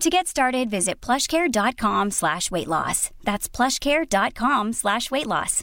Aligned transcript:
To 0.00 0.08
get 0.08 0.26
started, 0.26 0.70
visit 0.70 0.98
plushcare.com 1.02 2.10
slash 2.10 2.50
weight 2.50 2.68
loss. 2.68 3.10
That's 3.22 3.50
plushcare.com 3.50 4.72
slash 4.72 5.10
weight 5.10 5.26
loss. 5.26 5.60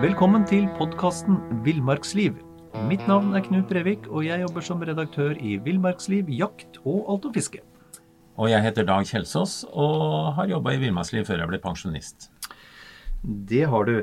Velkommen 0.00 0.46
til 0.46 0.68
podkasten 0.78 1.40
Villmarksliv. 1.64 2.38
Mitt 2.86 3.02
navn 3.10 3.34
er 3.34 3.42
Knut 3.42 3.66
Brevik, 3.66 4.06
og 4.06 4.22
jeg 4.28 4.44
jobber 4.44 4.62
som 4.68 4.86
redaktør 4.86 5.34
i 5.34 5.56
Villmarksliv, 5.58 6.30
jakt 6.30 6.78
og 6.84 7.10
alt 7.10 7.26
om 7.26 7.34
fiske. 7.34 7.58
Og 8.38 8.52
jeg 8.54 8.62
heter 8.62 8.86
Dag 8.86 9.02
Kjelsås 9.10 9.64
og 9.72 10.30
har 10.38 10.46
jobba 10.54 10.76
i 10.76 10.82
Villmarksliv 10.84 11.26
før 11.26 11.42
jeg 11.42 11.50
ble 11.50 11.62
pensjonist. 11.66 12.30
Det 13.26 13.66
har 13.66 13.90
du. 13.90 13.96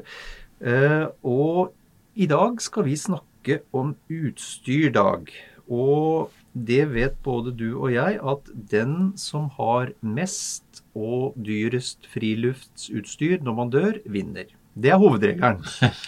Eh, 0.60 1.08
og 1.24 1.72
i 2.20 2.28
dag 2.28 2.60
skal 2.60 2.84
vi 2.84 3.00
snakke 3.00 3.27
om 3.76 3.96
utstyrdag. 4.10 5.32
Og 5.68 6.34
det 6.54 6.84
vet 6.94 7.18
både 7.26 7.52
du 7.54 7.70
og 7.76 7.92
jeg 7.94 8.20
at 8.24 8.52
den 8.72 9.12
som 9.20 9.50
har 9.58 9.92
mest 10.02 10.82
og 10.98 11.36
dyrest 11.44 12.08
friluftsutstyr 12.14 13.44
når 13.46 13.58
man 13.58 13.74
dør, 13.74 14.00
vinner. 14.06 14.50
Det 14.78 14.94
er 14.94 15.02
hovedregelen. 15.02 15.64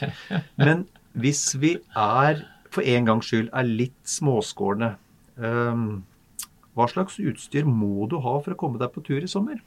Men 0.65 0.87
hvis 1.13 1.53
vi 1.59 1.75
er, 1.97 2.45
for 2.69 2.85
en 2.85 3.09
gangs 3.09 3.29
skyld, 3.29 3.49
er 3.53 3.65
litt 3.67 3.99
småskårne 4.07 4.93
um, 5.37 6.03
hva 6.77 6.87
slags 6.87 7.17
utstyr 7.19 7.67
må 7.67 8.07
du 8.09 8.19
ha 8.23 8.37
for 8.39 8.55
å 8.55 8.59
komme 8.59 8.79
deg 8.79 8.93
på 8.93 9.03
tur 9.03 9.23
i 9.23 9.29
sommer? 9.29 9.59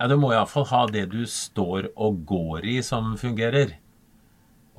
Ja, 0.00 0.08
Du 0.10 0.16
må 0.18 0.32
iallfall 0.32 0.66
ha 0.70 0.84
det 0.90 1.06
du 1.12 1.22
står 1.28 1.90
og 1.94 2.24
går 2.26 2.66
i 2.66 2.78
som 2.82 3.14
fungerer. 3.20 3.76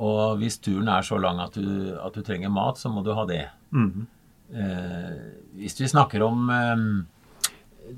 Og 0.04 0.42
hvis 0.42 0.60
turen 0.60 0.90
er 0.92 1.06
så 1.08 1.20
lang 1.22 1.40
at 1.44 1.56
du, 1.56 1.96
at 2.02 2.16
du 2.16 2.24
trenger 2.26 2.52
mat, 2.52 2.80
så 2.80 2.92
må 2.92 3.04
du 3.06 3.14
ha 3.16 3.24
det. 3.30 3.46
Mm. 3.72 4.08
Eh, 4.52 5.16
hvis 5.62 5.80
vi 5.80 5.88
snakker 5.92 6.26
om 6.26 6.52
eh, 6.52 6.84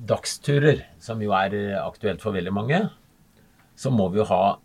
dagsturer, 0.10 0.86
som 1.02 1.22
jo 1.24 1.34
er 1.36 1.58
aktuelt 1.82 2.22
for 2.22 2.38
veldig 2.38 2.54
mange, 2.54 2.84
så 3.78 3.94
må 3.94 4.10
vi 4.14 4.22
jo 4.22 4.30
ha 4.30 4.58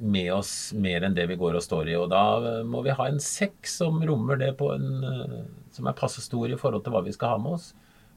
med 0.00 0.30
oss 0.32 0.72
mer 0.72 1.04
enn 1.04 1.16
det 1.16 1.26
vi 1.28 1.36
går 1.40 1.58
og 1.58 1.64
står 1.64 1.92
i. 1.92 1.98
Og 2.00 2.08
da 2.12 2.62
må 2.64 2.80
vi 2.86 2.96
ha 2.96 3.08
en 3.08 3.20
sekk 3.20 3.68
som 3.68 4.00
rommer 4.06 4.40
det 4.40 4.54
på 4.60 4.72
en 4.72 5.04
eh, 5.04 5.40
som 5.74 5.86
er 5.86 5.96
passe 5.96 6.22
stor 6.24 6.50
i 6.50 6.58
forhold 6.58 6.84
til 6.84 6.94
hva 6.94 7.04
vi 7.04 7.14
skal 7.14 7.36
ha 7.36 7.42
med 7.42 7.58
oss. 7.58 7.70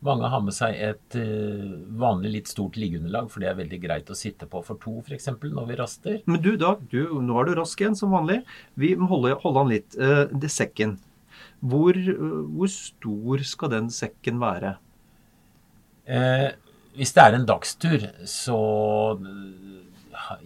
Mange 0.03 0.29
har 0.31 0.41
med 0.43 0.55
seg 0.55 0.75
et 0.83 1.17
uh, 1.19 1.75
vanlig 1.99 2.33
litt 2.33 2.51
stort 2.51 2.77
liggeunderlag, 2.79 3.29
for 3.31 3.43
det 3.43 3.49
er 3.51 3.59
veldig 3.59 3.79
greit 3.83 4.11
å 4.11 4.17
sitte 4.17 4.49
på 4.49 4.61
for 4.65 4.79
to, 4.81 4.97
f.eks. 5.03 5.29
når 5.43 5.69
vi 5.69 5.79
raster. 5.79 6.17
Men 6.27 6.43
du, 6.43 6.53
Dag, 6.59 6.83
du, 6.91 7.21
nå 7.23 7.39
er 7.39 7.49
du 7.49 7.55
rask 7.59 7.79
igjen, 7.79 7.95
som 7.99 8.15
vanlig. 8.15 8.41
Vi 8.79 8.93
må 8.99 9.07
holde, 9.11 9.37
holde 9.43 9.63
an 9.63 9.71
litt. 9.71 9.95
Uh, 9.99 10.25
det 10.31 10.51
sekken. 10.51 10.97
Hvor, 11.63 11.95
uh, 11.95 12.43
hvor, 12.51 12.71
stor 12.71 13.47
skal 13.47 13.77
den 13.77 13.93
sekken 13.93 14.41
være? 14.43 14.77
hvis 16.03 17.13
det 17.15 17.21
er 17.23 17.35
en 17.37 17.45
dagstur, 17.47 18.01
så 18.27 18.57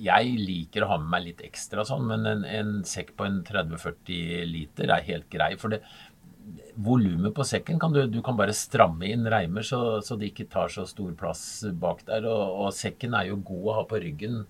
jeg 0.01 0.35
liker 0.41 0.83
å 0.83 0.89
ha 0.91 0.97
med 1.01 1.09
meg 1.11 1.25
litt 1.27 1.43
ekstra 1.47 1.85
sånn, 1.87 2.05
men 2.09 2.27
en, 2.29 2.43
en 2.45 2.71
sekk 2.87 3.13
på 3.17 3.27
en 3.27 3.39
30-40 3.47 4.45
liter 4.49 4.93
er 4.93 5.05
helt 5.07 5.27
grei. 5.33 5.51
For 5.59 5.73
det, 5.73 5.81
volumet 6.77 7.33
på 7.35 7.45
sekken 7.47 7.79
kan 7.81 7.93
du, 7.93 8.03
du 8.09 8.19
kan 8.25 8.37
bare 8.37 8.55
stramme 8.55 9.09
inn 9.09 9.25
reimer, 9.29 9.65
så, 9.65 9.99
så, 10.05 10.17
det 10.19 10.31
ikke 10.31 10.47
tar 10.51 10.71
så 10.73 10.85
stor 10.89 11.11
plass 11.17 11.41
bak 11.81 12.03
der. 12.07 12.27
Og, 12.29 12.63
og 12.67 12.73
sekken 12.75 13.17
er 13.17 13.31
jo 13.31 13.41
god 13.45 13.67
å 13.67 13.77
ha 13.79 13.85
på 13.89 14.01
ryggen. 14.03 14.43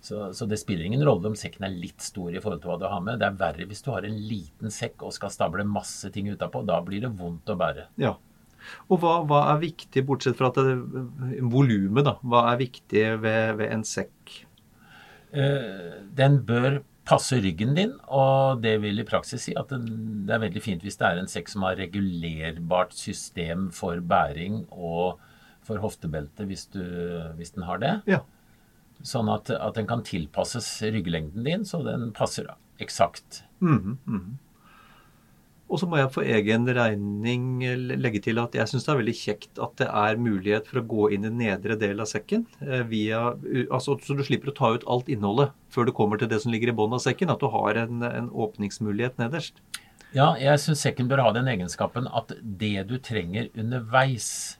Så, 0.00 0.30
så, 0.32 0.48
det 0.48 0.58
spiller 0.60 0.88
ingen 0.88 1.04
rolle 1.04 1.28
om 1.30 1.36
sekken 1.36 1.66
er 1.68 1.76
litt 1.76 2.00
stor 2.02 2.32
i 2.32 2.40
forhold 2.40 2.62
til 2.62 2.72
hva 2.72 2.78
du 2.80 2.88
har 2.88 3.04
med. 3.04 3.20
Det 3.20 3.28
er 3.28 3.38
verre 3.42 3.68
hvis 3.70 3.84
du 3.84 3.92
har 3.92 4.06
en 4.08 4.18
liten 4.18 4.72
sekk 4.74 5.04
og 5.06 5.14
skal 5.14 5.32
stable 5.34 5.66
masse 5.68 6.10
ting 6.14 6.30
utapå. 6.32 6.64
Da 6.66 6.80
blir 6.84 7.04
det 7.04 7.12
vondt 7.20 7.52
å 7.52 7.58
bære. 7.60 7.90
Ja. 8.00 8.16
Og 8.92 9.00
hva, 9.00 9.20
hva 9.28 9.44
er 9.54 9.62
viktig, 9.62 10.04
bortsett 10.08 10.36
fra 10.36 10.50
at 10.50 10.58
volumet, 10.60 12.04
da. 12.06 12.16
Hva 12.20 12.46
er 12.50 12.60
viktig 12.60 13.04
ved, 13.22 13.56
ved 13.60 13.72
en 13.72 13.84
sekk? 13.88 14.40
Eh, 15.30 16.00
den 16.16 16.40
bør 16.48 16.80
passe 17.08 17.38
ryggen 17.42 17.74
din, 17.74 17.94
og 18.12 18.60
det 18.62 18.76
vil 18.82 19.00
i 19.00 19.06
praksis 19.08 19.48
si 19.48 19.54
at 19.58 19.72
det 19.72 20.34
er 20.34 20.42
veldig 20.42 20.62
fint 20.62 20.84
hvis 20.84 20.98
det 21.00 21.08
er 21.08 21.20
en 21.20 21.30
sekk 21.30 21.48
som 21.50 21.64
har 21.66 21.78
regulerbart 21.80 22.94
system 22.96 23.70
for 23.74 24.02
bæring 24.04 24.62
og 24.70 25.20
for 25.66 25.80
hoftebelte, 25.82 26.46
hvis, 26.48 26.66
du, 26.72 26.82
hvis 27.38 27.54
den 27.56 27.66
har 27.68 27.80
det. 27.82 27.94
Ja. 28.10 28.22
Sånn 29.06 29.30
at, 29.32 29.50
at, 29.54 29.74
den 29.76 29.88
kan 29.88 30.04
tilpasses 30.04 30.68
rygglengden 30.82 31.44
din, 31.46 31.66
så 31.68 31.82
den 31.84 32.10
passer 32.16 32.48
eksakt. 32.80 33.42
Mm 33.60 33.98
-hmm. 34.06 34.24
Og 35.70 35.78
så 35.78 35.86
må 35.86 36.00
jeg 36.00 36.10
for 36.10 36.26
egen 36.26 36.66
regning 36.74 37.60
legge 38.02 38.18
til 38.24 38.40
at 38.42 38.56
jeg 38.58 38.66
syns 38.66 38.88
det 38.88 38.90
er 38.92 39.00
veldig 39.00 39.14
kjekt 39.14 39.60
at 39.62 39.76
det 39.78 39.86
er 39.86 40.18
mulighet 40.18 40.66
for 40.66 40.80
å 40.80 40.86
gå 40.90 41.10
inn 41.14 41.28
i 41.28 41.30
nedre 41.44 41.76
del 41.78 42.02
av 42.02 42.10
sekken. 42.10 42.42
Eh, 42.64 42.82
via, 42.90 43.20
altså, 43.70 43.94
så 44.02 44.16
du 44.18 44.24
slipper 44.26 44.50
å 44.50 44.56
ta 44.56 44.72
ut 44.74 44.86
alt 44.90 45.10
innholdet 45.12 45.54
før 45.70 45.86
du 45.86 45.94
kommer 45.94 46.18
til 46.18 46.30
det 46.32 46.40
som 46.42 46.50
ligger 46.50 46.72
i 46.72 46.74
bunnen 46.74 46.98
av 46.98 47.04
sekken. 47.04 47.30
At 47.30 47.44
du 47.44 47.46
har 47.54 47.78
en, 47.84 48.02
en 48.02 48.32
åpningsmulighet 48.34 49.22
nederst. 49.22 49.62
Ja, 50.10 50.32
jeg 50.42 50.58
syns 50.58 50.82
sekken 50.82 51.06
bør 51.10 51.22
ha 51.22 51.34
den 51.36 51.50
egenskapen 51.52 52.10
at 52.10 52.34
det 52.42 52.88
du 52.90 52.96
trenger 52.98 53.46
underveis 53.54 54.58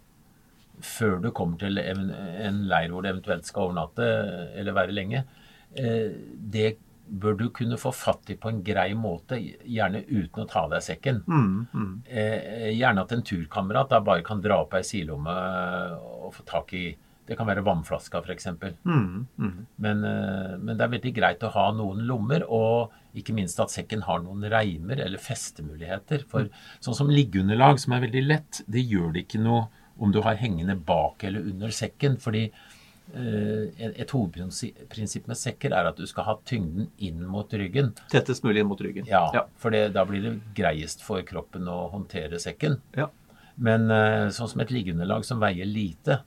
før 0.80 1.18
du 1.20 1.32
kommer 1.34 1.58
til 1.60 1.76
en 1.80 2.62
leir 2.70 2.92
hvor 2.92 3.02
du 3.02 3.10
eventuelt 3.10 3.48
skal 3.48 3.68
overnatte 3.68 4.06
eller 4.56 4.76
være 4.78 4.94
lenge, 4.96 5.24
eh, 5.74 6.14
det 6.54 6.78
bør 7.10 7.36
du 7.38 7.46
kunne 7.54 7.78
få 7.80 7.90
fatt 7.94 8.30
i 8.30 8.36
på 8.38 8.50
en 8.50 8.62
grei 8.64 8.92
måte, 8.98 9.38
gjerne 9.38 10.04
uten 10.06 10.44
å 10.44 10.48
ta 10.48 10.64
av 10.64 10.74
deg 10.74 10.84
sekken. 10.86 11.22
Mm, 11.26 11.54
mm. 11.72 11.92
Eh, 12.06 12.70
gjerne 12.76 13.04
at 13.04 13.14
en 13.16 13.24
turkamerat 13.26 13.90
da 13.90 14.00
bare 14.04 14.24
kan 14.26 14.42
dra 14.42 14.60
opp 14.62 14.76
ei 14.78 14.84
sidelomme 14.86 15.34
og 16.00 16.34
få 16.38 16.46
tak 16.48 16.76
i 16.78 16.88
Det 17.30 17.36
kan 17.38 17.46
være 17.46 17.62
vannflaska, 17.62 18.24
f.eks. 18.26 18.46
Mm, 18.82 19.26
mm. 19.38 19.58
Men, 19.84 20.00
eh, 20.02 20.54
men 20.58 20.74
det 20.74 20.82
er 20.82 20.90
veldig 20.96 21.12
greit 21.14 21.44
å 21.46 21.52
ha 21.54 21.68
noen 21.70 22.00
lommer, 22.08 22.42
og 22.42 22.90
ikke 23.14 23.36
minst 23.36 23.60
at 23.62 23.70
sekken 23.70 24.02
har 24.02 24.18
noen 24.24 24.48
reimer 24.50 24.98
eller 24.98 25.22
festemuligheter. 25.22 26.24
For 26.26 26.48
sånn 26.82 26.96
som 26.98 27.12
liggeunderlag, 27.12 27.78
som 27.78 27.94
er 27.94 28.02
veldig 28.08 28.24
lett, 28.26 28.62
det 28.66 28.82
gjør 28.82 29.14
det 29.14 29.28
ikke 29.28 29.44
noe 29.44 29.68
om 30.00 30.10
du 30.10 30.18
har 30.24 30.40
hengende 30.40 30.74
bak 30.74 31.22
eller 31.28 31.46
under 31.52 31.70
sekken. 31.70 32.18
fordi 32.18 32.48
et 33.10 34.12
hovedprinsipp 34.14 35.26
med 35.26 35.38
sekker 35.38 35.74
er 35.74 35.88
at 35.90 35.98
du 35.98 36.06
skal 36.06 36.26
ha 36.28 36.34
tyngden 36.46 36.90
inn 37.02 37.24
mot 37.26 37.50
ryggen. 37.52 37.92
Tettest 38.12 38.44
mulig 38.46 38.62
inn 38.62 38.70
mot 38.70 38.80
ryggen. 38.80 39.08
Ja, 39.10 39.24
ja. 39.34 39.44
for 39.58 39.74
det, 39.74 39.88
da 39.96 40.04
blir 40.06 40.22
det 40.26 40.34
greiest 40.56 41.02
for 41.02 41.24
kroppen 41.26 41.68
å 41.70 41.88
håndtere 41.94 42.38
sekken. 42.42 42.78
Ja. 42.98 43.08
Men 43.60 43.90
eh, 43.92 44.30
sånn 44.32 44.48
som 44.52 44.62
et 44.62 44.72
liggeunderlag 44.72 45.26
som 45.26 45.42
veier 45.42 45.68
lite, 45.68 46.22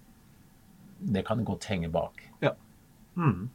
det 1.00 1.25
kan 1.28 1.44
godt 1.48 1.66
henge 1.72 1.90
bak. 1.94 2.22
Ja. 2.44 2.54
Mm. 3.18 3.50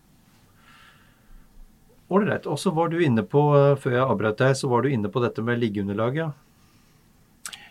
Ålreit. 2.08 2.48
Og 2.48 2.58
så 2.58 2.72
var 2.74 2.90
du 2.90 2.98
inne 3.04 3.22
på, 3.22 3.44
eh, 3.58 3.76
før 3.78 3.94
jeg 3.94 4.04
avbrøt 4.04 4.42
deg, 4.42 4.56
så 4.58 4.70
var 4.72 4.82
du 4.82 4.90
inne 4.90 5.12
på 5.12 5.22
dette 5.22 5.44
med 5.44 5.60
liggeunderlag, 5.60 6.18
ja? 6.18 6.30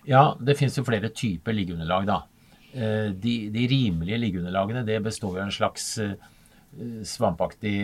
Ja, 0.08 0.24
det 0.40 0.56
finnes 0.56 0.78
jo 0.80 0.86
flere 0.88 1.10
typer 1.12 1.56
liggeunderlag, 1.56 2.08
da. 2.08 2.22
Eh, 2.74 3.12
de, 3.12 3.36
de 3.50 3.68
rimelige 3.68 4.18
liggeunderlagene 4.18 4.84
det 4.88 5.00
består 5.06 5.38
av 5.38 5.46
en 5.46 5.54
slags 5.56 5.86
eh, 6.04 6.18
svampaktig 7.08 7.78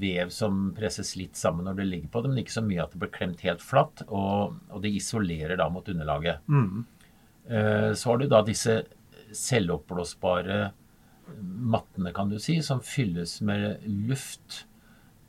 vev 0.00 0.32
som 0.34 0.70
presses 0.76 1.12
litt 1.20 1.36
sammen 1.36 1.68
når 1.68 1.80
det 1.80 1.88
ligger 1.90 2.12
på 2.14 2.22
det, 2.22 2.30
men 2.32 2.40
ikke 2.42 2.56
så 2.56 2.64
mye 2.64 2.82
at 2.86 2.94
det 2.94 3.02
blir 3.02 3.12
klemt 3.14 3.44
helt 3.46 3.62
flatt. 3.62 4.06
Og, 4.08 4.56
og 4.72 4.82
det 4.84 4.94
isolerer 4.96 5.60
da 5.60 5.68
mot 5.72 5.88
underlaget. 5.92 6.40
Mm. 6.48 6.86
Eh, 7.46 7.90
så 7.92 8.12
har 8.12 8.22
du 8.22 8.26
da 8.32 8.42
disse 8.46 8.80
selvoppblåsbare 9.36 10.60
mattene, 11.36 12.12
kan 12.14 12.30
du 12.30 12.38
si, 12.40 12.60
som 12.62 12.80
fylles 12.80 13.40
med 13.44 13.82
luft. 13.84 14.64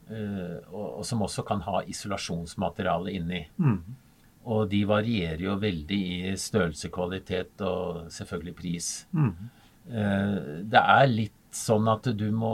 og 0.08 1.02
som 1.04 1.24
også 1.26 1.44
kan 1.44 1.60
ha 1.66 1.82
isolasjonsmateriale 1.90 3.12
inni. 3.18 3.42
Mm. 3.60 3.82
Og 4.48 4.70
de 4.72 4.84
varierer 4.88 5.42
jo 5.44 5.58
veldig 5.60 6.02
i 6.32 6.36
størrelse, 6.40 6.92
kvalitet 6.94 7.64
og 7.68 8.06
selvfølgelig 8.14 8.56
pris. 8.56 8.92
Mm. 9.12 9.34
Eh, 9.92 10.38
Det 10.72 10.84
er 10.84 11.10
litt 11.12 11.34
sånn 11.58 11.88
at 11.92 12.08
du 12.16 12.28
må 12.32 12.54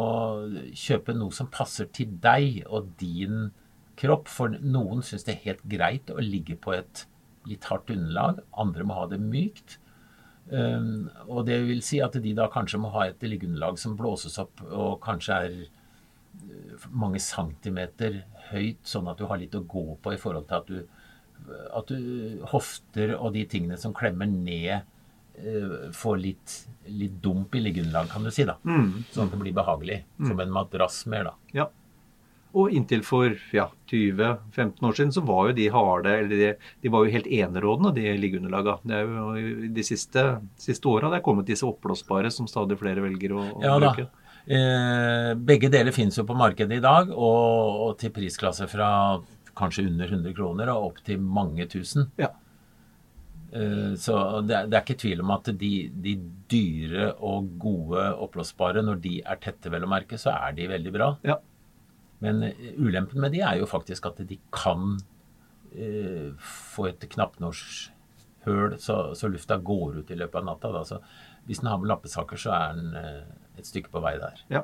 kjøpe 0.73 1.13
noe 1.17 1.33
som 1.35 1.49
passer 1.53 1.89
til 1.93 2.15
deg 2.23 2.63
og 2.69 2.93
din 3.01 3.51
kropp. 3.99 4.29
For 4.31 4.57
noen 4.61 5.03
syns 5.05 5.27
det 5.27 5.35
er 5.35 5.45
helt 5.47 5.63
greit 5.69 6.09
å 6.13 6.21
ligge 6.23 6.57
på 6.57 6.73
et 6.77 7.05
litt 7.49 7.65
hardt 7.69 7.91
underlag. 7.93 8.41
Andre 8.57 8.85
må 8.87 8.97
ha 8.97 9.07
det 9.11 9.21
mykt. 9.21 9.77
Um, 10.51 11.09
og 11.29 11.45
det 11.47 11.61
vil 11.63 11.79
si 11.85 12.01
at 12.03 12.17
de 12.19 12.33
da 12.35 12.49
kanskje 12.51 12.81
må 12.83 12.89
ha 12.91 13.07
et 13.07 13.21
liggeunderlag 13.23 13.77
som 13.79 13.95
blåses 13.95 14.35
opp 14.41 14.59
og 14.65 14.97
kanskje 15.05 15.37
er 15.45 15.53
eh, 15.63 16.87
mange 16.91 17.21
centimeter 17.23 18.17
høyt, 18.49 18.81
sånn 18.83 19.07
at 19.07 19.21
du 19.21 19.23
har 19.29 19.39
litt 19.39 19.55
å 19.55 19.63
gå 19.63 19.85
på 20.03 20.11
i 20.11 20.19
forhold 20.19 20.49
til 20.49 20.57
at 20.59 20.67
du, 20.67 20.99
at 21.75 21.87
du 21.91 22.41
hofter 22.53 23.15
og 23.17 23.33
de 23.35 23.43
tingene 23.49 23.77
som 23.77 23.93
klemmer 23.93 24.29
ned, 24.31 24.83
eh, 25.37 25.77
får 25.91 26.19
litt, 26.21 26.57
litt 26.87 27.15
dump 27.23 27.55
i 27.55 27.61
liggeunderlag, 27.65 28.09
kan 28.13 28.23
du 28.23 28.31
si. 28.31 28.45
da. 28.47 28.55
Mm. 28.63 29.03
Sånn 29.11 29.27
at 29.27 29.31
det 29.35 29.41
blir 29.41 29.55
behagelig. 29.57 30.03
Som 30.23 30.39
en 30.39 30.53
madrass 30.53 31.05
mer, 31.11 31.31
da. 31.31 31.33
Ja. 31.53 31.69
Og 32.53 32.69
inntil 32.69 33.01
for 33.01 33.33
ja, 33.51 33.63
20-15 33.89 34.85
år 34.85 34.93
siden 34.93 35.11
så 35.15 35.23
var 35.25 35.47
jo 35.49 35.55
de 35.57 35.63
harde 35.73 36.11
eller 36.19 36.29
de, 36.37 36.49
de 36.83 36.89
var 36.93 37.05
jo 37.07 37.13
helt 37.15 37.25
enerådende, 37.25 37.95
de 37.97 38.11
liggeunderlaga. 38.21 38.75
Det 38.85 38.93
er 38.99 39.07
jo 39.09 39.71
De 39.73 39.85
siste, 39.87 40.25
siste 40.61 40.85
åra 40.91 41.09
det 41.09 41.17
er 41.17 41.25
kommet 41.25 41.49
disse 41.49 41.65
oppblåsbare 41.65 42.29
som 42.31 42.45
stadig 42.47 42.77
flere 42.77 43.01
velger 43.01 43.33
å, 43.33 43.47
å 43.57 43.63
Ja 43.65 43.79
da. 43.81 43.89
bruke. 43.95 44.05
Eh, 44.45 45.31
begge 45.49 45.71
deler 45.73 45.95
finnes 45.95 46.17
jo 46.19 46.27
på 46.29 46.35
markedet 46.37 46.77
i 46.77 46.83
dag, 46.83 47.09
og, 47.09 47.81
og 47.87 47.97
til 47.97 48.11
prisklasser 48.13 48.69
fra 48.69 48.91
kanskje 49.59 49.85
under 49.89 50.09
100 50.09 50.33
kroner 50.37 50.71
og 50.73 50.87
opp 50.91 51.03
til 51.05 51.19
mange 51.21 51.65
tusen. 51.69 52.07
Ja. 52.17 52.29
Eh, 53.53 53.93
så 54.01 54.15
det, 54.47 54.55
er- 54.57 54.67
det 54.71 54.77
er 54.79 54.83
ikke 54.85 54.99
tvil 55.03 55.21
om 55.21 55.31
at 55.35 55.49
de, 55.61 55.71
de 56.05 56.15
dyre 56.49 57.11
og 57.21 57.51
gode 57.61 58.05
oppblåsbare, 58.25 58.81
når 58.85 59.01
de 59.03 59.15
er 59.21 59.41
tette, 59.43 59.69
vel 59.73 59.85
å 59.85 59.91
merke, 59.91 60.17
så 60.17 60.33
er 60.33 60.55
de 60.57 60.67
veldig 60.71 60.93
bra. 60.95 61.11
Ja. 61.27 61.37
Men 62.23 62.43
eh, 62.49 62.71
ulempen 62.79 63.21
med 63.21 63.35
de 63.35 63.43
er 63.45 63.59
jo 63.61 63.69
faktisk 63.69 64.07
at 64.09 64.23
de 64.29 64.39
kan 64.55 64.95
eh, 65.75 66.31
få 66.39 66.87
et 66.89 67.05
knappnorshøl, 67.13 68.77
så, 68.81 68.97
så 69.15 69.29
lufta 69.31 69.57
går 69.61 70.01
ut 70.01 70.11
i 70.11 70.17
løpet 70.19 70.41
av 70.41 70.47
natta. 70.49 70.71
Da. 70.73 70.83
Så 70.87 71.01
hvis 71.47 71.59
den 71.61 71.69
har 71.69 71.77
med 71.81 71.91
lappesaker, 71.91 72.39
så 72.39 72.53
er 72.57 72.79
den 72.79 72.95
eh, 72.97 73.23
et 73.59 73.69
stykke 73.69 73.91
på 73.93 74.01
vei 74.03 74.15
der. 74.21 74.41
Ja. 74.49 74.63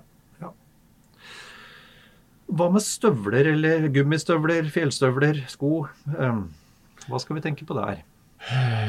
Hva 2.49 2.69
med 2.73 2.81
støvler 2.81 3.51
eller 3.53 3.89
gummistøvler, 3.93 4.69
fjellstøvler, 4.73 5.43
sko? 5.51 5.83
Hva 6.09 7.19
skal 7.21 7.37
vi 7.37 7.43
tenke 7.45 7.67
på 7.67 7.77
der? 7.77 8.01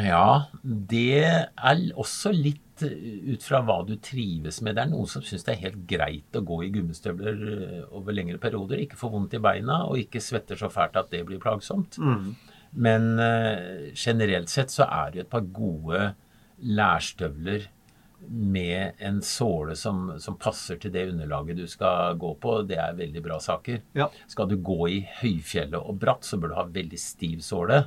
Ja, 0.07 0.47
det 0.63 1.25
er 1.27 1.81
også 1.99 2.31
litt 2.33 2.85
eh, 2.87 3.33
ut 3.35 3.43
fra 3.45 3.61
hva 3.67 3.81
du 3.87 3.97
trives 3.99 4.61
med. 4.63 4.77
Det 4.79 4.85
er 4.85 4.93
noen 4.93 5.11
som 5.11 5.25
syns 5.27 5.45
det 5.47 5.57
er 5.57 5.65
helt 5.65 5.81
greit 5.91 6.39
å 6.39 6.45
gå 6.47 6.61
i 6.65 6.71
gummistøvler 6.73 7.43
eh, 7.57 7.83
over 7.97 8.15
lengre 8.17 8.39
perioder. 8.43 8.81
Ikke 8.81 9.01
få 9.01 9.11
vondt 9.13 9.35
i 9.37 9.43
beina 9.43 9.83
og 9.89 9.99
ikke 10.01 10.23
svetter 10.23 10.61
så 10.61 10.71
fælt 10.73 10.97
at 11.01 11.11
det 11.13 11.25
blir 11.29 11.43
plagsomt. 11.43 11.99
Mm. 11.99 12.31
Men 12.87 13.11
eh, 13.19 13.91
generelt 13.99 14.53
sett 14.53 14.73
så 14.73 14.87
er 14.87 15.13
det 15.13 15.25
et 15.25 15.33
par 15.33 15.45
gode 15.51 16.13
lærstøvler 16.61 17.67
med 18.29 18.93
en 18.99 19.23
såle 19.25 19.77
som, 19.77 20.11
som 20.21 20.37
passer 20.41 20.77
til 20.81 20.93
det 20.93 21.07
underlaget 21.13 21.57
du 21.57 21.67
skal 21.71 22.19
gå 22.21 22.35
på. 22.43 22.59
Det 22.69 22.77
er 22.79 22.99
veldig 22.99 23.23
bra 23.25 23.39
saker. 23.41 23.81
Ja. 23.97 24.11
Skal 24.31 24.51
du 24.51 24.59
gå 24.65 24.79
i 24.91 25.01
høyfjellet 25.23 25.81
og 25.81 25.99
bratt, 26.03 26.27
så 26.29 26.39
bør 26.41 26.53
du 26.53 26.59
ha 26.61 26.67
veldig 26.75 27.01
stiv 27.01 27.41
såle. 27.47 27.85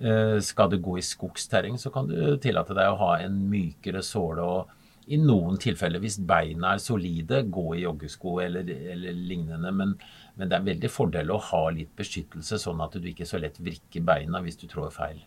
Eh, 0.00 0.38
Skal 0.42 0.70
du 0.70 0.78
gå 0.82 0.98
i 0.98 1.06
skogsterreng, 1.06 1.78
så 1.78 1.90
kan 1.94 2.08
du 2.10 2.36
tillate 2.42 2.74
deg 2.76 2.92
å 2.92 3.00
ha 3.02 3.12
en 3.24 3.36
mykere 3.50 4.02
såle. 4.02 4.42
og 4.42 4.70
I 5.06 5.18
noen 5.20 5.58
tilfeller, 5.60 6.02
hvis 6.02 6.18
beina 6.18 6.74
er 6.74 6.82
solide, 6.82 7.44
gå 7.48 7.74
i 7.76 7.84
joggesko 7.84 8.40
eller, 8.44 8.68
eller 8.68 9.12
lignende. 9.12 9.72
Men, 9.72 9.94
men 10.34 10.50
det 10.50 10.58
er 10.58 10.70
veldig 10.72 10.90
fordel 10.90 11.30
å 11.30 11.40
ha 11.50 11.68
litt 11.70 11.94
beskyttelse, 11.96 12.58
sånn 12.58 12.82
at 12.84 12.98
du 12.98 13.08
ikke 13.10 13.28
så 13.28 13.40
lett 13.42 13.60
vrikker 13.60 14.04
beina 14.04 14.42
hvis 14.44 14.58
du 14.60 14.66
trår 14.68 14.90
feil. 14.94 15.22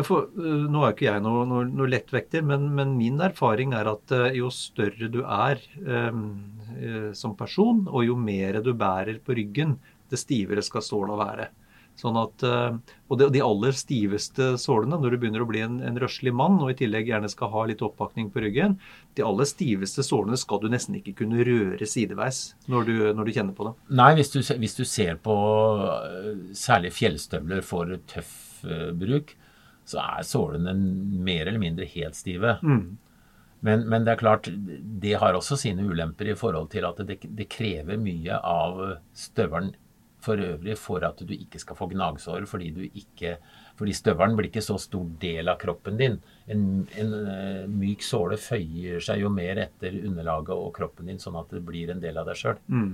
For, 0.00 0.28
uh, 0.38 0.66
nå 0.72 0.84
er 0.86 0.94
ikke 0.94 1.08
jeg 1.08 1.22
noe, 1.24 1.44
noe, 1.48 1.66
noe 1.68 1.90
lettvekter, 1.92 2.44
men, 2.48 2.70
men 2.76 2.94
min 2.96 3.20
erfaring 3.24 3.74
er 3.76 3.90
at 3.92 4.14
uh, 4.16 4.28
jo 4.32 4.48
større 4.54 5.10
du 5.12 5.20
er 5.22 5.60
um, 5.84 6.22
som 7.16 7.34
person, 7.36 7.84
og 7.90 8.06
jo 8.06 8.14
mer 8.16 8.62
du 8.64 8.72
bærer 8.78 9.18
på 9.20 9.36
ryggen, 9.36 9.76
det 10.08 10.20
stivere 10.20 10.64
skal 10.64 10.84
såla 10.84 11.18
være. 11.20 11.50
Sånn 12.00 12.16
at, 12.16 12.42
og 13.12 13.18
de, 13.20 13.40
aller 13.44 13.76
stiveste 13.76 14.54
sålene, 14.56 14.96
når 14.96 15.12
du 15.12 15.18
begynner 15.20 15.44
å 15.44 15.48
bli 15.50 15.60
en, 15.60 15.74
en 15.84 15.98
røslig 16.00 16.32
mann 16.34 16.56
og 16.64 16.72
i 16.72 16.76
tillegg 16.78 17.10
gjerne 17.10 17.28
skal 17.28 17.50
ha 17.52 17.66
litt 17.68 17.84
oppakning 17.84 18.30
på 18.32 18.40
ryggen, 18.40 18.78
de 19.12 19.26
aller 19.28 19.48
stiveste 19.50 20.04
sålene 20.06 20.40
skal 20.40 20.62
du 20.62 20.70
nesten 20.72 20.96
ikke 20.96 21.18
kunne 21.20 21.44
røre 21.44 21.88
sideveis 21.88 22.40
når 22.72 22.88
du, 22.88 22.94
når 23.12 23.28
du 23.28 23.34
kjenner 23.36 23.58
på 23.58 23.68
dem. 23.68 23.76
Nei, 24.00 24.08
hvis 24.16 24.32
du, 24.32 24.40
hvis 24.40 24.78
du 24.80 24.82
ser 24.88 25.20
på 25.20 25.36
særlig 26.56 26.94
fjellstøvler 26.96 27.60
for 27.66 27.92
tøff 28.08 28.64
bruk, 28.96 29.36
så 29.88 30.02
er 30.02 30.26
sålene 30.26 30.74
mer 30.74 31.46
eller 31.46 31.62
mindre 31.62 31.88
helt 31.90 32.18
stive. 32.18 32.56
Mm. 32.62 32.98
Men, 33.62 33.84
men 33.90 34.06
det 34.06 34.14
er 34.14 34.22
klart, 34.22 34.48
det 35.02 35.14
har 35.22 35.38
også 35.38 35.58
sine 35.60 35.84
ulemper 35.86 36.32
i 36.32 36.38
forhold 36.38 36.72
til 36.72 36.86
at 36.88 36.98
det, 37.06 37.20
det 37.22 37.50
krever 37.50 38.00
mye 38.00 38.38
av 38.38 38.80
støvelen 39.14 39.74
for 40.22 40.38
øvrig 40.38 40.76
for 40.78 41.02
at 41.06 41.20
du 41.26 41.32
ikke 41.34 41.60
skal 41.62 41.78
få 41.78 41.88
gnagsår, 41.90 42.44
fordi, 42.50 42.70
du 42.74 42.82
ikke, 42.86 43.36
fordi 43.78 43.94
støvelen 43.96 44.36
blir 44.38 44.50
ikke 44.50 44.64
så 44.64 44.76
stor 44.80 45.06
del 45.22 45.50
av 45.50 45.58
kroppen 45.62 45.98
din. 45.98 46.18
En, 46.50 46.66
en 46.98 47.14
øh, 47.18 47.64
myk 47.70 48.04
såle 48.06 48.38
føyer 48.38 49.02
seg 49.02 49.22
jo 49.24 49.32
mer 49.34 49.64
etter 49.64 49.96
underlaget 50.02 50.54
og 50.54 50.70
kroppen 50.78 51.10
din, 51.10 51.22
sånn 51.22 51.38
at 51.40 51.50
det 51.54 51.64
blir 51.66 51.90
en 51.90 52.02
del 52.02 52.20
av 52.22 52.30
deg 52.30 52.38
sjøl. 52.38 52.60
Mm. 52.70 52.92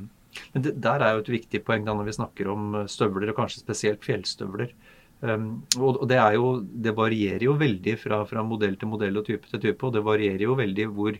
Men 0.55 0.64
det, 0.64 0.75
der 0.84 1.05
er 1.05 1.17
jo 1.17 1.25
et 1.25 1.34
viktig 1.38 1.62
poeng 1.67 1.84
da 1.87 1.96
når 1.96 2.08
vi 2.08 2.17
snakker 2.19 2.52
om 2.52 2.81
eh, 2.82 2.88
støvler, 2.91 3.32
og 3.32 3.41
kanskje 3.43 3.64
spesielt 3.64 4.05
fjellstøvler. 4.05 4.73
Um, 5.19 5.47
og 5.82 6.05
det, 6.06 6.19
er 6.23 6.37
jo, 6.37 6.50
det 6.62 6.94
varierer 6.94 7.43
jo 7.49 7.56
veldig 7.59 7.94
fra, 7.99 8.20
fra 8.29 8.44
modell 8.47 8.76
til 8.79 8.91
modell 8.93 9.19
og 9.19 9.26
type 9.26 9.50
til 9.50 9.62
type. 9.62 9.87
Og 9.87 9.94
det 9.97 10.05
varierer 10.06 10.44
jo 10.47 10.59
veldig 10.59 10.87
hvor, 10.94 11.17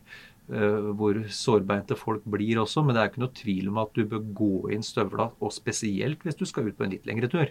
uh, 0.53 0.91
hvor 0.99 1.19
sårbeinte 1.35 1.99
folk 1.99 2.27
blir 2.31 2.63
også. 2.63 2.85
Men 2.87 2.95
det 2.95 3.03
er 3.03 3.11
ikke 3.13 3.25
noe 3.25 3.41
tvil 3.41 3.73
om 3.73 3.81
at 3.83 3.97
du 3.97 4.05
bør 4.11 4.29
gå 4.43 4.53
inn 4.77 4.87
støvla, 4.87 5.33
og 5.43 5.55
spesielt 5.55 6.23
hvis 6.27 6.39
du 6.39 6.47
skal 6.49 6.71
ut 6.71 6.79
på 6.79 6.87
en 6.87 6.95
litt 6.95 7.09
lengre 7.11 7.31
tur. 7.33 7.51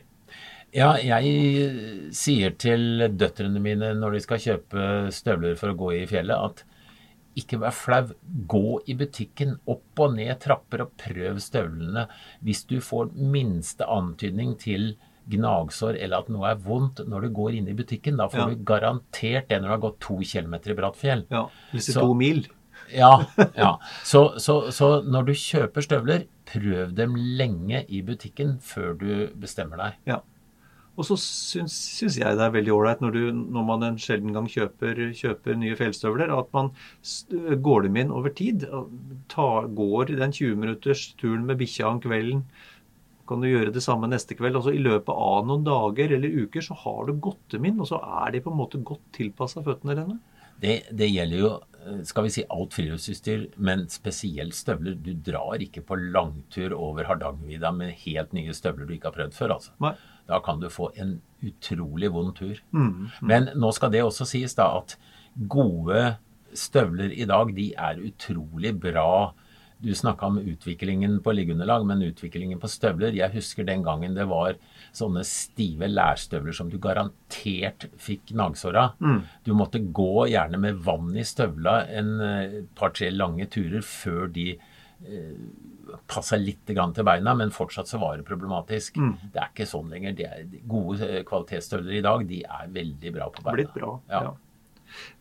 Ja, 0.76 0.96
jeg 1.00 2.10
sier 2.16 2.56
til 2.60 3.06
døtrene 3.16 3.62
mine 3.64 3.94
når 3.96 4.18
de 4.18 4.24
skal 4.26 4.42
kjøpe 4.44 4.88
støvler 5.16 5.56
for 5.60 5.72
å 5.72 5.78
gå 5.80 5.94
i 6.02 6.08
fjellet, 6.10 6.36
at 6.36 6.66
ikke 7.38 7.60
vær 7.62 7.76
flau. 7.76 8.14
Gå 8.50 8.80
i 8.90 8.96
butikken, 8.98 9.56
opp 9.70 10.02
og 10.04 10.16
ned 10.18 10.34
trapper 10.44 10.84
og 10.86 10.96
prøv 11.00 11.40
støvlene. 11.44 12.08
Hvis 12.46 12.66
du 12.70 12.80
får 12.84 13.14
minste 13.16 13.88
antydning 13.88 14.56
til 14.62 14.96
gnagsår 15.30 15.98
eller 16.00 16.24
at 16.24 16.30
noe 16.34 16.52
er 16.52 16.62
vondt 16.64 17.02
når 17.08 17.28
du 17.28 17.30
går 17.40 17.58
inn 17.60 17.68
i 17.68 17.76
butikken, 17.78 18.18
da 18.20 18.28
får 18.32 18.40
Ja. 18.40 18.46
du 18.54 18.64
garantert 18.64 19.50
det 19.50 19.60
når 19.62 19.68
du 19.68 19.74
har 19.76 19.84
gått 19.90 20.00
to 20.00 20.20
kilometer 20.24 20.72
i 20.72 20.78
bratt 20.80 20.96
fjell. 20.96 21.26
Ja, 21.32 21.48
er 21.74 21.94
to 22.00 22.14
mil. 22.14 22.46
Ja, 22.94 23.26
ja. 23.58 23.74
Så, 24.06 24.40
så, 24.40 24.72
så 24.72 25.02
når 25.04 25.26
du 25.28 25.34
kjøper 25.34 25.84
støvler, 25.84 26.26
prøv 26.48 26.94
dem 26.96 27.16
lenge 27.16 27.84
i 27.90 28.02
butikken 28.06 28.58
før 28.64 28.94
du 28.98 29.12
bestemmer 29.36 29.78
deg. 29.82 29.98
Ja. 30.14 30.22
Og 30.98 31.06
så 31.06 31.14
syns, 31.22 31.76
syns 32.00 32.16
jeg 32.18 32.38
det 32.40 32.42
er 32.42 32.54
veldig 32.56 32.72
ålreit 32.74 33.02
når, 33.04 33.18
når 33.36 33.66
man 33.68 33.84
en 33.86 34.00
sjelden 34.02 34.32
gang 34.34 34.48
kjøper, 34.50 34.98
kjøper 35.14 35.60
nye 35.60 35.76
fjellstøvler, 35.78 36.32
at 36.34 36.48
man 36.58 36.72
går 37.62 37.86
dem 37.86 38.00
inn 38.02 38.14
over 38.16 38.34
tid. 38.34 38.66
Ta, 39.30 39.46
går 39.78 40.16
den 40.18 40.34
20 40.34 40.56
minutters 40.58 41.04
turen 41.20 41.46
med 41.46 41.60
bikkja 41.62 41.92
om 41.92 42.02
kvelden. 42.02 42.42
Kan 43.28 43.44
du 43.44 43.50
gjøre 43.50 43.74
det 43.76 43.84
samme 43.84 44.10
neste 44.10 44.38
kveld? 44.38 44.60
Altså 44.60 44.74
I 44.76 44.82
løpet 44.84 45.12
av 45.14 45.46
noen 45.48 45.66
dager 45.68 46.16
eller 46.18 46.42
uker 46.46 46.64
så 46.66 46.78
har 46.86 47.08
du 47.08 47.18
gått 47.22 47.54
dem 47.54 47.68
inn, 47.70 47.80
og 47.84 47.90
så 47.92 48.02
er 48.24 48.36
de 48.36 48.44
på 48.46 48.54
en 48.54 48.60
måte 48.60 48.82
godt 48.88 49.06
tilpassa 49.18 49.64
føttene 49.66 49.98
dine. 49.98 50.20
Det, 50.58 50.78
det 50.98 51.10
gjelder 51.12 51.42
jo 51.42 51.50
eh, 51.54 52.00
skal 52.08 52.26
vi 52.26 52.34
si 52.34 52.44
alt 52.54 52.74
friluftsutstyr, 52.74 53.44
men 53.62 53.86
spesielt 53.94 54.58
støvler. 54.58 54.98
Du 54.98 55.12
drar 55.14 55.62
ikke 55.64 55.84
på 55.86 56.00
langtur 56.02 56.74
over 56.78 57.10
Hardangervidda 57.10 57.74
med 57.78 57.98
helt 58.06 58.34
nye 58.38 58.56
støvler 58.58 58.88
du 58.88 58.96
ikke 58.98 59.12
har 59.12 59.18
prøvd 59.20 59.38
før. 59.38 59.58
altså. 59.60 59.76
Nei. 59.84 59.94
Da 60.28 60.42
kan 60.44 60.60
du 60.60 60.70
få 60.74 60.90
en 61.00 61.20
utrolig 61.46 62.10
vond 62.12 62.34
tur. 62.36 62.58
Mm. 62.76 63.10
Men 63.22 63.52
nå 63.56 63.72
skal 63.76 63.94
det 63.94 64.04
også 64.04 64.28
sies 64.28 64.58
da 64.58 64.72
at 64.80 64.98
gode 65.48 66.16
støvler 66.58 67.14
i 67.14 67.28
dag, 67.30 67.52
de 67.56 67.70
er 67.78 68.02
utrolig 68.08 68.74
bra 68.82 69.34
Du 69.80 69.94
snakka 69.96 70.26
om 70.26 70.40
utviklingen 70.40 71.20
på 71.24 71.32
liggeunderlag, 71.32 71.86
men 71.86 72.02
utviklingen 72.02 72.60
på 72.60 72.70
støvler 72.72 73.14
Jeg 73.14 73.34
husker 73.36 73.68
den 73.68 73.84
gangen 73.86 74.16
det 74.18 74.26
var 74.30 74.58
sånne 74.96 75.22
stive 75.28 75.90
lærstøvler 75.92 76.56
som 76.56 76.72
du 76.72 76.80
garantert 76.82 77.86
fikk 78.02 78.32
gnagsår 78.32 78.80
av. 78.82 78.96
Mm. 79.04 79.22
Du 79.46 79.54
måtte 79.58 79.82
gå 79.82 80.28
gjerne 80.32 80.58
med 80.62 80.82
vann 80.88 81.14
i 81.18 81.26
støvla 81.28 81.80
en 81.94 82.12
eh, 82.26 82.58
par-tre 82.78 83.12
lange 83.14 83.46
turer 83.54 83.86
før 83.86 84.26
de 84.34 84.50
eh, 84.56 85.38
passa 86.10 86.40
litt 86.42 86.68
grann 86.74 86.96
til 86.98 87.06
beina, 87.08 87.36
men 87.38 87.54
fortsatt 87.54 87.92
så 87.92 88.02
var 88.02 88.18
det 88.18 88.26
problematisk. 88.28 88.98
Mm. 88.98 89.14
Det 89.34 89.44
er 89.44 89.54
ikke 89.54 89.70
sånn 89.70 89.94
lenger. 89.94 90.26
Er, 90.26 90.50
gode 90.66 91.06
eh, 91.06 91.22
kvalitetsstøvler 91.28 92.00
i 92.00 92.04
dag 92.06 92.26
de 92.30 92.42
er 92.44 92.76
veldig 92.82 93.16
bra 93.20 93.30
på 93.30 93.46
beina. 93.46 93.58
Blitt 93.62 93.78
bra. 93.78 93.94
Ja. 94.10 94.26
Ja. 94.30 94.36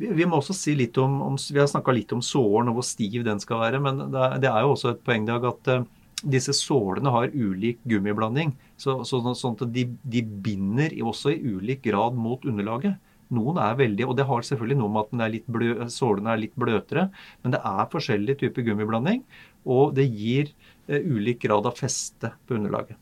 Vi, 0.00 0.10
vi 0.18 0.26
må 0.28 0.40
også 0.40 0.56
si 0.56 0.76
litt 0.78 0.98
om, 1.02 1.18
om 1.24 1.36
Vi 1.38 1.60
har 1.60 1.68
snakka 1.70 1.94
litt 1.94 2.12
om 2.16 2.22
sålen 2.24 2.70
og 2.72 2.80
hvor 2.80 2.86
stiv 2.86 3.24
den 3.26 3.42
skal 3.42 3.62
være, 3.64 3.82
men 3.82 4.06
det, 4.12 4.26
det 4.44 4.50
er 4.50 4.64
jo 4.64 4.74
også 4.74 4.94
et 4.94 5.04
poeng 5.06 5.26
Dag, 5.26 5.44
at 5.48 5.72
uh, 5.72 5.86
disse 6.22 6.54
sålene 6.56 7.12
har 7.12 7.34
ulik 7.34 7.80
gummiblanding. 7.88 8.54
Så, 8.80 9.00
så, 9.08 9.20
sånn 9.34 9.56
at 9.58 9.66
de, 9.74 9.88
de 10.04 10.22
binder 10.22 10.94
også 11.02 11.34
i 11.34 11.56
ulik 11.56 11.84
grad 11.88 12.16
mot 12.18 12.44
underlaget. 12.46 12.96
Noen 13.34 13.58
er 13.58 13.74
veldig, 13.78 14.06
og 14.06 14.14
det 14.18 14.28
har 14.28 14.44
selvfølgelig 14.46 14.78
noe 14.78 14.92
med 14.94 15.02
at 15.02 15.24
er 15.26 15.50
blø, 15.50 15.70
sålene 15.90 16.30
er 16.30 16.44
litt 16.44 16.54
bløtere, 16.54 17.08
men 17.42 17.56
det 17.56 17.58
er 17.58 17.90
forskjellig 17.90 18.36
type 18.38 18.62
gummiblanding, 18.62 19.24
og 19.66 19.96
det 19.98 20.06
gir 20.12 20.52
uh, 20.86 21.00
ulik 21.00 21.42
grad 21.48 21.66
av 21.66 21.74
feste 21.78 22.30
på 22.46 22.58
underlaget. 22.60 22.98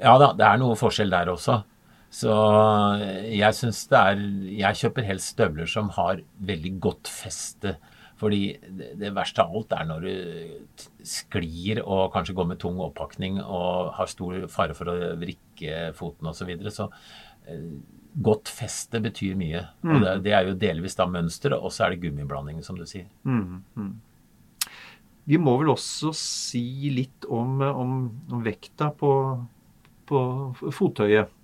Ja 0.00 0.16
da, 0.20 0.30
det 0.32 0.46
er 0.48 0.60
noe 0.62 0.78
forskjell 0.80 1.12
der 1.12 1.28
også. 1.34 1.60
Så 2.16 2.32
jeg 3.28 3.56
syns 3.58 3.82
det 3.90 3.98
er 4.00 4.22
Jeg 4.56 4.80
kjøper 4.80 5.04
helst 5.04 5.34
støvler 5.34 5.68
som 5.68 5.90
har 5.96 6.22
veldig 6.48 6.72
godt 6.80 7.10
feste. 7.12 7.76
Fordi 8.16 8.56
det, 8.96 9.10
verste 9.12 9.44
av 9.44 9.52
alt 9.52 9.74
er 9.76 9.88
når 9.90 10.06
du 10.06 10.86
sklir 11.04 11.82
og 11.82 12.14
kanskje 12.14 12.36
går 12.38 12.48
med 12.48 12.60
tung 12.62 12.80
oppakning 12.80 13.42
og 13.42 13.92
har 13.98 14.08
stor 14.08 14.46
fare 14.48 14.76
for 14.78 14.88
å 14.88 14.96
vrikke 15.20 15.90
foten 15.98 16.30
osv. 16.30 16.40
Så, 16.40 16.48
videre. 16.48 16.72
så 16.72 16.88
eh, 17.44 17.68
godt 18.24 18.48
feste 18.48 19.02
betyr 19.04 19.36
mye. 19.36 19.66
Og 19.84 20.00
det, 20.00 20.16
det 20.24 20.32
er 20.32 20.48
jo 20.48 20.56
delvis 20.56 20.96
da 20.96 21.04
mønsteret, 21.10 21.60
og 21.60 21.74
så 21.74 21.84
er 21.84 21.92
det 21.92 22.06
gummiblandingen, 22.06 22.64
som 22.64 22.80
du 22.80 22.86
sier. 22.88 23.10
Mm, 23.28 23.60
mm. 23.76 23.92
Vi 25.28 25.42
må 25.42 25.58
vel 25.60 25.74
også 25.74 26.14
si 26.16 26.64
litt 26.94 27.28
om, 27.28 27.60
om, 27.60 27.96
om 28.32 28.44
vekta 28.46 28.94
på, 28.96 29.12
på 30.08 30.20
fottøyet. 30.72 31.35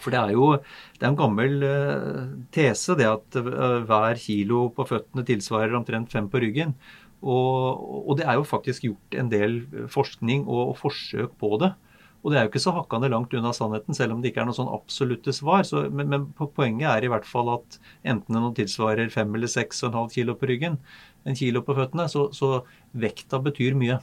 For 0.00 0.14
det 0.14 0.20
er 0.20 0.34
jo 0.36 0.48
det 0.56 1.04
er 1.04 1.10
en 1.10 1.18
gammel 1.18 1.66
eh, 1.66 2.32
tese 2.54 2.96
det 2.98 3.08
at 3.08 3.38
eh, 3.40 3.76
hver 3.88 4.18
kilo 4.20 4.66
på 4.76 4.88
føttene 4.88 5.26
tilsvarer 5.28 5.76
omtrent 5.78 6.12
fem 6.12 6.28
på 6.30 6.42
ryggen. 6.42 6.74
Og, 7.20 8.08
og 8.08 8.16
det 8.16 8.24
er 8.24 8.38
jo 8.38 8.48
faktisk 8.48 8.86
gjort 8.88 9.16
en 9.20 9.30
del 9.32 9.60
forskning 9.92 10.46
og, 10.48 10.72
og 10.72 10.76
forsøk 10.80 11.36
på 11.40 11.56
det. 11.60 11.74
Og 12.20 12.32
det 12.32 12.36
er 12.36 12.44
jo 12.44 12.50
ikke 12.50 12.60
så 12.60 12.72
hakkande 12.76 13.08
langt 13.08 13.32
unna 13.36 13.52
sannheten, 13.56 13.96
selv 13.96 14.12
om 14.12 14.20
det 14.20 14.30
ikke 14.30 14.42
er 14.42 14.48
noe 14.50 14.56
sånn 14.56 14.72
absolutte 14.72 15.32
svar. 15.32 15.64
Så, 15.64 15.86
men, 15.88 16.10
men 16.12 16.26
poenget 16.36 16.88
er 16.90 17.06
i 17.06 17.10
hvert 17.12 17.28
fall 17.28 17.48
at 17.54 17.78
enten 18.04 18.36
det 18.36 18.52
tilsvarer 18.58 19.12
fem 19.12 19.32
eller 19.36 19.48
seks 19.48 19.80
og 19.82 19.90
en 19.90 19.98
halv 20.02 20.12
kilo 20.12 20.36
på 20.36 20.50
ryggen, 20.50 20.76
en 21.24 21.38
kilo 21.38 21.64
på 21.64 21.76
føttene, 21.78 22.08
så, 22.12 22.28
så 22.36 22.60
vekta 22.92 23.40
betyr 23.44 23.76
mye. 23.78 24.00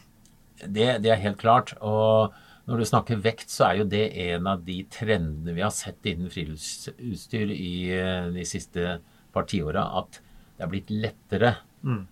Det, 0.66 0.90
det 1.06 1.14
er 1.14 1.22
helt 1.22 1.38
klart. 1.42 1.76
Og 1.86 2.34
når 2.68 2.82
du 2.82 2.88
snakker 2.90 3.24
vekt, 3.24 3.48
så 3.52 3.70
er 3.70 3.82
jo 3.82 3.88
det 3.88 4.04
en 4.28 4.48
av 4.52 4.64
de 4.68 4.82
trendene 4.92 5.56
vi 5.56 5.64
har 5.64 5.72
sett 5.72 6.04
innen 6.10 6.32
friluftsutstyr 6.32 7.54
i 7.56 7.74
eh, 7.96 8.28
de 8.36 8.44
siste 8.48 8.98
par 9.36 9.48
tiåra, 9.48 9.86
at 10.02 10.20
det 10.58 10.66
er 10.66 10.72
blitt 10.74 10.92
lettere. 10.92 11.54
Mm. 11.88 12.04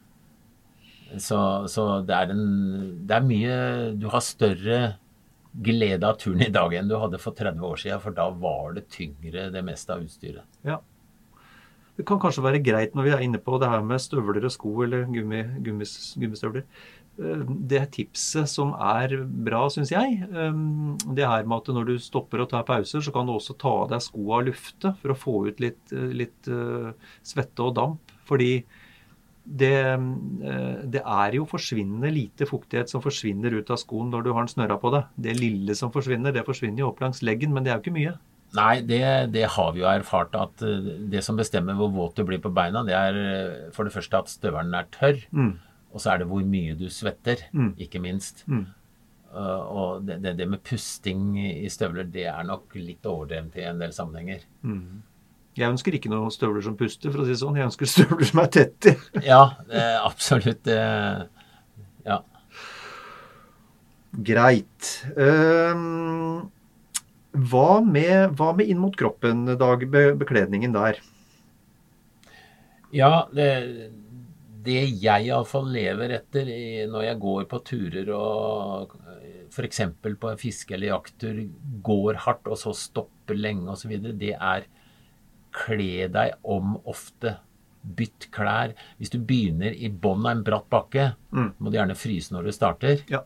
Så, 1.19 1.39
så 1.71 1.85
det, 2.07 2.15
er 2.15 2.31
en, 2.33 2.45
det 3.07 3.13
er 3.13 3.25
mye 3.25 3.57
Du 3.99 4.07
har 4.11 4.23
større 4.25 4.77
glede 5.65 6.07
av 6.07 6.17
turen 6.19 6.41
i 6.43 6.51
dag 6.51 6.73
enn 6.75 6.89
du 6.89 6.97
hadde 6.99 7.19
for 7.21 7.35
30 7.37 7.61
år 7.63 7.79
siden, 7.79 8.01
for 8.03 8.15
da 8.15 8.27
var 8.31 8.75
det 8.75 8.89
tyngre 8.91 9.49
det 9.53 9.63
meste 9.63 9.95
av 9.95 10.03
utstyret. 10.03 10.47
Ja. 10.67 10.81
Det 11.95 12.03
kan 12.07 12.19
kanskje 12.19 12.43
være 12.43 12.63
greit 12.63 12.95
når 12.95 13.07
vi 13.07 13.13
er 13.15 13.23
inne 13.23 13.39
på 13.39 13.59
det 13.61 13.69
her 13.71 13.83
med 13.87 14.03
støvler 14.03 14.43
og 14.43 14.51
sko 14.51 14.73
eller 14.83 15.05
gummi, 15.07 15.45
gummis, 15.63 15.93
gummistøvler. 16.19 16.65
Eh, 17.17 17.43
Det 17.71 17.91
tipset 17.95 18.49
som 18.51 18.73
er 18.75 19.13
bra, 19.23 19.65
syns 19.71 19.91
jeg, 19.93 20.17
eh, 20.27 20.57
det 21.15 21.27
her 21.27 21.45
med 21.47 21.57
at 21.61 21.73
når 21.75 21.85
du 21.85 21.93
stopper 21.99 22.41
og 22.43 22.49
tar 22.51 22.63
pauser, 22.67 22.99
så 23.01 23.13
kan 23.13 23.25
du 23.25 23.31
også 23.33 23.57
ta 23.57 23.69
av 23.83 23.89
deg 23.93 24.01
skoa 24.03 24.41
og 24.41 24.49
lufte 24.49 24.95
for 25.01 25.13
å 25.13 25.17
få 25.17 25.35
ut 25.47 25.59
litt, 25.63 25.79
eh, 25.93 26.11
litt 26.23 26.49
svette 27.23 27.59
og 27.63 27.75
damp. 27.75 28.11
Fordi 28.25 28.63
det, 29.45 29.71
det 30.89 31.01
er 31.05 31.35
jo 31.37 31.45
forsvinnende 31.45 32.09
lite 32.11 32.47
fuktighet 32.49 32.89
som 32.89 33.03
forsvinner 33.03 33.53
ut 33.53 33.69
av 33.69 33.77
skoen 33.77 34.09
når 34.09 34.23
du 34.25 34.31
har 34.33 34.41
den 34.41 34.49
snørra 34.55 34.79
på 34.81 34.89
deg. 34.95 35.05
Det 35.21 35.35
lille 35.37 35.75
som 35.77 35.91
forsvinner, 35.93 36.33
det 36.33 36.45
forsvinner 36.47 36.81
jo 36.81 36.87
opp 36.89 37.03
langs 37.03 37.21
leggen, 37.21 37.53
men 37.53 37.63
det 37.63 37.71
er 37.71 37.77
jo 37.77 37.83
ikke 37.85 37.93
mye. 37.99 38.15
Nei, 38.55 38.79
det, 38.81 39.31
det 39.35 39.45
har 39.51 39.71
vi 39.75 39.81
jo 39.83 39.87
erfart 39.91 40.33
at 40.39 40.57
det 41.11 41.21
som 41.25 41.37
bestemmer 41.37 41.75
hvor 41.77 41.91
våt 41.93 42.15
du 42.17 42.23
blir 42.25 42.39
på 42.41 42.51
beina, 42.55 42.81
det 42.87 42.95
er 42.97 43.69
for 43.75 43.85
det 43.85 43.93
første 43.93 44.17
at 44.17 44.31
støvelen 44.33 44.73
er 44.73 44.89
tørr, 44.95 45.21
Mm. 45.31 45.55
Og 45.95 46.01
så 46.03 46.11
er 46.11 46.21
det 46.21 46.27
hvor 46.27 46.43
mye 46.43 46.75
du 46.75 46.89
svetter, 46.91 47.45
Mm. 47.55 47.71
ikke 47.79 48.01
minst. 48.03 48.43
Mm. 48.51 48.65
Uh, 49.35 49.63
og 49.63 50.05
det, 50.07 50.19
det, 50.23 50.35
det 50.39 50.45
med 50.47 50.61
pusting 50.63 51.33
i 51.39 51.67
støvler, 51.71 52.07
det 52.07 52.27
er 52.31 52.43
nok 52.47 52.75
litt 52.79 53.03
overdrevent 53.07 53.55
i 53.59 53.65
en 53.67 53.79
del 53.79 53.95
sammenhenger. 53.95 54.43
Mm. 54.63 55.01
Jeg 55.55 55.71
ønsker 55.71 55.95
ikke 55.95 56.11
noen 56.11 56.31
støvler 56.35 56.63
som 56.63 56.75
puster, 56.75 57.11
for 57.11 57.23
å 57.23 57.25
si 57.25 57.31
det 57.31 57.39
sånn. 57.39 57.55
Jeg 57.59 57.69
ønsker 57.69 57.87
støvler 57.93 58.27
som 58.27 58.43
er 58.43 58.51
tette. 58.51 58.95
Ja, 59.23 59.41
det, 59.71 59.81
er 59.81 60.03
absolutt. 60.03 60.63
Det, 60.67 60.79
ja. 62.07 62.19
Greit. 64.15 64.91
Um, 65.15 66.51
hva, 67.35 67.81
med, 67.83 68.35
hva 68.39 68.51
med 68.55 68.71
inn 68.71 68.79
mot 68.83 68.95
kroppen, 68.99 69.45
Dag? 69.59 69.83
Be, 69.91 70.09
bekledningen 70.19 70.75
der. 70.75 70.99
Ja, 72.95 73.25
det, 73.35 73.49
det 74.65 74.77
jeg 75.01 75.27
iallfall 75.29 75.67
lever 75.73 76.15
etter 76.17 76.49
når 76.91 77.05
jeg 77.07 77.19
går 77.23 77.45
på 77.51 77.59
turer 77.67 78.09
og 78.15 78.95
f.eks. 79.53 79.81
på 80.03 80.33
fiske- 80.41 80.75
eller 80.75 80.91
jakttur, 80.91 81.39
går 81.85 82.19
hardt 82.25 82.47
og 82.51 82.57
så 82.59 82.73
stopper 82.75 83.37
lenge 83.39 83.69
osv., 83.71 83.93
det 84.19 84.33
er 84.35 84.65
kle 85.55 86.07
deg 86.11 86.33
om 86.43 86.75
ofte. 86.85 87.37
Bytt 87.85 88.27
klær. 88.33 88.73
Hvis 88.97 89.11
du 89.13 89.19
begynner 89.21 89.71
i 89.77 89.87
bånn 89.93 90.25
av 90.25 90.31
en 90.37 90.43
bratt 90.43 90.67
bakke, 90.73 91.11
Mm. 91.31 91.51
må 91.59 91.69
du 91.71 91.77
gjerne 91.77 91.95
fryse 91.95 92.31
når 92.33 92.43
du 92.49 92.51
starter. 92.51 93.03
Ja. 93.07 93.21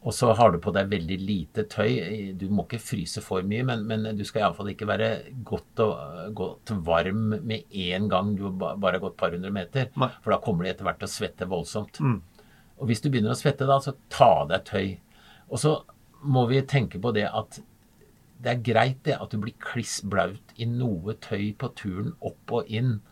Og 0.00 0.14
så 0.16 0.30
har 0.32 0.52
du 0.52 0.56
på 0.64 0.72
deg 0.72 0.88
veldig 0.88 1.16
lite 1.20 1.66
tøy. 1.68 2.32
Du 2.40 2.46
må 2.48 2.64
ikke 2.64 2.80
fryse 2.80 3.20
for 3.20 3.44
mye, 3.44 3.66
men, 3.68 3.82
men 3.84 4.06
du 4.16 4.22
skal 4.24 4.46
iallfall 4.46 4.70
ikke 4.72 4.88
være 4.88 5.10
godt, 5.44 5.82
og, 5.84 6.30
godt 6.38 6.72
varm 6.86 7.34
med 7.36 7.68
en 7.68 8.08
gang 8.08 8.30
du 8.38 8.46
ba- 8.48 8.76
bare 8.80 8.96
har 8.96 9.02
gått 9.04 9.18
et 9.18 9.20
par 9.20 9.36
hundre 9.36 9.52
meter. 9.52 9.90
Nei. 10.00 10.08
For 10.24 10.32
da 10.32 10.40
kommer 10.40 10.64
du 10.64 10.70
etter 10.72 10.88
hvert 10.88 11.02
til 11.02 11.10
å 11.10 11.12
svette 11.12 11.48
voldsomt. 11.50 12.00
Mm. 12.00 12.16
Og 12.80 12.88
hvis 12.88 13.04
du 13.04 13.10
begynner 13.12 13.34
å 13.34 13.40
svette 13.42 13.68
da, 13.68 13.76
så 13.84 13.92
ta 14.08 14.30
av 14.38 14.48
deg 14.54 14.64
tøy. 14.70 14.86
Og 15.52 15.60
så 15.60 15.74
må 16.24 16.46
vi 16.48 16.62
tenke 16.64 17.00
på 17.02 17.12
det 17.16 17.26
at 17.28 17.60
det 18.40 18.54
er 18.54 18.64
greit 18.64 19.02
det 19.04 19.18
at 19.20 19.34
du 19.34 19.36
blir 19.42 19.52
kliss 19.60 19.98
blaut 20.00 20.54
i 20.56 20.64
noe 20.64 21.12
tøy 21.20 21.50
på 21.60 21.68
turen 21.76 22.14
opp 22.24 22.56
og 22.56 22.72
inn. 22.72 23.02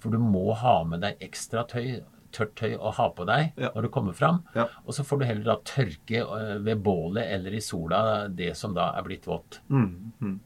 For 0.00 0.14
du 0.14 0.16
må 0.22 0.46
ha 0.56 0.78
med 0.88 1.04
deg 1.04 1.20
ekstra 1.28 1.66
tøy, 1.68 1.98
tørt 2.34 2.54
tøy 2.58 2.74
å 2.76 2.92
ha 2.94 3.08
på 3.14 3.24
deg 3.28 3.52
Ja. 3.60 3.70
når 3.74 3.86
du 3.86 3.90
kommer 3.94 4.16
fram. 4.16 4.42
Ja. 4.54 4.66
Og 4.84 4.94
så 4.96 5.04
får 5.06 5.20
du 5.20 5.24
heller 5.28 5.44
da 5.52 5.56
tørke 5.68 6.24
øh, 6.24 6.58
ved 6.64 6.82
bålet 6.84 7.30
eller 7.38 7.54
i 7.56 7.62
sola 7.64 8.28
det 8.28 8.54
som 8.58 8.74
da 8.76 8.92
er 8.98 9.06
blitt 9.06 9.26
vått. 9.28 9.60
Mm. 9.68 10.12
Mm. 10.20 10.36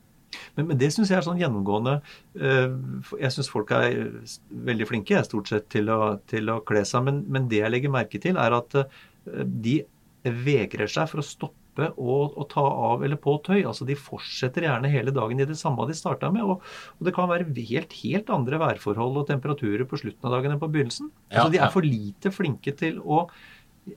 Men, 0.57 0.67
men 0.71 0.79
det 0.81 0.89
syns 0.95 1.11
jeg 1.13 1.19
er 1.19 1.27
sånn 1.27 1.41
gjennomgående 1.41 1.99
eh, 2.41 2.73
Jeg 3.21 3.35
syns 3.35 3.51
folk 3.53 3.73
er 3.77 3.89
eh, 3.91 4.37
veldig 4.69 4.87
flinke 4.89 5.13
jeg, 5.17 5.29
stort 5.29 5.51
sett 5.53 5.67
til 5.73 5.91
å, 5.93 6.17
til 6.31 6.49
å 6.49 6.61
kle 6.67 6.85
seg, 6.89 7.05
men, 7.09 7.23
men 7.29 7.49
det 7.53 7.61
jeg 7.61 7.73
legger 7.75 7.93
merke 7.93 8.21
til, 8.23 8.39
er 8.41 8.57
at 8.57 8.79
eh, 8.81 8.87
de 9.45 9.83
vegrer 10.23 10.89
seg 10.91 11.11
for 11.11 11.21
å 11.21 11.27
stoppe 11.27 11.59
og, 11.81 12.35
å, 12.37 12.45
ta 12.51 12.63
av 12.63 13.05
eller 13.05 13.21
på 13.21 13.37
tøy. 13.47 13.63
Altså 13.69 13.87
De 13.89 13.97
fortsetter 13.99 14.67
gjerne 14.67 14.91
hele 14.93 15.15
dagen 15.15 15.41
i 15.41 15.49
det 15.49 15.57
samme 15.61 15.87
de 15.89 15.97
starta 15.97 16.31
med. 16.35 16.45
Og, 16.45 16.67
og 16.99 17.09
det 17.09 17.15
kan 17.17 17.31
være 17.31 17.49
helt, 17.71 17.97
helt 18.03 18.33
andre 18.35 18.61
værforhold 18.63 19.23
og 19.23 19.29
temperaturer 19.31 19.87
på 19.89 20.01
slutten 20.03 20.29
av 20.29 20.37
dagen 20.37 20.55
enn 20.55 20.63
på 20.63 20.71
begynnelsen. 20.73 21.11
Ja, 21.31 21.43
altså 21.43 21.55
De 21.55 21.63
er 21.63 21.75
for 21.75 21.89
lite 21.89 22.35
flinke 22.35 22.77
til 22.79 23.01
å, 23.01 23.25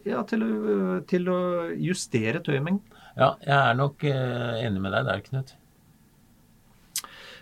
ja, 0.08 0.24
til 0.30 0.46
å, 0.46 1.02
til 1.10 1.30
å 1.32 1.40
justere 1.90 2.44
tøymengden. 2.46 2.84
Ja, 3.16 3.36
jeg 3.44 3.56
er 3.56 3.78
nok 3.80 4.04
øh, 4.08 4.58
enig 4.60 4.82
med 4.84 4.92
deg 4.96 5.08
der, 5.08 5.22
Knut. 5.30 5.56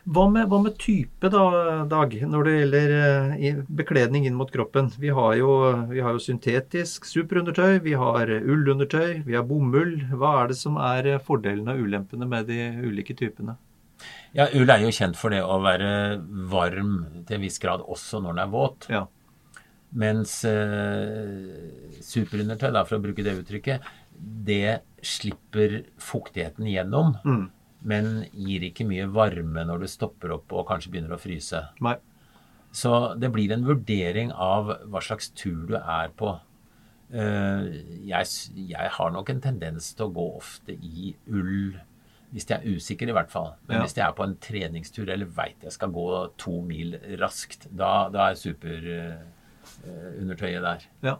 Hva 0.04 0.26
med, 0.28 0.50
hva 0.52 0.58
med 0.60 0.74
type, 0.82 1.30
da, 1.32 1.44
Dag, 1.88 2.16
når 2.28 2.44
det 2.44 2.54
gjelder 2.58 2.94
eh, 3.40 3.60
bekledning 3.72 4.26
inn 4.28 4.36
mot 4.36 4.50
kroppen? 4.52 4.90
Vi 5.00 5.14
har, 5.16 5.36
jo, 5.40 5.54
vi 5.88 6.02
har 6.04 6.18
jo 6.18 6.24
syntetisk 6.24 7.08
superundertøy, 7.08 7.78
vi 7.86 7.94
har 7.96 8.28
ullundertøy, 8.28 9.22
vi 9.24 9.38
har 9.38 9.48
bomull. 9.48 9.96
Hva 10.12 10.34
er 10.42 10.52
det 10.52 10.60
som 10.60 10.76
er 10.76 11.08
eh, 11.14 11.22
fordelene 11.24 11.78
og 11.78 11.88
ulempene 11.88 12.28
med 12.28 12.52
de 12.52 12.60
ulike 12.84 13.16
typene? 13.16 13.56
Ja, 14.36 14.50
ull 14.58 14.68
er 14.74 14.84
jo 14.84 14.92
kjent 14.92 15.16
for 15.16 15.32
det 15.32 15.40
å 15.46 15.60
være 15.64 16.20
varm 16.52 16.96
til 17.24 17.38
en 17.38 17.46
viss 17.46 17.62
grad 17.64 17.84
også 17.86 18.20
når 18.20 18.36
den 18.36 18.44
er 18.44 18.54
våt. 18.60 18.88
Ja. 18.92 19.06
Mens 20.04 20.40
eh, 20.50 22.00
superundertøy, 22.04 22.72
da, 22.74 22.84
for 22.84 22.98
å 22.98 23.04
bruke 23.04 23.24
det 23.24 23.38
uttrykket, 23.40 23.86
det 24.20 24.82
slipper 25.06 25.84
fuktigheten 26.02 26.68
gjennom, 26.68 27.16
Mm. 27.24 27.46
Men 27.84 28.26
gir 28.34 28.62
ikke 28.70 28.86
mye 28.88 29.08
varme 29.12 29.66
når 29.68 29.80
du 29.84 29.88
stopper 29.92 30.32
opp 30.38 30.54
og 30.56 30.68
kanskje 30.70 30.92
begynner 30.94 31.16
å 31.16 31.20
fryse. 31.22 31.60
Nei. 31.82 31.98
Så 32.74 32.92
det 33.20 33.30
blir 33.36 33.52
en 33.54 33.66
vurdering 33.68 34.32
av 34.34 34.72
hva 34.90 35.02
slags 35.04 35.30
tur 35.38 35.66
du 35.70 35.76
er 35.78 36.10
på. 36.18 36.30
Eh, 37.14 37.62
Jeg, 38.08 38.26
jeg 38.74 38.90
har 38.98 39.10
nok 39.14 39.30
en 39.30 39.42
tendens 39.42 39.92
til 39.94 40.06
å 40.08 40.14
gå 40.16 40.26
ofte 40.40 40.72
i 40.74 41.12
ull, 41.30 41.76
hvis 42.34 42.48
jeg 42.50 42.58
er 42.58 42.66
usikker 42.80 43.08
i 43.10 43.14
hvert 43.14 43.30
fall. 43.30 43.52
Men 43.68 43.76
Ja. 43.78 43.82
hvis 43.84 43.94
jeg 44.00 44.08
er 44.08 44.14
på 44.18 44.24
en 44.26 44.38
treningstur 44.42 45.10
eller 45.14 45.26
veit 45.30 45.62
jeg 45.62 45.72
skal 45.76 45.90
gå 45.94 46.08
to 46.38 46.62
mil 46.66 46.96
raskt, 47.22 47.68
da, 47.70 48.10
da 48.10 48.30
er 48.32 48.36
superundertøyet 48.42 50.62
der. 50.66 50.80
Ja. 51.04 51.16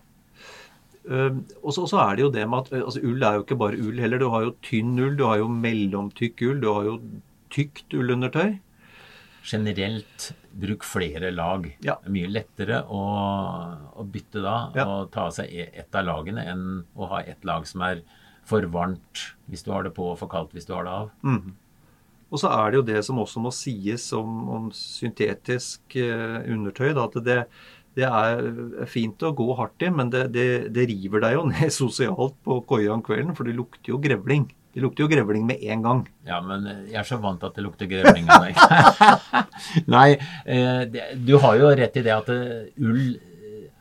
Um, 1.04 1.42
og 1.62 1.74
så 1.76 2.00
er 2.00 2.16
det 2.16 2.24
jo 2.24 2.32
det 2.32 2.44
med 2.48 2.64
at 2.64 2.78
altså, 2.86 3.02
ull 3.04 3.24
er 3.28 3.36
jo 3.36 3.44
ikke 3.44 3.60
bare 3.60 3.80
ull 3.82 3.98
heller. 4.00 4.22
Du 4.22 4.30
har 4.32 4.46
jo 4.46 4.54
tynn 4.64 4.94
ull, 5.00 5.18
du 5.20 5.26
har 5.28 5.42
jo 5.42 5.50
mellomtykk 5.52 6.46
ull, 6.48 6.62
du 6.64 6.70
har 6.72 6.88
jo 6.88 6.98
tykt 7.54 7.94
ullundertøy. 7.94 8.60
Generelt 9.44 10.30
bruk 10.56 10.86
flere 10.88 11.32
lag. 11.36 11.66
Ja. 11.84 11.98
Det 12.00 12.08
er 12.08 12.16
mye 12.16 12.30
lettere 12.32 12.78
å, 12.88 13.02
å 14.00 14.06
bytte 14.08 14.44
da 14.46 14.56
Ja. 14.78 14.86
og 14.88 15.10
ta 15.12 15.26
av 15.28 15.34
seg 15.36 15.52
e- 15.52 15.72
ett 15.84 15.96
av 16.00 16.06
lagene 16.08 16.46
enn 16.48 16.64
å 16.96 17.10
ha 17.12 17.20
ett 17.28 17.44
lag 17.44 17.68
som 17.68 17.84
er 17.84 18.00
for 18.48 18.64
varmt 18.72 19.26
hvis 19.52 19.64
du 19.66 19.72
har 19.72 19.84
det 19.84 19.94
på, 19.96 20.14
og 20.14 20.18
for 20.22 20.32
kaldt 20.32 20.56
hvis 20.56 20.68
du 20.70 20.74
har 20.76 20.88
det 20.88 20.96
av. 20.96 21.12
Mm. 21.24 21.54
Og 22.34 22.40
så 22.42 22.50
er 22.50 22.72
det 22.72 22.80
jo 22.80 22.86
det 22.88 23.04
som 23.06 23.20
også 23.22 23.44
må 23.44 23.52
sies 23.54 24.08
om, 24.18 24.32
om 24.50 24.72
syntetisk 24.74 25.96
eh, 26.00 26.40
undertøy, 26.50 26.94
da, 26.96 27.04
at 27.06 27.20
det, 27.28 27.38
det 27.98 28.08
er 28.10 28.88
fint 28.90 29.22
å 29.26 29.34
gå 29.38 29.48
hardt 29.58 29.86
i, 29.86 29.92
men 29.94 30.10
det, 30.14 30.28
det, 30.34 30.48
det 30.74 30.88
river 30.90 31.24
deg 31.24 31.38
jo 31.38 31.48
ned 31.54 31.74
sosialt 31.74 32.38
på 32.46 32.62
koia 32.70 32.94
om 32.96 33.04
kvelden, 33.06 33.34
for 33.38 33.50
det 33.50 33.58
lukter 33.58 33.94
jo 33.94 34.02
grevling. 34.04 34.48
Det 34.74 34.82
lukter 34.82 35.06
jo 35.06 35.10
grevling 35.12 35.44
med 35.46 35.62
en 35.70 35.84
gang. 35.86 36.00
Ja, 36.26 36.40
men 36.42 36.66
eh, 36.66 36.80
jeg 36.90 36.98
er 37.04 37.06
så 37.06 37.20
vant 37.22 37.38
til 37.42 37.52
at 37.52 37.60
det 37.60 37.66
lukter 37.66 37.90
grevling 37.92 38.32
av 38.34 38.48
deg. 38.48 38.58
Nei, 39.96 40.08
eh, 40.50 41.04
du 41.22 41.36
har 41.44 41.60
jo 41.60 41.70
rett 41.78 42.02
i 42.02 42.06
det 42.06 42.16
at 42.16 42.32
eh, 42.34 42.72
ull 42.82 43.04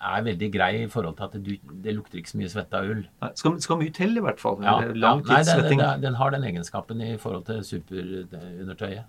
er 0.02 0.24
veldig 0.26 0.48
grei 0.52 0.70
i 0.82 0.90
forhold 0.90 1.16
til 1.16 1.28
at 1.28 1.38
det, 1.46 1.56
det 1.84 1.94
lukter 1.94 2.18
ikke 2.18 2.32
så 2.34 2.40
mye 2.40 2.50
svette 2.52 2.76
av 2.76 2.90
ull. 2.90 3.02
Nei, 3.22 3.32
skal, 3.38 3.56
skal 3.62 3.80
mye 3.80 3.94
til, 3.96 4.12
i 4.18 4.24
hvert 4.24 4.42
fall. 4.42 4.60
Ja, 4.66 4.76
lang 4.92 5.22
ja, 5.24 5.40
tidssvetting. 5.40 5.80
Den, 5.80 6.04
den 6.04 6.20
har 6.20 6.34
den 6.34 6.44
egenskapen 6.50 7.00
i 7.06 7.14
forhold 7.22 7.46
til 7.48 7.62
superundertøyet. 7.64 9.08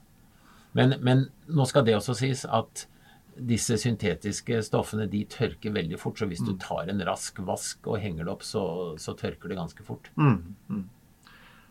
Men, 0.77 0.95
men 1.05 1.27
nå 1.51 1.67
skal 1.69 1.83
det 1.86 1.98
også 1.98 2.15
sies 2.17 2.45
at 2.48 2.88
disse 3.37 3.77
syntetiske 3.81 4.59
stoffene 4.65 5.07
de 5.09 5.23
tørker 5.25 5.73
veldig 5.73 5.97
fort. 5.99 6.19
Så 6.21 6.27
hvis 6.29 6.41
Mm. 6.43 6.47
du 6.51 6.53
tar 6.61 6.89
en 6.89 7.01
rask 7.07 7.39
vask 7.39 7.87
og 7.87 7.99
henger 7.99 8.25
det 8.25 8.33
opp, 8.33 8.43
så, 8.45 8.63
så 9.01 9.15
tørker 9.17 9.49
det 9.49 9.57
ganske 9.57 9.83
fort. 9.83 10.09
Mm, 10.15 10.55
mm. 10.69 10.83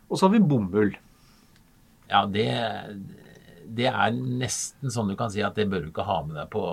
Og 0.09 0.17
så 0.19 0.27
har 0.27 0.33
vi 0.35 0.39
bomull. 0.43 0.95
Ja, 2.11 2.25
det, 2.27 2.45
det 3.73 3.87
er 3.89 4.11
nesten 4.13 4.91
sånn 4.93 5.07
du 5.09 5.15
kan 5.17 5.31
si 5.33 5.41
at 5.41 5.55
det 5.57 5.65
bør 5.71 5.85
du 5.85 5.89
ikke 5.89 6.05
ha 6.05 6.17
med 6.27 6.35
deg 6.35 6.49
på, 6.53 6.63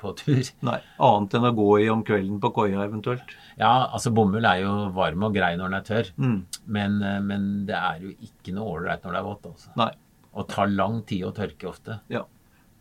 på 0.00 0.12
tur. 0.16 0.40
Nei, 0.64 0.78
annet 1.02 1.34
enn 1.36 1.48
å 1.50 1.52
gå 1.58 1.66
i 1.82 1.88
om 1.92 2.04
kvelden 2.06 2.38
på 2.40 2.52
koia 2.56 2.84
eventuelt. 2.86 3.34
Ja, 3.58 3.88
altså 3.90 4.12
bomull 4.14 4.46
er 4.48 4.62
jo 4.62 4.72
varm 4.96 5.26
og 5.26 5.34
grei 5.36 5.54
når 5.58 5.68
den 5.72 5.78
er 5.80 5.86
tørr. 5.90 6.12
Mm. 6.16 6.38
Men, 6.78 7.02
eh, 7.02 7.20
men 7.26 7.48
det 7.68 7.76
er 7.76 8.00
jo 8.06 8.14
ikke 8.30 8.54
noe 8.56 8.76
ålreit 8.78 9.04
når 9.04 9.12
det 9.18 9.20
er 9.24 9.28
vått. 9.28 9.50
Altså. 9.52 9.74
Nei. 9.82 9.90
Og 10.38 10.48
tar 10.48 10.70
lang 10.70 11.02
tid 11.08 11.26
å 11.26 11.34
tørke 11.34 11.68
ofte. 11.68 11.98
Ja. 12.12 12.22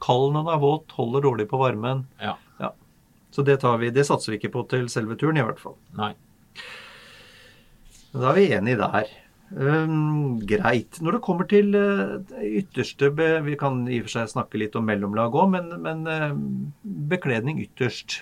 Kald 0.03 0.33
når 0.33 0.45
den 0.45 0.53
er 0.55 0.63
våt, 0.63 0.97
holder 0.97 1.25
dårlig 1.25 1.47
på 1.51 1.59
varmen. 1.61 2.05
Ja. 2.21 2.35
Ja. 2.61 2.73
Så 3.33 3.45
det, 3.47 3.59
tar 3.63 3.79
vi, 3.81 3.91
det 3.93 4.05
satser 4.07 4.33
vi 4.33 4.41
ikke 4.41 4.53
på 4.55 4.65
til 4.71 4.89
selve 4.91 5.17
turen, 5.19 5.39
i 5.39 5.45
hvert 5.45 5.61
fall. 5.61 5.77
Nei. 5.97 6.13
Da 8.13 8.31
er 8.31 8.37
vi 8.37 8.51
enige 8.55 8.81
der. 8.81 9.09
Um, 9.47 10.39
greit. 10.43 10.97
Når 10.99 11.17
det 11.17 11.23
kommer 11.23 11.47
til 11.47 11.75
uh, 11.75 12.19
ytterste 12.43 13.11
be, 13.15 13.29
Vi 13.45 13.55
kan 13.55 13.85
i 13.87 14.01
og 14.01 14.09
for 14.09 14.17
seg 14.17 14.31
snakke 14.33 14.59
litt 14.59 14.75
om 14.75 14.83
mellomlag 14.87 15.35
òg, 15.35 15.53
men, 15.53 15.69
men 15.83 16.03
uh, 16.03 16.33
bekledning 16.83 17.61
ytterst. 17.63 18.21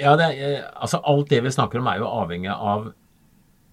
Ja, 0.00 0.14
det, 0.16 0.30
er, 0.30 0.38
eh, 0.46 0.64
altså 0.80 1.02
alt 1.04 1.28
det 1.30 1.42
vi 1.44 1.52
snakker 1.52 1.82
om 1.82 1.90
er 1.90 2.00
jo 2.00 2.08
avhengig 2.08 2.54
av 2.54 2.88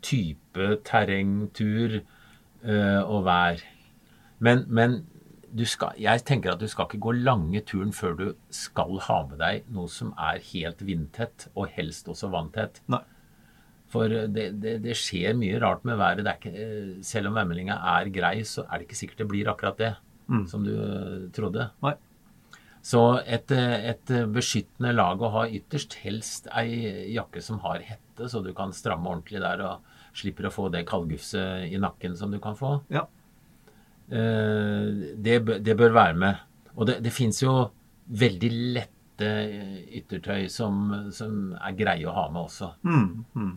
type 0.04 0.74
terrengtur 0.88 2.02
uh, 2.02 3.02
og 3.06 3.24
vær. 3.30 3.64
Men, 4.44 4.66
men 4.68 5.00
skal, 5.66 5.96
jeg 5.98 6.24
tenker 6.28 6.54
at 6.54 6.60
du 6.62 6.68
skal 6.68 6.88
ikke 6.88 7.02
gå 7.06 7.14
lange 7.24 7.62
turen 7.66 7.92
før 7.96 8.18
du 8.18 8.26
skal 8.54 9.00
ha 9.08 9.22
med 9.30 9.40
deg 9.42 9.70
noe 9.74 9.90
som 9.92 10.12
er 10.18 10.42
helt 10.52 10.82
vindtett, 10.86 11.48
og 11.56 11.72
helst 11.76 12.08
også 12.12 12.30
vanntett. 12.34 12.82
Nei. 12.88 13.02
For 13.90 14.06
det, 14.08 14.52
det, 14.62 14.76
det 14.84 14.94
skjer 14.98 15.34
mye 15.38 15.58
rart 15.62 15.82
med 15.88 15.98
været. 15.98 16.22
Det 16.26 16.36
ikke, 16.38 16.52
eh, 16.54 16.92
selv 17.06 17.32
om 17.32 17.40
vemmelinga 17.40 17.80
er 17.98 18.12
grei, 18.14 18.36
så 18.46 18.68
er 18.68 18.78
det 18.78 18.86
ikke 18.90 19.00
sikkert 19.00 19.24
det 19.24 19.32
blir 19.32 19.50
akkurat 19.50 19.82
det 19.82 19.96
Mm. 20.30 20.44
som 20.46 20.62
du 20.62 20.76
eh, 20.78 21.30
trodde. 21.34 21.72
Nei. 21.82 21.96
Så 22.86 23.00
et, 23.26 23.50
eh, 23.52 23.90
et 23.90 24.12
beskyttende 24.30 24.94
lag 24.94 25.18
å 25.18 25.32
ha 25.34 25.48
ytterst, 25.50 25.96
helst 26.04 26.48
ei 26.54 27.10
jakke 27.16 27.42
som 27.42 27.58
har 27.66 27.82
hette, 27.82 28.30
så 28.30 28.44
du 28.46 28.54
kan 28.54 28.70
stramme 28.72 29.10
ordentlig 29.10 29.42
der 29.42 29.64
og 29.66 29.82
slipper 30.14 30.46
å 30.48 30.54
få 30.54 30.68
det 30.72 30.86
kaldgufset 30.86 31.66
i 31.74 31.82
nakken 31.82 32.16
som 32.16 32.30
du 32.32 32.38
kan 32.40 32.54
få. 32.56 32.76
Ja. 32.94 33.08
Eh, 34.12 35.16
Det, 35.16 35.36
det 35.66 35.76
bør 35.78 35.94
være 35.94 36.16
med. 36.18 36.36
Og 36.76 36.88
det, 36.88 37.00
det 37.04 37.12
fins 37.14 37.42
jo 37.44 37.70
veldig 38.10 38.52
lette 38.76 39.28
eh, 39.28 39.80
yttertøy 40.00 40.48
som, 40.50 41.12
som 41.12 41.54
er 41.60 41.76
greie 41.78 42.08
å 42.08 42.16
ha 42.16 42.30
med 42.32 42.48
også. 42.48 42.72
Mm, 42.88 43.26
mm. 43.36 43.52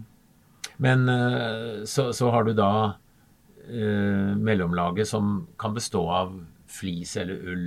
Men 0.83 1.09
eh, 1.09 1.85
så, 1.88 2.11
så 2.12 2.31
har 2.35 2.45
du 2.45 2.53
da 2.59 2.73
eh, 3.69 4.33
mellomlaget 4.37 5.09
som 5.09 5.47
kan 5.59 5.75
bestå 5.77 6.05
av 6.11 6.35
flis 6.73 7.17
eller 7.21 7.49
ull, 7.53 7.67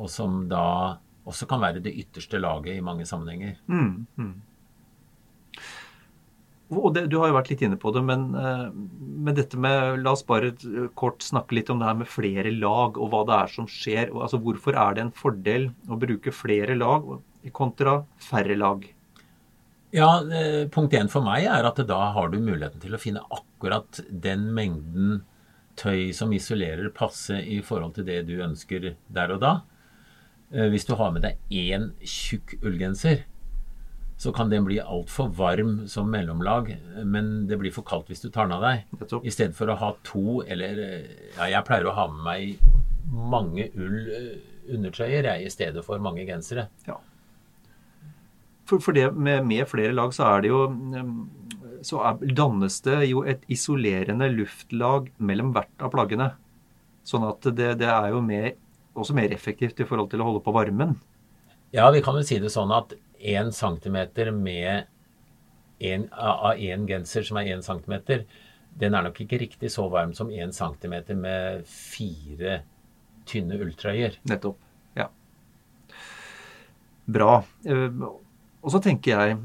og 0.00 0.08
som 0.10 0.44
da 0.48 0.96
også 1.28 1.46
kan 1.50 1.60
være 1.60 1.82
det 1.84 1.92
ytterste 2.00 2.38
laget 2.40 2.78
i 2.78 2.84
mange 2.84 3.04
sammenhenger. 3.06 3.58
Mm, 3.68 4.06
mm. 4.16 4.34
Og 6.70 6.92
det, 6.94 7.08
du 7.10 7.16
har 7.18 7.30
jo 7.30 7.34
vært 7.34 7.48
litt 7.50 7.62
inne 7.66 7.78
på 7.80 7.90
det, 7.94 8.02
men, 8.06 8.28
eh, 8.38 8.68
men 8.70 9.34
dette 9.34 9.58
med 9.58 10.04
La 10.04 10.12
oss 10.14 10.22
bare 10.26 10.52
eh, 10.54 10.86
kort 10.98 11.24
snakke 11.26 11.56
litt 11.56 11.70
om 11.72 11.80
det 11.80 11.88
her 11.88 11.98
med 11.98 12.10
flere 12.10 12.52
lag, 12.54 12.94
og 12.94 13.10
hva 13.10 13.24
det 13.26 13.38
er 13.40 13.50
som 13.56 13.66
skjer. 13.70 14.12
Altså, 14.14 14.38
hvorfor 14.42 14.78
er 14.78 14.94
det 14.94 15.04
en 15.04 15.14
fordel 15.14 15.70
å 15.90 15.98
bruke 15.98 16.34
flere 16.34 16.78
lag 16.78 17.08
kontra 17.56 18.00
færre 18.22 18.54
lag? 18.58 18.86
Ja, 19.90 20.12
eh, 20.22 20.68
punkt 20.70 20.94
én 20.94 21.10
for 21.10 21.26
meg 21.26 21.48
er 21.50 21.66
at 21.66 21.82
da 21.88 21.98
har 22.14 22.30
du 22.30 22.38
muligheten 22.38 22.82
til 22.84 22.94
å 22.94 23.02
finne 23.02 23.24
akkurat 23.34 24.04
den 24.08 24.46
mengden 24.54 25.24
tøy 25.80 26.12
som 26.14 26.30
isolerer 26.36 26.92
passe 26.94 27.34
i 27.34 27.58
forhold 27.66 27.96
til 27.98 28.06
det 28.06 28.22
du 28.30 28.36
ønsker 28.44 28.92
der 29.10 29.34
og 29.34 29.42
da. 29.42 29.52
Hvis 30.50 30.82
du 30.88 30.96
har 30.98 31.12
med 31.14 31.22
deg 31.22 31.38
én 31.54 31.92
tjukk 32.02 32.56
ullgenser, 32.58 33.22
så 34.20 34.32
kan 34.36 34.50
den 34.52 34.66
bli 34.66 34.76
altfor 34.80 35.30
varm 35.32 35.86
som 35.88 36.10
mellomlag, 36.12 36.74
men 37.08 37.46
det 37.48 37.56
blir 37.56 37.72
for 37.72 37.86
kaldt 37.88 38.10
hvis 38.12 38.20
du 38.20 38.28
tar 38.28 38.50
den 38.50 38.58
av 38.58 38.66
deg. 38.66 39.22
I 39.24 39.32
stedet 39.32 39.56
for 39.56 39.72
å 39.72 39.78
ha 39.80 39.94
to, 40.04 40.42
eller 40.44 40.82
eh, 40.84 41.14
ja, 41.38 41.46
jeg 41.54 41.64
pleier 41.64 41.88
å 41.88 41.94
ha 41.96 42.04
med 42.12 42.26
meg 42.26 42.60
mange 43.32 43.70
ull 43.80 44.12
eh, 44.12 44.36
undertrøyer 44.76 45.24
jeg, 45.24 45.46
i 45.48 45.54
stedet 45.54 45.86
for 45.88 46.04
mange 46.04 46.28
gensere. 46.28 46.66
For, 48.68 48.76
for 48.76 48.92
det 48.92 49.08
med, 49.16 49.40
med 49.48 49.64
flere 49.72 49.96
lag 49.96 50.12
så 50.12 50.28
er 50.34 50.44
det 50.44 50.52
jo 50.52 50.62
mm, 50.68 51.16
Så 51.88 52.04
er, 52.04 52.20
dannes 52.36 52.76
det 52.84 53.00
jo 53.08 53.24
et 53.24 53.48
isolerende 53.48 54.28
luftlag 54.36 55.08
mellom 55.16 55.56
hvert 55.56 55.80
av 55.80 55.96
plaggene. 55.96 56.34
Sånn 57.08 57.24
at 57.24 57.54
det, 57.56 57.78
det 57.80 57.88
er 57.88 58.12
jo 58.12 58.20
mer, 58.20 58.52
også 58.92 59.16
mer 59.16 59.32
effektivt 59.32 59.80
i 59.80 59.88
forhold 59.88 60.12
til 60.12 60.20
å 60.20 60.28
holde 60.28 60.44
på 60.44 60.52
varmen. 60.52 60.98
Ja, 61.72 61.88
vi 61.88 62.04
kan 62.04 62.20
vel 62.20 62.28
si 62.28 62.36
det 62.42 62.52
sånn 62.52 62.76
at 62.76 62.92
1 63.20 63.52
centimeter 63.54 64.30
med 64.34 64.88
en, 65.80 66.08
av 66.12 66.56
én 66.56 66.86
genser 66.88 67.24
som 67.26 67.38
er 67.40 67.52
én 67.54 67.62
centimeter, 67.64 68.24
den 68.80 68.94
er 68.94 69.04
nok 69.06 69.20
ikke 69.24 69.40
riktig 69.40 69.70
så 69.72 69.88
varm 69.92 70.12
som 70.16 70.30
én 70.30 70.52
centimeter 70.56 71.16
med 71.18 71.64
fire 71.68 72.60
tynne 73.28 73.58
ulltrøyer. 73.60 74.18
Nettopp. 74.28 74.58
Ja. 74.98 75.08
Bra. 77.10 77.40
Eh, 77.66 78.02
Og 78.60 78.74
så 78.74 78.80
tenker 78.84 79.14
jeg 79.14 79.36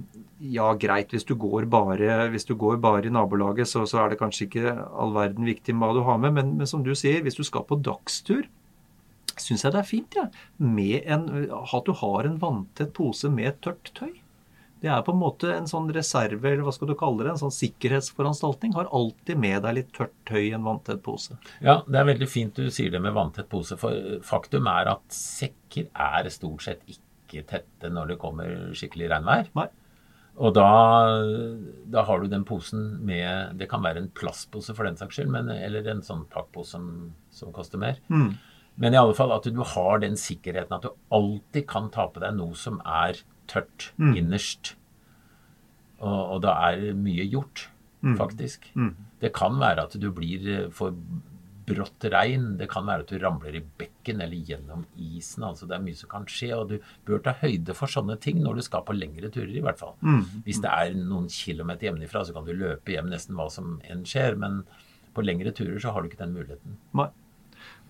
ja, 0.51 0.73
greit, 0.75 1.13
hvis 1.15 1.23
du 1.23 1.35
går 1.39 1.69
bare, 1.71 2.27
du 2.27 2.55
går 2.59 2.77
bare 2.83 3.07
i 3.07 3.13
nabolaget, 3.13 3.69
så, 3.71 3.85
så 3.88 4.01
er 4.03 4.11
det 4.11 4.19
kanskje 4.19 4.49
ikke 4.49 4.73
all 4.75 5.13
verden 5.15 5.47
viktig 5.47 5.75
med 5.75 5.88
hva 5.88 5.95
du 5.95 6.03
har 6.03 6.19
med, 6.19 6.35
men, 6.35 6.57
men 6.59 6.67
som 6.67 6.83
du 6.83 6.91
sier, 6.95 7.21
hvis 7.23 7.39
du 7.39 7.43
skal 7.47 7.63
på 7.63 7.79
dagstur, 7.79 8.43
syns 9.33 9.65
jeg 9.65 9.73
det 9.75 9.81
er 9.81 9.89
fint, 9.89 10.19
ja. 10.19 10.27
En, 10.59 11.25
at 11.51 11.88
du 11.89 11.95
har 12.01 12.29
en 12.29 12.38
vanntett 12.41 12.93
pose 12.95 13.31
med 13.31 13.59
tørt 13.65 13.91
tøy. 13.97 14.13
Det 14.83 14.91
er 14.91 15.01
på 15.07 15.15
en 15.15 15.21
måte 15.21 15.49
en 15.49 15.69
sånn 15.69 15.88
reserve, 15.95 16.43
eller 16.45 16.65
hva 16.65 16.73
skal 16.75 16.91
du 16.91 16.97
kalle 16.99 17.23
det, 17.23 17.31
en 17.31 17.41
sånn 17.41 17.55
sikkerhetsforanstaltning. 17.55 18.75
Har 18.75 18.91
alltid 18.93 19.39
med 19.41 19.63
deg 19.65 19.79
litt 19.79 19.95
tørt 19.95 20.13
tøy 20.29 20.43
i 20.43 20.53
en 20.53 20.67
vanntett 20.67 21.01
pose. 21.05 21.39
Ja, 21.63 21.79
det 21.88 22.01
er 22.01 22.11
veldig 22.11 22.27
fint 22.29 22.59
du 22.59 22.69
sier 22.69 22.93
det 22.93 23.01
med 23.01 23.15
vanntett 23.15 23.49
pose, 23.49 23.79
for 23.81 24.19
faktum 24.27 24.69
er 24.69 24.91
at 24.93 25.07
sekker 25.15 25.89
er 25.89 26.29
stort 26.33 26.67
sett 26.67 26.85
ikke 26.85 27.01
ikke 27.25 27.49
tette 27.49 27.91
når 27.91 28.13
det 28.13 28.21
kommer 28.21 28.53
skikkelig 28.77 29.09
regnvær. 29.11 29.51
Nei. 29.57 29.67
Og 30.35 30.51
da, 30.55 30.67
da 31.88 32.03
har 32.03 32.19
du 32.19 32.27
den 32.27 32.43
posen 32.43 32.97
med 33.07 33.55
Det 33.55 33.69
kan 33.71 33.83
være 33.85 34.01
en 34.03 34.09
plastpose 34.11 34.73
for 34.75 34.88
den 34.88 34.97
saks 34.99 35.15
skyld, 35.15 35.31
men, 35.31 35.47
eller 35.53 35.88
en 35.88 36.03
sånn 36.03 36.25
pakkpose 36.31 36.75
som, 36.75 36.89
som 37.31 37.53
koster 37.55 37.79
mer. 37.79 38.01
Mm. 38.11 38.33
Men 38.77 38.93
i 38.93 38.97
alle 38.99 39.13
fall 39.15 39.31
at 39.31 39.43
du 39.47 39.61
har 39.63 39.99
den 40.03 40.17
sikkerheten 40.19 40.73
at 40.75 40.81
du 40.83 40.89
alltid 41.15 41.65
kan 41.67 41.89
ta 41.93 42.07
på 42.11 42.19
deg 42.19 42.35
noe 42.35 42.53
som 42.59 42.81
er 42.85 43.21
tørt 43.47 43.91
Mm. 43.97 44.15
innerst. 44.17 44.73
Og, 46.01 46.35
og 46.35 46.41
da 46.45 46.57
er 46.71 46.93
mye 46.97 47.27
gjort, 47.31 47.69
Mm. 48.05 48.17
faktisk. 48.19 48.67
Mm. 48.75 48.91
Det 49.19 49.31
kan 49.33 49.55
være 49.57 49.83
at 49.88 49.95
du 49.99 50.11
blir 50.11 50.43
eh, 50.53 50.69
for 50.69 50.91
brått 51.65 52.03
regn. 52.13 52.57
Det 52.59 52.67
kan 52.69 52.85
være 52.85 52.99
at 53.01 53.07
du 53.09 53.17
ramler 53.17 53.55
i 53.57 53.61
bekken 53.79 54.21
eller 54.21 54.38
gjennom 54.45 54.83
isen. 55.01 55.41
altså 55.43 55.65
Det 55.67 55.73
er 55.79 55.81
mye 55.81 55.95
som 55.97 56.09
kan 56.11 56.25
skje, 56.29 56.51
og 56.53 56.69
du 56.69 56.79
bør 57.07 57.23
ta 57.23 57.33
høyde 57.39 57.73
for 57.73 57.88
sånne 57.88 58.19
ting 58.21 58.43
når 58.43 58.55
du 58.59 58.61
skal 58.61 58.83
på 58.85 58.93
lengre 58.93 59.31
turer, 59.33 59.49
i 59.57 59.61
hvert 59.63 59.79
fall. 59.79 59.95
Mm. 60.03 60.43
Hvis 60.45 60.61
det 60.61 60.69
er 60.69 60.93
noen 60.93 61.25
kilometer 61.33 61.88
hjemmefra, 61.89 62.21
så 62.27 62.33
kan 62.33 62.45
du 62.45 62.53
løpe 62.53 62.93
hjem 62.93 63.09
nesten 63.09 63.33
hva 63.35 63.49
som 63.49 63.79
enn 63.89 64.03
skjer. 64.05 64.38
Men 64.38 64.65
på 65.15 65.25
lengre 65.25 65.51
turer 65.51 65.79
så 65.81 65.91
har 65.91 66.03
du 66.03 66.09
ikke 66.09 66.21
den 66.21 66.35
muligheten. 66.35 66.77
Nei. 66.93 67.09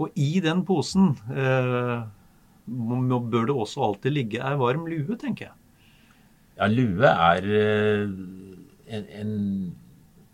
Og 0.01 0.15
i 0.19 0.39
den 0.43 0.63
posen 0.67 1.13
eh, 1.31 2.05
bør 2.65 3.47
det 3.47 3.55
også 3.55 3.83
alltid 3.89 4.15
ligge 4.15 4.43
ei 4.43 4.55
varm 4.59 4.87
lue, 4.89 5.17
tenker 5.19 5.49
jeg. 5.49 5.55
Ja, 6.55 6.69
lue 6.71 7.11
er 7.11 7.49
eh, 7.61 8.05
en, 8.95 9.09
en 9.21 9.35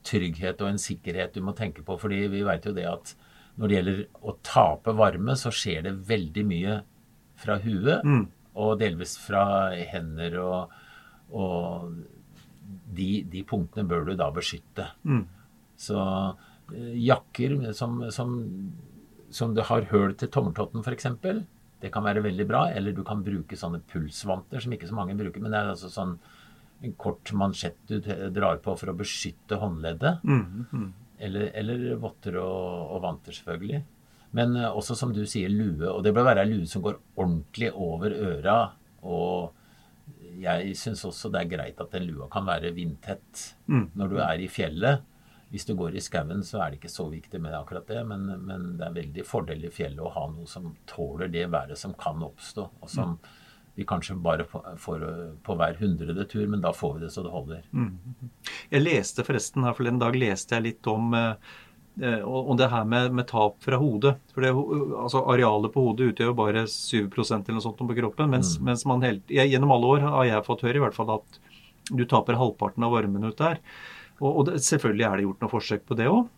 trygghet 0.06 0.62
og 0.62 0.72
en 0.72 0.82
sikkerhet 0.82 1.36
du 1.36 1.44
må 1.46 1.54
tenke 1.58 1.84
på. 1.86 1.98
fordi 1.98 2.26
vi 2.32 2.46
vet 2.46 2.66
jo 2.66 2.74
det 2.74 2.88
at 2.90 3.16
når 3.60 3.68
det 3.68 3.76
gjelder 3.78 4.00
å 4.26 4.36
tape 4.46 4.94
varme, 4.98 5.36
så 5.38 5.52
skjer 5.54 5.84
det 5.86 5.98
veldig 6.08 6.46
mye 6.48 6.78
fra 7.42 7.58
huet. 7.62 8.06
Mm. 8.06 8.24
Og 8.62 8.80
delvis 8.80 9.16
fra 9.22 9.44
hender 9.92 10.38
og, 10.42 10.74
og 11.32 11.92
de, 12.92 13.10
de 13.32 13.44
punktene 13.48 13.88
bør 13.88 14.10
du 14.10 14.16
da 14.20 14.30
beskytte. 14.34 14.88
Mm. 15.08 15.26
Så 15.80 16.00
eh, 16.00 16.96
jakker 17.08 17.58
som, 17.78 18.02
som, 18.14 18.36
som 19.32 19.56
du 19.56 19.62
har 19.67 19.88
høl 19.91 20.13
til 20.20 20.30
tommeltotten 20.34 20.84
f.eks., 20.86 21.08
det 21.82 21.89
kan 21.89 22.04
være 22.06 22.22
veldig 22.22 22.46
bra. 22.50 22.65
Eller 22.78 22.94
du 22.94 23.02
kan 23.08 23.24
bruke 23.26 23.58
sånne 23.58 23.80
pulsvanter 23.89 24.62
som 24.62 24.74
ikke 24.76 24.89
så 24.89 24.98
mange 24.98 25.15
bruker. 25.17 25.41
Men 25.41 25.52
det 25.56 25.62
er 25.63 25.72
altså 25.74 25.89
sånn 25.89 26.17
en 26.82 26.94
kort 26.98 27.30
mansjett 27.38 27.78
du 27.89 27.98
drar 28.34 28.60
på 28.62 28.76
for 28.78 28.91
å 28.91 28.98
beskytte 28.98 29.58
håndleddet. 29.62 30.22
Mm. 30.26 30.67
Mm. 30.74 30.91
Eller, 31.22 31.48
eller 31.58 31.84
votter 32.02 32.38
og, 32.41 32.94
og 32.96 33.02
vanter, 33.04 33.34
selvfølgelig. 33.38 33.82
Men 34.38 34.56
eh, 34.58 34.70
også 34.70 34.96
som 34.98 35.12
du 35.13 35.24
sier, 35.30 35.50
lue. 35.54 35.89
Og 35.89 36.04
det 36.06 36.13
bør 36.15 36.26
være 36.30 36.46
ei 36.46 36.52
lue 36.54 36.70
som 36.70 36.86
går 36.86 36.98
ordentlig 37.22 37.72
over 37.74 38.13
øra. 38.13 38.60
Og 39.06 39.52
jeg 40.41 40.74
syns 40.80 41.04
også 41.06 41.30
det 41.34 41.41
er 41.44 41.52
greit 41.52 41.82
at 41.82 41.94
den 41.94 42.08
lua 42.10 42.30
kan 42.32 42.46
være 42.48 42.74
vindtett 42.78 43.48
Mm. 43.72 43.86
når 43.96 44.10
du 44.13 44.17
er 44.22 44.41
i 44.44 44.48
fjellet. 44.52 45.02
Hvis 45.52 45.68
du 45.68 45.74
går 45.76 45.98
i 46.00 46.02
skauen, 46.04 46.46
så 46.48 46.62
er 46.64 46.72
det 46.72 46.80
ikke 46.80 46.94
så 46.94 47.10
viktig 47.12 47.42
med 47.44 47.56
akkurat 47.58 47.88
det, 47.90 48.02
men, 48.08 48.30
men 48.48 48.68
det 48.80 48.88
er 48.88 48.96
veldig 48.96 49.26
fordel 49.28 49.66
i 49.68 49.72
fjellet 49.74 50.00
å 50.00 50.14
ha 50.16 50.26
noe 50.32 50.48
som 50.48 50.70
tåler 50.88 51.32
det 51.32 51.50
været 51.52 51.80
som 51.80 51.96
kan 52.00 52.24
oppstå, 52.24 52.70
og 52.80 52.92
som 52.92 53.18
vi 53.76 53.86
kanskje 53.88 54.16
bare 54.16 54.46
får 54.78 55.04
på 55.44 55.56
hver 55.60 55.76
hundrede 55.80 56.26
tur, 56.32 56.46
men 56.48 56.64
da 56.64 56.74
får 56.76 56.94
vi 56.96 57.04
det 57.06 57.12
så 57.14 57.24
det 57.24 57.34
holder. 57.34 57.68
Jeg 58.72 58.84
leste 58.84 59.26
forresten 59.28 59.68
her 59.68 59.76
forleden 59.78 60.00
dag 60.02 60.16
leste 60.16 60.58
jeg 60.58 60.66
litt 60.66 60.90
om 60.92 61.14
eh, 61.16 61.54
eh, 62.04 62.20
om 62.24 62.58
det 62.60 62.68
her 62.72 62.88
med, 62.88 63.14
med 63.16 63.28
tap 63.32 63.60
fra 63.64 63.80
hodet. 63.80 64.18
For 64.34 64.44
det, 64.44 64.52
altså 64.52 65.24
Arealet 65.32 65.74
på 65.74 65.86
hodet 65.88 66.12
utgjør 66.12 66.34
jo 66.34 66.40
bare 66.42 66.66
7% 66.68 67.40
eller 67.40 67.60
noe 67.60 67.64
sånt 67.64 67.80
på 67.80 67.98
kroppen. 68.02 68.32
Mens, 68.32 68.58
mens 68.60 68.86
man 68.90 69.04
helt, 69.08 69.24
jeg, 69.32 69.54
gjennom 69.54 69.72
alle 69.76 69.96
år 69.96 70.06
har 70.08 70.28
jeg 70.34 70.48
fått 70.48 70.68
høre 70.68 70.82
i 70.82 70.86
hvert 70.86 71.00
fall 71.00 71.16
at 71.16 71.42
du 71.92 72.06
taper 72.06 72.40
halvparten 72.40 72.84
av 72.88 72.94
varmen 72.96 73.28
ut 73.28 73.40
der. 73.40 73.60
Og, 74.22 74.30
og 74.30 74.46
det, 74.48 74.62
selvfølgelig 74.64 75.08
er 75.08 75.18
det 75.18 75.26
gjort 75.28 75.44
noen 75.44 75.56
forsøk 75.56 75.84
på 75.90 75.98
det 76.00 76.08
òg. 76.12 76.30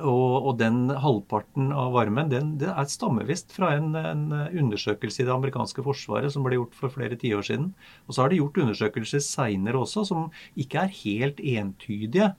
Og, 0.00 0.46
og 0.48 0.54
den 0.56 0.86
halvparten 1.02 1.72
av 1.76 1.90
varmen 1.92 2.30
den, 2.30 2.54
det 2.60 2.70
er 2.70 2.88
stammevisst 2.88 3.52
fra 3.52 3.74
en, 3.76 3.90
en 3.98 4.22
undersøkelse 4.32 5.20
i 5.20 5.26
det 5.28 5.34
amerikanske 5.34 5.84
forsvaret 5.84 6.32
som 6.32 6.46
ble 6.46 6.56
gjort 6.56 6.78
for 6.78 6.94
flere 6.94 7.18
tiår 7.20 7.44
siden. 7.50 7.72
Og 8.06 8.14
så 8.14 8.24
har 8.24 8.32
de 8.32 8.38
gjort 8.40 8.62
undersøkelser 8.64 9.20
seinere 9.26 9.82
også 9.82 10.06
som 10.08 10.30
ikke 10.56 10.86
er 10.86 10.96
helt 11.02 11.42
entydige. 11.42 12.32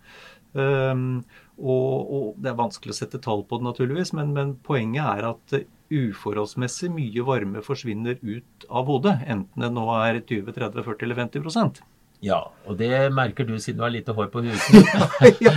Um, 0.53 1.21
og, 1.57 1.93
og 2.13 2.25
Det 2.41 2.49
er 2.49 2.57
vanskelig 2.57 2.93
å 2.95 2.97
sette 2.97 3.21
tall 3.21 3.45
på 3.45 3.59
det, 3.59 3.67
naturligvis, 3.67 4.15
men, 4.17 4.33
men 4.33 4.57
poenget 4.65 5.05
er 5.05 5.29
at 5.33 5.57
uforholdsmessig 5.93 6.89
mye 6.93 7.25
varme 7.27 7.61
forsvinner 7.65 8.17
ut 8.21 8.67
av 8.69 8.89
hodet. 8.89 9.19
Enten 9.29 9.65
det 9.65 9.73
nå 9.73 9.85
er 9.99 10.23
20, 10.23 10.55
30, 10.55 10.85
40 10.89 11.05
eller 11.05 11.21
50 11.21 11.83
Ja, 12.23 12.39
og 12.63 12.77
det 12.79 12.89
merker 13.11 13.43
du 13.43 13.57
siden 13.59 13.81
du 13.81 13.83
har 13.83 13.91
lite 13.91 14.13
hår 14.15 14.29
på 14.31 14.43
huden. 14.45 14.85
ja. 15.43 15.53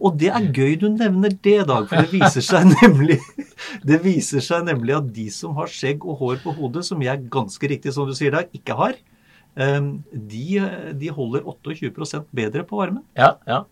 Og 0.00 0.16
det 0.18 0.32
er 0.34 0.48
gøy 0.50 0.74
du 0.80 0.88
nevner 0.90 1.30
det, 1.30 1.60
Dag, 1.68 1.86
for 1.86 2.02
det 2.02 2.10
viser 2.10 2.42
seg 2.42 2.72
nemlig 2.80 3.20
det 3.86 4.00
viser 4.02 4.42
seg 4.44 4.66
nemlig 4.66 4.96
at 4.96 5.12
de 5.14 5.28
som 5.32 5.54
har 5.60 5.70
skjegg 5.70 6.04
og 6.04 6.18
hår 6.20 6.40
på 6.42 6.56
hodet, 6.58 6.84
som 6.88 7.02
jeg 7.02 7.28
ganske 7.32 7.70
riktig, 7.70 7.94
som 7.94 8.08
du 8.08 8.16
sier, 8.18 8.34
Dag, 8.34 8.50
ikke 8.56 8.76
har, 8.78 8.98
eh, 9.54 9.80
de, 10.10 10.44
de 10.98 11.14
holder 11.14 11.46
28% 11.46 12.28
bedre 12.34 12.66
på 12.66 12.82
varmen. 12.82 13.06
Ja, 13.18 13.36
ja. 13.46 13.62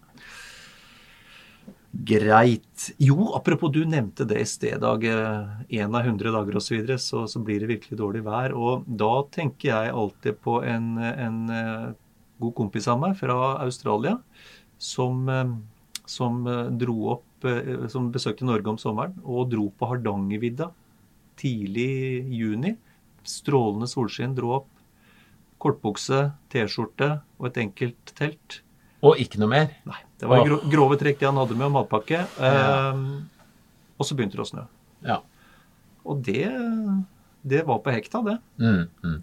Greit. 1.95 2.89
Jo, 2.99 3.35
apropos 3.37 3.71
du 3.71 3.85
nevnte 3.87 4.27
det 4.27 4.41
i 4.43 4.47
sted, 4.49 4.81
Dag. 4.83 5.05
Én 5.05 5.95
av 5.95 6.01
100 6.03 6.33
dager 6.35 6.57
osv., 6.59 6.67
så, 6.67 6.75
videre, 6.75 6.99
så 6.99 7.27
så 7.31 7.43
blir 7.45 7.63
det 7.63 7.71
virkelig 7.71 7.99
dårlig 8.01 8.25
vær. 8.27 8.55
Og 8.59 8.87
da 8.87 9.13
tenker 9.35 9.71
jeg 9.71 9.93
alltid 9.95 10.41
på 10.43 10.59
en, 10.67 10.89
en 10.99 11.39
eh, 11.55 11.93
god 12.43 12.55
kompis 12.59 12.89
av 12.91 13.01
meg 13.03 13.17
fra 13.19 13.37
Australia 13.63 14.19
som, 14.79 15.29
eh, 15.29 15.53
som 16.07 16.47
eh, 16.47 16.65
dro 16.83 16.97
opp 17.17 17.45
eh, 17.45 17.87
Som 17.93 18.11
besøkte 18.13 18.47
Norge 18.47 18.71
om 18.73 18.81
sommeren 18.81 19.17
og 19.25 19.51
dro 19.53 19.69
på 19.77 19.89
Hardangervidda 19.91 20.71
tidlig 21.37 21.91
i 22.31 22.39
juni. 22.39 22.71
Strålende 23.27 23.89
solskinn. 23.91 24.37
Dro 24.37 24.53
opp. 24.61 24.71
Kortbukse, 25.61 26.29
T-skjorte 26.53 27.09
og 27.41 27.49
et 27.49 27.59
enkelt 27.63 28.13
telt. 28.17 28.61
Og 29.05 29.19
ikke 29.21 29.41
noe 29.41 29.51
mer. 29.51 29.75
Nei, 29.89 29.99
det 30.21 30.29
var 30.31 30.45
gro 30.47 30.59
grove 30.71 30.99
trekk 31.01 31.19
det 31.21 31.29
han 31.29 31.41
hadde 31.41 31.57
med 31.57 31.67
og 31.67 31.75
matpakke. 31.75 32.21
Ehm, 32.45 33.07
og 33.99 34.07
så 34.07 34.17
begynte 34.17 34.39
det 34.39 34.45
å 34.45 34.49
snø. 34.49 34.65
Ja. 35.05 35.19
Og 36.05 36.21
det, 36.25 36.47
det 37.45 37.65
var 37.69 37.81
på 37.85 37.93
hekta, 37.97 38.23
det. 38.29 38.37
Mm, 38.61 38.85
mm. 39.05 39.19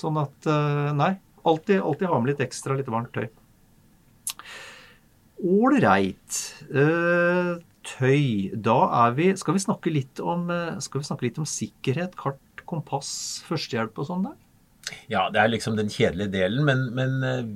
Sånn 0.00 0.20
at 0.20 0.48
Nei. 0.96 1.14
Alltid, 1.44 1.80
alltid 1.80 2.08
ha 2.08 2.18
med 2.20 2.32
litt 2.34 2.42
ekstra, 2.44 2.76
litt 2.76 2.90
varmt 2.92 3.12
tøy. 3.16 3.28
Ålreit. 5.40 6.38
Uh, 6.68 7.56
tøy. 7.86 8.50
Da 8.60 8.76
er 9.06 9.14
vi 9.16 9.30
Skal 9.40 9.56
vi 9.56 9.62
snakke 9.64 9.92
litt 9.92 10.20
om, 10.20 10.50
eh, 10.52 10.78
skal 10.84 11.00
vi 11.00 11.08
snakke 11.08 11.24
litt 11.26 11.38
om 11.40 11.46
sikkerhet, 11.48 12.12
kart, 12.20 12.64
kompass, 12.68 13.42
førstehjelp 13.48 13.96
og 13.98 14.06
sånn 14.10 14.26
der? 14.28 14.36
Ja, 15.08 15.30
det 15.32 15.40
er 15.40 15.48
liksom 15.48 15.76
den 15.78 15.88
kjedelige 15.88 16.30
delen, 16.34 16.64
men, 16.66 16.84
men 16.94 17.24
eh, 17.24 17.48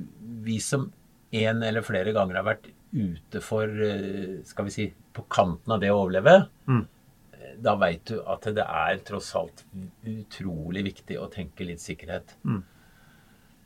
vi 0.47 0.59
som 0.64 0.88
en 1.35 1.62
eller 1.66 1.83
flere 1.85 2.12
ganger 2.14 2.37
har 2.40 2.47
vært 2.49 2.70
ute 2.94 3.40
for, 3.44 3.68
eh, 3.68 4.40
skal 4.49 4.64
vi 4.68 4.70
si, 4.75 4.88
på 5.12 5.25
kanten 5.29 5.75
av 5.77 5.81
det 5.83 5.90
å 5.92 6.01
overleve, 6.07 6.49
Mm. 6.70 6.87
eh, 7.35 7.55
da 7.61 7.75
veit 7.77 8.05
du 8.07 8.20
at 8.23 8.42
det 8.55 8.64
er 8.64 8.99
tross 9.05 9.35
alt 9.37 9.64
utrolig 10.07 10.85
viktig 10.88 11.18
å 11.20 11.29
tenke 11.31 11.66
litt 11.66 11.81
sikkerhet. 11.85 12.35
Mm. 12.47 12.62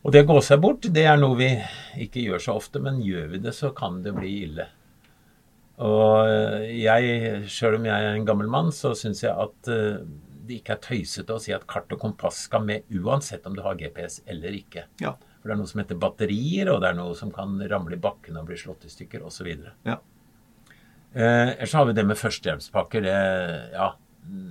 Og 0.08 0.12
det 0.14 0.22
å 0.24 0.28
gå 0.30 0.38
seg 0.40 0.62
bort, 0.62 0.86
det 0.88 1.02
er 1.04 1.18
noe 1.20 1.36
vi 1.36 1.50
ikke 2.00 2.22
gjør 2.24 2.40
så 2.40 2.52
ofte, 2.56 2.80
men 2.80 3.02
gjør 3.04 3.26
vi 3.34 3.40
det, 3.44 3.52
så 3.52 3.68
kan 3.76 3.98
det 4.00 4.14
bli 4.16 4.30
ille. 4.46 4.64
Og 5.84 6.30
eh, 6.30 6.62
jeg, 6.80 7.42
sjøl 7.52 7.76
om 7.76 7.84
jeg 7.84 8.06
er 8.06 8.16
en 8.16 8.24
gammel 8.24 8.48
mann, 8.48 8.70
så 8.72 8.94
syns 8.96 9.20
jeg 9.20 9.34
at 9.36 9.68
eh, 9.68 9.98
det 10.48 10.62
ikke 10.62 10.78
er 10.78 10.80
tøysete 10.86 11.34
å 11.36 11.42
si 11.44 11.52
at 11.52 11.66
kart 11.68 11.92
og 11.92 12.00
kompass 12.00 12.38
skal 12.46 12.64
med 12.64 12.88
uansett 12.88 13.44
om 13.44 13.52
du 13.52 13.60
har 13.66 13.76
GPS 13.76 14.22
eller 14.32 14.56
ikke. 14.56 14.86
Ja. 15.04 15.12
For 15.42 15.50
det 15.50 15.58
er 15.58 15.60
noe 15.60 15.68
som 15.68 15.82
heter 15.82 16.00
batterier, 16.00 16.70
og 16.72 16.80
det 16.80 16.88
er 16.88 16.96
noe 16.96 17.12
som 17.18 17.34
kan 17.34 17.58
ramle 17.68 17.98
i 17.98 18.02
bakken 18.08 18.40
og 18.40 18.48
bli 18.48 18.56
slått 18.64 18.88
i 18.88 18.94
stykker 18.94 19.26
osv. 19.28 19.50
Ja. 19.84 19.98
Eh, 21.12 21.50
ellers 21.52 21.76
har 21.76 21.84
vi 21.84 21.98
det 22.00 22.06
med 22.08 22.16
førstehjelpspakker. 22.16 23.04
Det, 23.04 23.18
ja, 23.76 23.90
mm, 24.24 24.48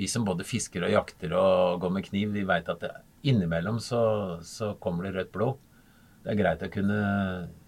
vi 0.00 0.08
som 0.08 0.24
både 0.24 0.48
fisker 0.48 0.88
og 0.88 0.96
jakter 0.96 1.36
og 1.36 1.84
går 1.84 1.94
med 1.98 2.08
kniv, 2.08 2.32
vi 2.32 2.48
veit 2.48 2.72
at 2.72 2.80
det, 2.80 2.94
innimellom 3.28 3.80
så, 3.82 4.02
så 4.46 4.74
kommer 4.82 5.06
det 5.06 5.16
rødt 5.16 5.32
blod. 5.34 5.62
Det 6.26 6.32
er 6.32 6.40
greit 6.40 6.64
å 6.66 6.72
kunne 6.72 7.00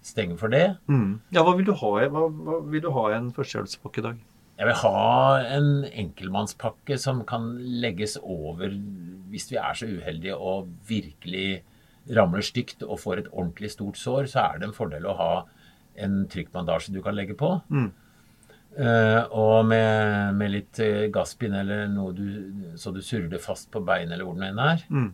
stenge 0.03 0.35
for 0.39 0.51
det. 0.51 0.65
Mm. 0.91 1.21
Ja, 1.35 1.45
hva 1.47 1.53
vil 1.55 1.69
du 1.69 1.75
ha, 1.79 1.91
hva, 2.11 2.25
hva 2.27 2.57
vil 2.67 2.83
du 2.83 2.89
ha 2.95 3.05
i 3.11 3.15
en 3.15 3.29
førstehjelpspakke 3.35 4.01
i 4.01 4.07
dag? 4.09 4.25
Jeg 4.59 4.67
vil 4.67 4.79
ha 4.81 5.03
en 5.55 5.69
enkeltmannspakke 5.87 6.97
som 6.99 7.21
kan 7.27 7.53
legges 7.79 8.17
over 8.19 8.73
hvis 9.31 9.47
vi 9.53 9.59
er 9.61 9.77
så 9.77 9.87
uheldige 9.87 10.35
og 10.35 10.67
virkelig 10.89 11.61
ramler 12.17 12.43
stygt 12.43 12.83
og 12.83 12.99
får 12.99 13.21
et 13.21 13.31
ordentlig 13.31 13.71
stort 13.71 13.99
sår, 14.01 14.27
så 14.27 14.43
er 14.43 14.59
det 14.59 14.67
en 14.67 14.75
fordel 14.75 15.07
å 15.07 15.15
ha 15.15 15.31
en 15.99 16.21
trykkbandasje 16.31 16.91
du 16.95 16.99
kan 17.05 17.15
legge 17.15 17.37
på. 17.39 17.53
Mm. 17.71 17.89
Uh, 18.79 19.23
og 19.33 19.65
med, 19.67 20.35
med 20.37 20.53
litt 20.53 20.79
eh, 20.83 21.07
gasspinn 21.11 21.55
eller 21.57 21.87
noe 21.91 22.13
du, 22.15 22.27
så 22.79 22.93
du 22.93 22.99
surrer 23.01 23.27
det 23.31 23.41
fast 23.41 23.67
på 23.73 23.81
beinet 23.83 24.13
eller 24.15 24.27
hvor 24.27 24.37
den 24.37 24.51
enn 24.51 24.61
er. 24.63 24.83
Mm. 24.91 25.09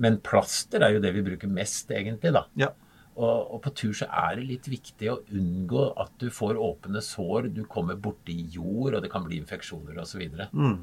Men 0.00 0.18
plaster 0.26 0.82
er 0.82 0.96
jo 0.96 1.02
det 1.02 1.12
vi 1.14 1.22
bruker 1.26 1.50
mest, 1.50 1.92
egentlig, 1.94 2.32
da. 2.34 2.46
Ja. 2.58 2.72
Og, 3.14 3.52
og, 3.54 3.60
på 3.62 3.70
tur 3.78 3.92
så 3.94 4.08
er 4.10 4.40
det 4.40 4.48
litt 4.48 4.66
viktig 4.66 5.10
å 5.12 5.20
unngå 5.38 5.84
at 6.02 6.10
du 6.18 6.26
får 6.34 6.58
åpne 6.58 7.02
sår, 7.04 7.52
du 7.54 7.62
kommer 7.70 7.94
borti 7.94 8.34
jord, 8.50 8.96
og 8.96 9.04
det 9.04 9.12
kan 9.12 9.26
bli 9.26 9.38
infeksjoner 9.38 10.00
osv. 10.02 10.24
Mm. 10.50 10.80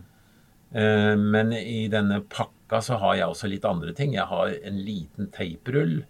Eh, 0.72 1.16
men 1.20 1.52
i 1.58 1.90
denne 1.92 2.22
pakka 2.32 2.80
så 2.88 3.02
har 3.02 3.20
jeg 3.20 3.34
også 3.34 3.52
litt 3.52 3.68
andre 3.68 3.96
ting. 3.98 4.16
Jeg 4.16 4.30
har 4.32 4.56
en 4.56 4.80
liten 4.80 5.32
teiprull. 5.36 6.02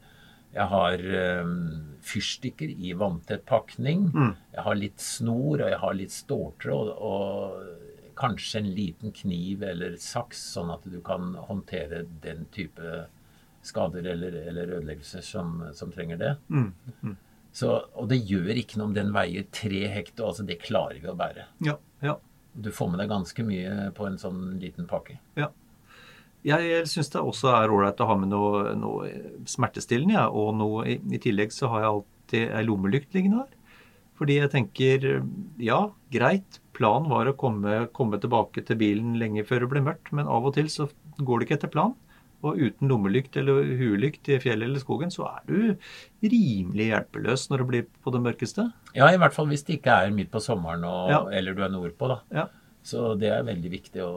Jeg 0.51 0.67
har 0.67 1.01
um, 1.47 1.53
fyrstikker 2.03 2.69
i 2.69 2.91
vanntett 2.99 3.45
pakning. 3.47 4.09
Mm. 4.11 4.33
Jeg 4.51 4.65
har 4.65 4.77
litt 4.77 5.01
snor, 5.01 5.63
og 5.63 5.69
jeg 5.71 5.79
har 5.79 5.95
litt 5.95 6.13
ståltråd. 6.13 6.91
Og 6.99 7.90
kanskje 8.21 8.61
en 8.61 8.69
liten 8.77 9.15
kniv 9.15 9.65
eller 9.65 9.97
saks, 10.01 10.43
sånn 10.53 10.71
at 10.73 10.85
du 10.87 10.99
kan 11.05 11.33
håndtere 11.49 12.05
den 12.23 12.45
type 12.53 13.07
skader 13.65 14.07
eller, 14.13 14.35
eller 14.47 14.77
ødeleggelser 14.77 15.21
som, 15.25 15.59
som, 15.73 15.91
trenger 15.93 16.17
det. 16.17 16.31
Mm. 16.49 16.71
Mm. 17.01 17.15
Så, 17.51 17.71
og 17.93 18.09
det 18.09 18.21
gjør 18.29 18.57
ikke 18.57 18.79
noe 18.79 18.89
om 18.89 18.95
den 18.95 19.11
veier 19.15 19.47
tre 19.53 19.85
hekto. 19.91 20.29
Altså, 20.29 20.45
det 20.47 20.61
klarer 20.63 21.01
vi 21.01 21.09
å 21.11 21.17
bære. 21.17 21.47
Ja, 21.65 21.77
ja. 22.03 22.17
Du 22.51 22.71
får 22.75 22.91
med 22.91 22.99
deg 22.99 23.11
ganske 23.11 23.43
mye 23.47 23.91
på 23.95 24.07
en 24.07 24.17
sånn 24.19 24.41
liten 24.59 24.87
pakke. 24.89 25.19
Ja. 25.39 25.51
Jeg 26.47 26.87
syns 26.89 27.11
det 27.13 27.21
også 27.21 27.51
er 27.53 27.71
ålreit 27.71 28.01
å 28.01 28.07
ha 28.09 28.15
med 28.17 28.31
noe, 28.31 28.71
noe 28.79 29.11
smertestillende. 29.49 30.17
Ja. 30.17 30.27
Og 30.33 30.55
noe, 30.57 30.85
i, 30.89 30.97
i, 31.11 31.21
tillegg 31.21 31.53
så 31.55 31.69
har 31.71 31.83
jeg 31.83 31.91
alltid 31.95 32.55
ei 32.57 32.63
lommelykt 32.65 33.15
liggende 33.17 33.43
her. 33.43 33.57
Fordi 34.21 34.37
jeg 34.37 34.51
tenker 34.53 35.05
ja, 35.61 35.79
greit, 36.13 36.59
planen 36.77 37.09
var 37.11 37.29
å 37.29 37.35
komme, 37.37 37.87
komme, 37.95 38.19
tilbake 38.21 38.63
til 38.67 38.79
bilen 38.79 39.17
lenge 39.19 39.43
før 39.47 39.65
det 39.65 39.71
ble 39.73 39.83
mørkt, 39.85 40.13
men 40.15 40.29
av 40.29 40.47
og 40.47 40.55
til 40.57 40.69
så 40.71 40.87
går 41.19 41.41
det 41.41 41.47
ikke 41.47 41.59
etter 41.59 41.73
planen. 41.73 41.97
Og 42.41 42.57
uten 42.57 42.89
lommelykt 42.89 43.35
eller 43.37 43.67
huelykt 43.77 44.31
i 44.33 44.39
fjellet 44.41 44.65
eller 44.65 44.81
skogen, 44.81 45.11
så 45.13 45.27
er 45.27 45.43
du 45.45 45.75
rimelig 46.25 46.87
hjelpeløs 46.87 47.43
når 47.51 47.61
det 47.61 47.67
blir 47.69 47.83
på 48.01 48.13
det 48.15 48.21
mørkeste. 48.25 48.65
Ja, 48.97 49.11
i 49.13 49.19
hvert 49.21 49.35
fall 49.35 49.51
hvis 49.51 49.61
det 49.67 49.77
ikke 49.77 49.99
er 50.07 50.15
midt 50.15 50.31
på 50.33 50.41
sommeren 50.41 50.87
og, 50.89 51.11
Ja. 51.13 51.21
eller 51.37 51.53
du 51.53 51.61
er 51.61 51.69
nordpå, 51.69 52.09
da. 52.09 52.17
Ja. 52.33 52.47
Så 52.81 53.13
det 53.21 53.29
er 53.29 53.45
veldig 53.45 53.71
viktig 53.75 54.01
å, 54.01 54.09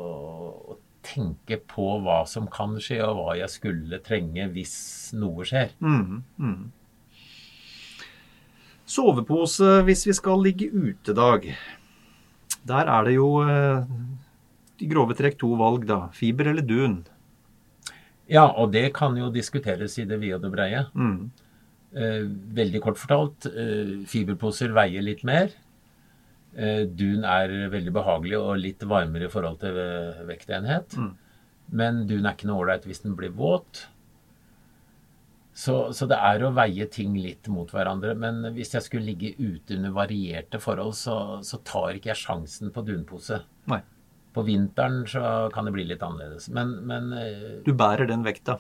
å 0.73 0.79
tenke 1.05 1.59
på 1.69 1.99
hva 2.01 2.23
som 2.29 2.49
kan 2.49 2.79
skje, 2.81 3.03
og 3.05 3.19
hva 3.19 3.37
jeg 3.37 3.53
skulle 3.53 4.01
trenge 4.01 4.49
hvis 4.55 4.77
noe 5.21 5.45
skjer. 5.45 5.77
Mm, 5.85 6.25
mm. 6.41 6.73
Sovepose 8.89 9.83
hvis 9.85 10.07
vi 10.09 10.17
skal 10.17 10.43
ligge 10.45 10.69
utedag. 10.73 11.51
Der 12.65 12.89
er 12.89 13.07
det 13.07 13.17
jo 13.17 13.29
eh, 13.45 13.85
i 14.81 14.89
grove 14.91 15.17
trekk 15.17 15.39
to 15.41 15.53
valg, 15.61 15.87
da. 15.89 16.07
Fiber 16.17 16.51
eller 16.53 16.65
dun. 16.67 17.03
Ja, 18.31 18.47
og 18.49 18.73
det 18.73 18.89
kan 18.97 19.17
jo 19.21 19.31
diskuteres 19.33 19.99
i 20.01 20.07
det 20.09 20.19
vide 20.23 20.39
og 20.39 20.47
det 20.47 20.53
breie. 20.55 20.87
Mm. 20.97 21.31
Eh, 21.95 22.25
veldig 22.57 22.81
kort 22.83 22.99
fortalt, 22.99 23.47
eh, 23.47 24.01
fiberposer 24.11 24.73
veier 24.75 25.05
litt 25.05 25.23
mer. 25.25 25.53
Eh, 26.57 26.87
dun 26.87 27.25
er 27.25 27.53
veldig 27.71 27.93
behagelig 27.93 28.39
og 28.39 28.59
litt 28.59 28.83
varmere 28.83 29.29
i 29.29 29.31
forhold 29.31 29.61
til 29.61 29.79
vektenhet. 30.27 30.97
Mm. 30.97 31.13
Men 31.71 32.07
dun 32.07 32.27
er 32.27 32.35
ikke 32.35 32.49
noe 32.51 32.65
ålreit 32.65 32.87
hvis 32.89 33.03
den 33.05 33.15
blir 33.19 33.31
våt. 33.31 33.87
Så, 35.55 35.93
så 35.95 36.07
det 36.11 36.17
er 36.19 36.43
å 36.43 36.49
veie 36.57 36.87
ting 36.91 37.13
litt 37.15 37.47
mot 37.49 37.71
hverandre. 37.71 38.17
Men 38.19 38.41
hvis 38.57 38.73
jeg 38.75 38.83
skulle 38.83 39.07
ligge 39.07 39.37
ute 39.39 39.77
under 39.77 39.93
varierte 39.95 40.59
forhold, 40.59 40.97
så, 40.99 41.15
så 41.47 41.61
tar 41.63 41.95
ikke 41.95 42.11
jeg 42.11 42.19
sjansen 42.25 42.73
på 42.75 42.83
dunpose. 42.89 43.39
Nei. 43.71 43.79
På 44.35 44.43
vinteren 44.43 45.05
så 45.07 45.23
kan 45.55 45.65
det 45.69 45.73
bli 45.77 45.85
litt 45.87 46.03
annerledes. 46.03 46.49
Men, 46.51 46.73
men 46.91 47.13
eh, 47.15 47.61
Du 47.65 47.71
bærer 47.79 48.09
den 48.11 48.25
vekta. 48.27 48.59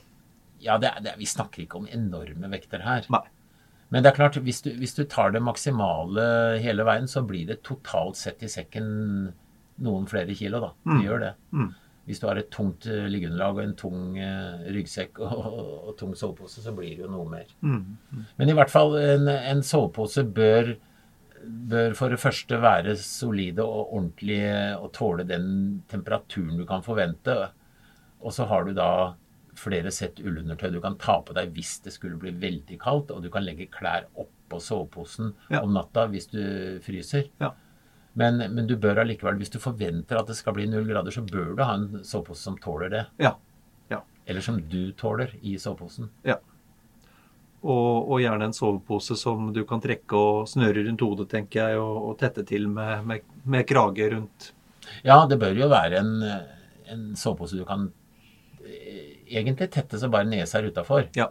ja, 0.62 0.78
det 0.78 0.92
er, 0.92 1.00
det 1.02 1.16
vi 1.18 1.26
snakker 1.26 1.64
ikke 1.64 1.80
om 1.83 1.88
enorme 1.90 2.48
vekter 2.54 2.85
her. 2.87 3.09
Nei. 3.11 3.24
Men 3.90 4.02
det 4.07 4.12
er 4.12 4.16
klart, 4.16 4.38
hvis 4.46 4.62
du, 4.64 4.70
hvis 4.78 4.94
du 4.96 5.02
tar 5.11 5.35
det 5.35 5.42
maksimale 5.44 6.22
hele 6.62 6.87
veien, 6.87 7.11
så 7.11 7.24
blir 7.26 7.46
det 7.50 7.59
totalt 7.66 8.16
sett 8.16 8.42
i 8.42 8.48
sekken 8.50 8.87
noen 9.83 10.07
flere 10.07 10.35
kilo, 10.38 10.61
da. 10.62 10.70
Det 10.87 10.94
Mm. 10.94 11.02
gjør 11.04 11.20
det. 11.26 11.33
Mm. 11.52 11.74
Hvis 12.05 12.21
du 12.21 12.27
har 12.29 12.37
et 12.37 12.51
tungt 12.53 12.85
eh, 12.90 13.07
liggeunderlag 13.09 13.57
og 13.57 13.62
en 13.64 13.77
tung 13.81 14.19
eh, 14.21 14.67
ryggsekk 14.75 15.23
og, 15.25 15.47
og, 15.88 15.93
tung 16.01 16.12
sovepose, 16.19 16.61
så 16.61 16.75
blir 16.77 16.99
det 16.99 17.07
jo 17.07 17.12
noe 17.12 17.29
mer. 17.31 17.49
Mm. 17.64 18.27
Men 18.37 18.53
i 18.53 18.57
hvert 18.59 18.73
fall, 18.73 18.97
en, 19.01 19.31
en 19.33 19.62
sovepose 19.64 20.27
bør, 20.37 20.75
bør 21.73 21.97
for 21.97 22.12
det 22.12 22.21
første 22.21 22.61
være 22.61 22.97
solide 23.01 23.64
og 23.64 23.97
ordentlige 23.97 24.55
og 24.77 24.93
tåle 24.97 25.25
den 25.29 25.49
temperaturen 25.88 26.61
du 26.61 26.67
kan 26.69 26.85
forvente. 26.85 27.38
Og 28.21 28.37
så 28.37 28.49
har 28.53 28.69
du 28.69 28.77
da 28.77 28.90
flere 29.59 29.90
sett 29.95 30.21
ullundertøy 30.21 30.73
du 30.75 30.81
kan 30.83 30.97
ta 31.01 31.21
på 31.25 31.35
deg 31.37 31.53
hvis 31.55 31.77
det 31.85 31.93
skulle 31.95 32.19
bli 32.21 32.33
veldig 32.43 32.79
kaldt, 32.83 33.12
og 33.14 33.25
du 33.25 33.31
kan 33.33 33.45
legge 33.47 33.71
klær 33.73 34.09
oppå 34.12 34.61
soveposen 34.61 35.33
Ja. 35.49 35.62
om 35.62 35.73
natta 35.77 36.07
hvis 36.11 36.29
du 36.33 36.43
fryser. 36.85 37.31
Ja. 37.40 37.55
Men, 38.14 38.38
men 38.55 38.66
du 38.70 38.77
bør 38.79 39.00
allikevel, 39.03 39.38
hvis 39.40 39.50
du 39.50 39.59
forventer 39.62 40.20
at 40.20 40.29
det 40.31 40.37
skal 40.38 40.55
bli 40.55 40.68
null 40.70 40.87
grader, 40.87 41.14
så 41.14 41.24
bør 41.27 41.55
du 41.59 41.62
ha 41.66 41.74
en 41.74 42.05
sovepose 42.07 42.46
som 42.46 42.59
tåler 42.62 42.92
det. 42.92 43.05
Ja. 43.22 43.35
Ja. 43.90 44.03
Eller 44.27 44.44
som 44.44 44.61
du 44.70 44.92
tåler 44.98 45.35
i 45.42 45.57
soveposen. 45.59 46.11
ja. 46.27 46.40
Og, 47.64 48.11
og 48.12 48.18
gjerne 48.20 48.44
en 48.44 48.53
sovepose 48.53 49.14
som 49.16 49.46
du 49.57 49.62
kan 49.64 49.81
trekke 49.81 50.18
og 50.20 50.48
snøre 50.50 50.83
rundt 50.85 51.00
hodet, 51.00 51.31
tenker 51.31 51.70
jeg, 51.70 51.79
og, 51.81 52.11
og 52.11 52.18
tette 52.20 52.42
til 52.44 52.66
med, 52.68 53.07
med, 53.09 53.22
med 53.48 53.64
krage 53.64 54.11
rundt. 54.12 54.50
Ja, 55.00 55.22
det 55.24 55.38
bør 55.40 55.57
jo 55.57 55.70
være 55.72 56.03
en, 56.03 56.11
en 56.92 57.07
sovepose 57.16 57.57
du 57.57 57.64
kan 57.64 57.87
eh, 58.61 59.16
egentlig 59.33 59.70
tette 59.72 59.96
så 59.96 60.11
bare 60.12 60.29
nesa 60.29 60.61
er 60.61 60.68
utafor. 60.68 61.09
Ja. 61.16 61.31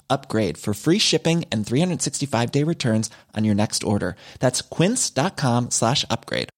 upgrade 0.11 0.57
for 0.57 0.73
free 0.73 0.99
shipping 0.99 1.45
and 1.51 1.65
365 1.65 2.51
day 2.51 2.63
returns 2.63 3.09
on 3.35 3.45
your 3.45 3.55
next 3.55 3.83
order. 3.83 4.15
That's 4.39 4.61
quince.com 4.61 5.71
slash 5.71 6.05
upgrade. 6.09 6.49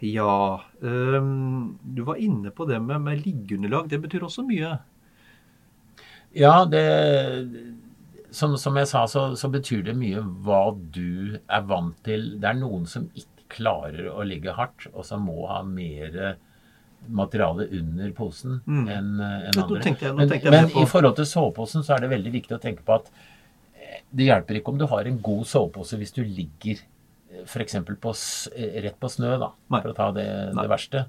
Ja, 0.00 0.64
um, 0.80 1.78
du 1.82 2.02
var 2.02 2.16
inne 2.16 2.50
på 2.50 2.64
det 2.64 2.80
med, 2.80 3.00
med 3.00 3.20
liggeunderlag. 3.26 3.88
Det 3.88 3.98
betyr 4.00 4.24
også 4.24 4.46
mye. 4.48 4.78
Ja, 6.32 6.64
det 6.64 6.84
som, 8.30 8.56
som 8.58 8.78
jeg 8.78 8.88
sa, 8.88 9.04
så, 9.10 9.24
så 9.36 9.50
betyr 9.52 9.82
det 9.90 9.96
mye 9.98 10.22
hva 10.22 10.70
du 10.72 11.36
er 11.36 11.66
vant 11.68 11.98
til. 12.06 12.30
Det 12.40 12.48
er 12.48 12.60
noen 12.62 12.86
som 12.88 13.10
ikke 13.12 13.50
klarer 13.50 14.08
å 14.12 14.24
ligge 14.24 14.54
hardt, 14.56 14.86
og 14.94 15.04
som 15.04 15.26
må 15.26 15.44
ha 15.50 15.60
mer 15.66 16.38
materiale 17.08 17.66
under 17.78 18.10
posen 18.12 18.60
Mm. 18.66 18.88
enn 18.88 19.20
en 19.20 19.62
andre. 19.62 19.80
tenkte 19.82 20.00
jeg- 20.06 20.14
men 20.16 20.28
men 20.50 20.66
i 20.82 20.84
forhold 20.86 21.16
til 21.16 21.24
soveposen 21.24 21.82
så 21.82 21.96
er 21.96 22.00
det 22.00 22.10
veldig 22.10 22.32
viktig 22.32 22.56
å 22.58 22.60
tenke 22.60 22.82
på 22.84 22.94
at 22.94 23.10
eh, 23.74 24.00
det 24.14 24.26
hjelper 24.26 24.56
ikke 24.60 24.68
om 24.68 24.78
du 24.78 24.86
har 24.86 25.04
en 25.06 25.18
god 25.18 25.44
sovepose 25.46 25.96
hvis 25.98 26.12
du 26.14 26.22
ligger 26.24 26.78
f.eks. 27.46 27.74
rett 27.74 29.00
på 29.00 29.08
snø, 29.08 29.38
da, 29.38 29.50
Nei. 29.70 29.80
for 29.80 29.90
å 29.90 29.94
ta 29.94 30.10
det, 30.12 30.52
det 30.54 30.68
verste. 30.68 31.06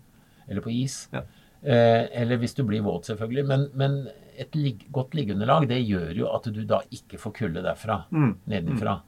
Eller 0.47 0.62
på 0.62 0.71
is. 0.71 1.08
Ja. 1.12 1.21
Eh, 1.63 2.08
eller 2.21 2.38
hvis 2.38 2.54
du 2.56 2.63
blir 2.63 2.82
våt, 2.82 3.04
selvfølgelig. 3.06 3.45
Men, 3.47 3.69
men 3.73 4.08
et 4.38 4.54
lig 4.56 4.86
godt 4.91 5.12
liggeunderlag 5.13 5.67
det 5.67 5.86
gjør 5.86 6.15
jo 6.15 6.27
at 6.34 6.43
du 6.54 6.63
da 6.65 6.80
ikke 6.91 7.19
får 7.19 7.34
kulde 7.34 7.62
derfra. 7.63 8.06
Mm. 8.12 8.36
Nedenfra. 8.47 9.01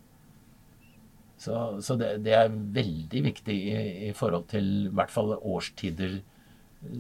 Så, 1.38 1.82
så 1.84 1.98
det, 2.00 2.24
det 2.24 2.34
er 2.38 2.50
veldig 2.50 3.24
viktig 3.26 3.56
i, 3.56 4.10
i 4.10 4.12
forhold 4.16 4.48
til 4.54 4.68
i 4.88 4.90
hvert 4.94 5.12
fall 5.12 5.34
årstider 5.38 6.22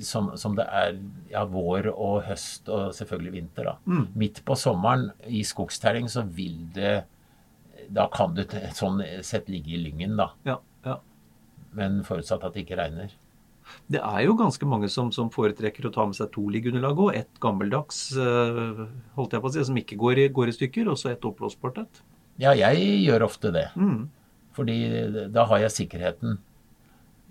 som, 0.01 0.31
som 0.39 0.55
det 0.57 0.65
er 0.65 0.97
ja, 1.31 1.43
vår 1.49 1.89
og 1.93 2.23
høst 2.27 2.69
og 2.71 2.93
selvfølgelig 2.95 3.33
vinter. 3.37 3.71
da. 3.71 4.03
Midt 4.19 4.43
på 4.45 4.57
sommeren 4.59 5.09
i 5.27 5.43
skogsterreng 5.47 6.09
så 6.11 6.25
vil 6.25 6.63
det 6.75 7.03
Da 7.93 8.07
kan 8.07 8.31
du 8.35 8.45
sånn 8.73 9.01
sett 9.27 9.49
ligge 9.51 9.73
i 9.75 9.81
lyngen, 9.81 10.15
da. 10.17 10.29
Ja, 10.47 10.61
ja. 10.87 10.99
Men 11.75 12.03
forutsatt 12.07 12.45
at 12.47 12.55
det 12.55 12.63
ikke 12.63 12.79
regner. 12.79 13.11
Det 13.91 13.99
er 13.99 14.23
jo 14.25 14.35
ganske 14.39 14.67
mange 14.67 14.89
som, 14.91 15.11
som 15.15 15.29
foretrekker 15.33 15.87
å 15.87 15.91
ta 15.93 16.05
med 16.07 16.17
seg 16.17 16.31
to 16.33 16.45
liggeunderlag 16.51 16.99
og 16.99 17.17
ett 17.17 17.39
gammeldags, 17.43 18.05
eh, 18.19 18.81
holdt 19.17 19.35
jeg 19.35 19.43
på 19.43 19.51
å 19.51 19.53
si, 19.55 19.65
som 19.67 19.79
ikke 19.79 19.99
går 19.99 20.23
i, 20.23 20.27
går 20.35 20.51
i 20.51 20.55
stykker, 20.57 20.89
og 20.91 20.99
så 20.99 21.11
ett 21.13 21.27
oppblåsbart 21.27 21.79
et. 21.83 22.01
Ja, 22.41 22.53
jeg 22.57 23.03
gjør 23.03 23.27
ofte 23.27 23.53
det. 23.55 23.67
Mm. 23.75 24.07
Fordi 24.53 24.77
da 25.33 25.45
har 25.49 25.63
jeg 25.63 25.75
sikkerheten 25.77 26.39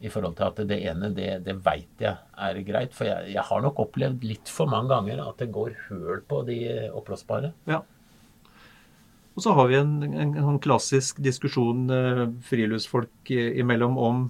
i 0.03 0.11
forhold 0.11 0.35
til 0.39 0.49
at 0.49 0.61
det 0.69 0.79
ene, 0.91 1.13
det, 1.15 1.29
det 1.47 1.55
veit 1.65 2.03
jeg 2.03 2.17
er 2.43 2.61
greit. 2.67 2.95
For 2.97 3.07
jeg, 3.07 3.33
jeg 3.37 3.45
har 3.49 3.63
nok 3.65 3.79
opplevd 3.85 4.25
litt 4.27 4.51
for 4.51 4.71
mange 4.71 4.91
ganger 4.91 5.23
at 5.29 5.39
det 5.43 5.51
går 5.55 5.77
høl 5.89 6.23
på 6.29 6.41
de 6.49 6.59
oppblåsbare. 6.91 7.53
Ja. 7.71 7.83
Og 9.33 9.45
så 9.47 9.55
har 9.57 9.71
vi 9.71 9.79
en, 9.79 9.95
en, 10.13 10.35
en 10.43 10.59
klassisk 10.61 11.23
diskusjon 11.25 11.87
eh, 11.95 12.27
friluftsfolk 12.51 13.31
i- 13.33 13.55
imellom 13.63 13.95
om, 13.97 14.27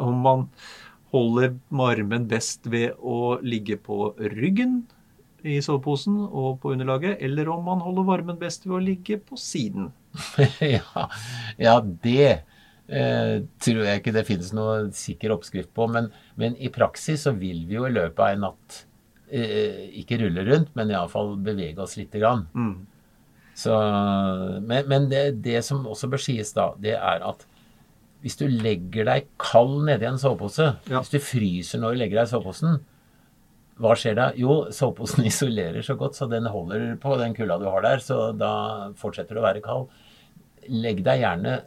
om 0.00 0.24
man 0.24 0.48
holder 1.14 1.52
varmen 1.70 2.24
best 2.30 2.66
ved 2.66 2.96
å 2.98 3.36
ligge 3.46 3.76
på 3.78 4.08
ryggen 4.34 4.80
i 5.44 5.60
soveposen 5.62 6.16
og 6.24 6.56
på 6.62 6.72
underlaget, 6.72 7.20
eller 7.22 7.50
om 7.52 7.62
man 7.68 7.82
holder 7.84 8.08
varmen 8.08 8.38
best 8.40 8.64
ved 8.66 8.78
å 8.78 8.82
ligge 8.82 9.20
på 9.22 9.36
siden. 9.38 9.92
ja, 10.64 11.04
ja, 11.60 11.76
det 12.02 12.40
eh, 12.88 13.36
tror 13.62 13.84
jeg 13.86 14.00
ikke 14.02 14.14
det 14.16 14.26
finnes 14.28 14.52
noe 14.56 14.90
sikker 14.96 15.34
oppskrift 15.36 15.72
på. 15.76 15.86
Men, 15.92 16.10
men 16.40 16.56
i 16.58 16.70
praksis 16.74 17.24
så 17.28 17.32
vil 17.36 17.64
vi 17.68 17.78
jo 17.78 17.86
i 17.88 17.94
løpet 17.94 18.20
av 18.20 18.34
en 18.34 18.44
natt 18.48 18.80
eh, 19.30 19.86
ikke 20.02 20.20
rulle 20.24 20.44
rundt, 20.50 20.74
men 20.78 20.92
iallfall 20.92 21.34
bevege 21.46 21.80
oss 21.84 21.96
lite 22.00 22.20
grann. 22.22 22.46
Mm. 22.54 22.74
Så, 23.54 23.74
men 24.66 24.88
men 24.90 25.04
det, 25.12 25.26
det 25.44 25.60
som 25.62 25.84
også 25.86 26.08
bør 26.10 26.18
sies 26.22 26.50
da, 26.56 26.72
det 26.82 26.96
er 26.98 27.22
at 27.22 27.44
hvis 28.24 28.38
du 28.40 28.46
legger 28.48 29.04
deg 29.06 29.26
kald 29.38 29.82
nedi 29.86 30.06
en 30.08 30.16
sovepose, 30.18 30.70
Ja. 30.88 31.02
hvis 31.02 31.12
du 31.12 31.20
fryser 31.20 31.78
når 31.82 31.92
du 31.94 31.98
legger 32.00 32.18
deg 32.22 32.26
i 32.26 32.32
soveposen, 32.32 32.78
hva 33.82 33.92
skjer 33.98 34.14
da? 34.16 34.26
Jo, 34.38 34.56
soveposen 34.72 35.26
isolerer 35.30 35.84
så 35.84 35.94
godt, 36.00 36.16
så 36.16 36.26
den 36.30 36.46
holder 36.50 36.94
på 37.02 37.18
den 37.20 37.34
kulda 37.36 37.58
du 37.60 37.66
har 37.68 37.84
der, 37.84 38.00
så 38.02 38.32
da 38.32 38.50
fortsetter 38.96 39.36
du 39.36 39.42
å 39.42 39.46
være 39.46 39.62
kald. 39.64 39.90
Legg 40.72 41.02
deg 41.04 41.20
gjerne 41.20 41.58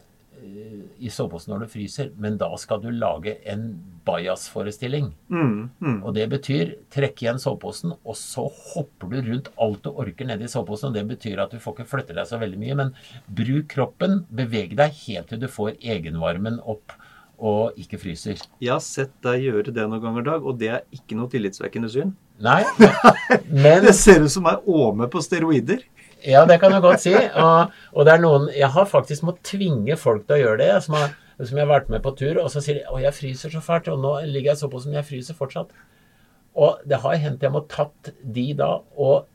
i 0.98 1.10
soveposen 1.12 1.52
når 1.52 1.64
du 1.64 1.72
fryser, 1.72 2.10
men 2.18 2.38
da 2.40 2.48
skal 2.60 2.80
du 2.82 2.88
lage 2.92 3.36
en 3.48 3.68
bajasforestilling. 4.08 5.10
Mm. 5.30 5.68
Mm. 5.80 5.98
Og 6.02 6.14
det 6.16 6.26
betyr 6.32 6.72
trekk 6.94 7.22
igjen 7.22 7.40
soveposen, 7.42 7.94
og 7.98 8.16
så 8.18 8.46
hopper 8.72 9.12
du 9.12 9.18
rundt 9.30 9.50
alt 9.60 9.84
du 9.84 9.90
orker 9.92 10.28
nedi 10.28 10.48
soveposen. 10.50 10.90
og 10.90 10.98
Det 10.98 11.04
betyr 11.12 11.42
at 11.44 11.54
du 11.54 11.60
får 11.62 11.76
ikke 11.76 11.90
flytte 11.92 12.16
deg 12.16 12.30
så 12.30 12.40
veldig 12.40 12.62
mye, 12.62 12.78
men 12.82 12.94
bruk 13.28 13.68
kroppen. 13.74 14.22
Beveg 14.30 14.74
deg 14.78 15.04
helt 15.04 15.30
til 15.30 15.42
du 15.42 15.48
får 15.52 15.76
egenvarmen 15.78 16.60
opp 16.64 16.96
og 17.38 17.76
ikke 17.78 18.00
fryser. 18.02 18.40
Jeg 18.58 18.72
har 18.72 18.82
sett 18.82 19.12
deg 19.22 19.44
gjøre 19.44 19.74
det 19.74 19.84
noen 19.86 20.02
ganger, 20.02 20.24
Dag, 20.26 20.46
og 20.46 20.58
det 20.58 20.72
er 20.74 20.80
ikke 20.94 21.18
noe 21.18 21.30
tillitsvekkende 21.30 21.90
syn. 21.92 22.16
Nei, 22.42 22.64
men 23.62 23.84
Det 23.86 23.94
ser 23.94 24.24
ut 24.24 24.32
som 24.32 24.48
ei 24.50 24.56
åme 24.66 25.06
på 25.10 25.22
steroider. 25.22 25.84
Ja, 26.26 26.44
det 26.48 26.58
kan 26.60 26.74
du 26.74 26.80
godt 26.82 27.02
si. 27.04 27.14
Og, 27.14 27.74
og 27.94 28.06
det 28.06 28.14
er 28.14 28.22
noen 28.22 28.48
Jeg 28.50 28.70
har 28.74 28.90
faktisk 28.90 29.26
måttet 29.28 29.52
tvinge 29.52 29.96
folk 30.00 30.26
til 30.26 30.38
å 30.38 30.42
gjøre 30.42 30.60
det. 30.62 30.70
Som 30.86 30.98
har, 30.98 31.14
som 31.38 31.54
jeg 31.54 31.64
har 31.64 31.70
vært 31.70 31.92
med 31.92 32.02
på 32.02 32.14
tur, 32.18 32.40
og 32.42 32.50
så 32.50 32.62
sier 32.64 32.80
de 32.80 32.86
'Å, 32.88 32.98
jeg 33.04 33.14
fryser 33.14 33.54
så 33.54 33.62
fælt', 33.62 33.92
og 33.92 34.02
nå 34.02 34.14
ligger 34.26 34.52
jeg 34.52 34.62
såpass 34.62 34.88
som 34.88 34.96
jeg 34.96 35.06
fryser 35.06 35.38
fortsatt. 35.38 35.70
Og 36.58 36.80
det 36.88 36.98
har 37.04 37.20
hendt 37.22 37.42
jeg 37.42 37.54
må 37.54 37.62
tatt 37.70 38.10
de 38.22 38.52
da 38.58 38.80
og 38.96 39.28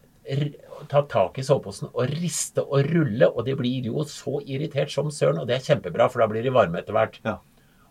ta 0.90 1.02
tak 1.08 1.38
i 1.40 1.44
soveposen 1.44 1.90
og 1.94 2.12
riste 2.12 2.64
og 2.64 2.84
rulle, 2.92 3.28
og 3.28 3.46
de 3.48 3.56
blir 3.60 3.88
jo 3.88 4.04
så 4.08 4.40
irritert 4.42 4.92
som 4.92 5.12
søren, 5.12 5.40
og 5.40 5.48
det 5.48 5.58
er 5.58 5.68
kjempebra, 5.68 6.10
for 6.12 6.24
da 6.24 6.28
blir 6.32 6.44
de 6.44 6.54
varme 6.54 6.80
etter 6.80 6.96
hvert. 6.96 7.20
Ja. 7.24 7.38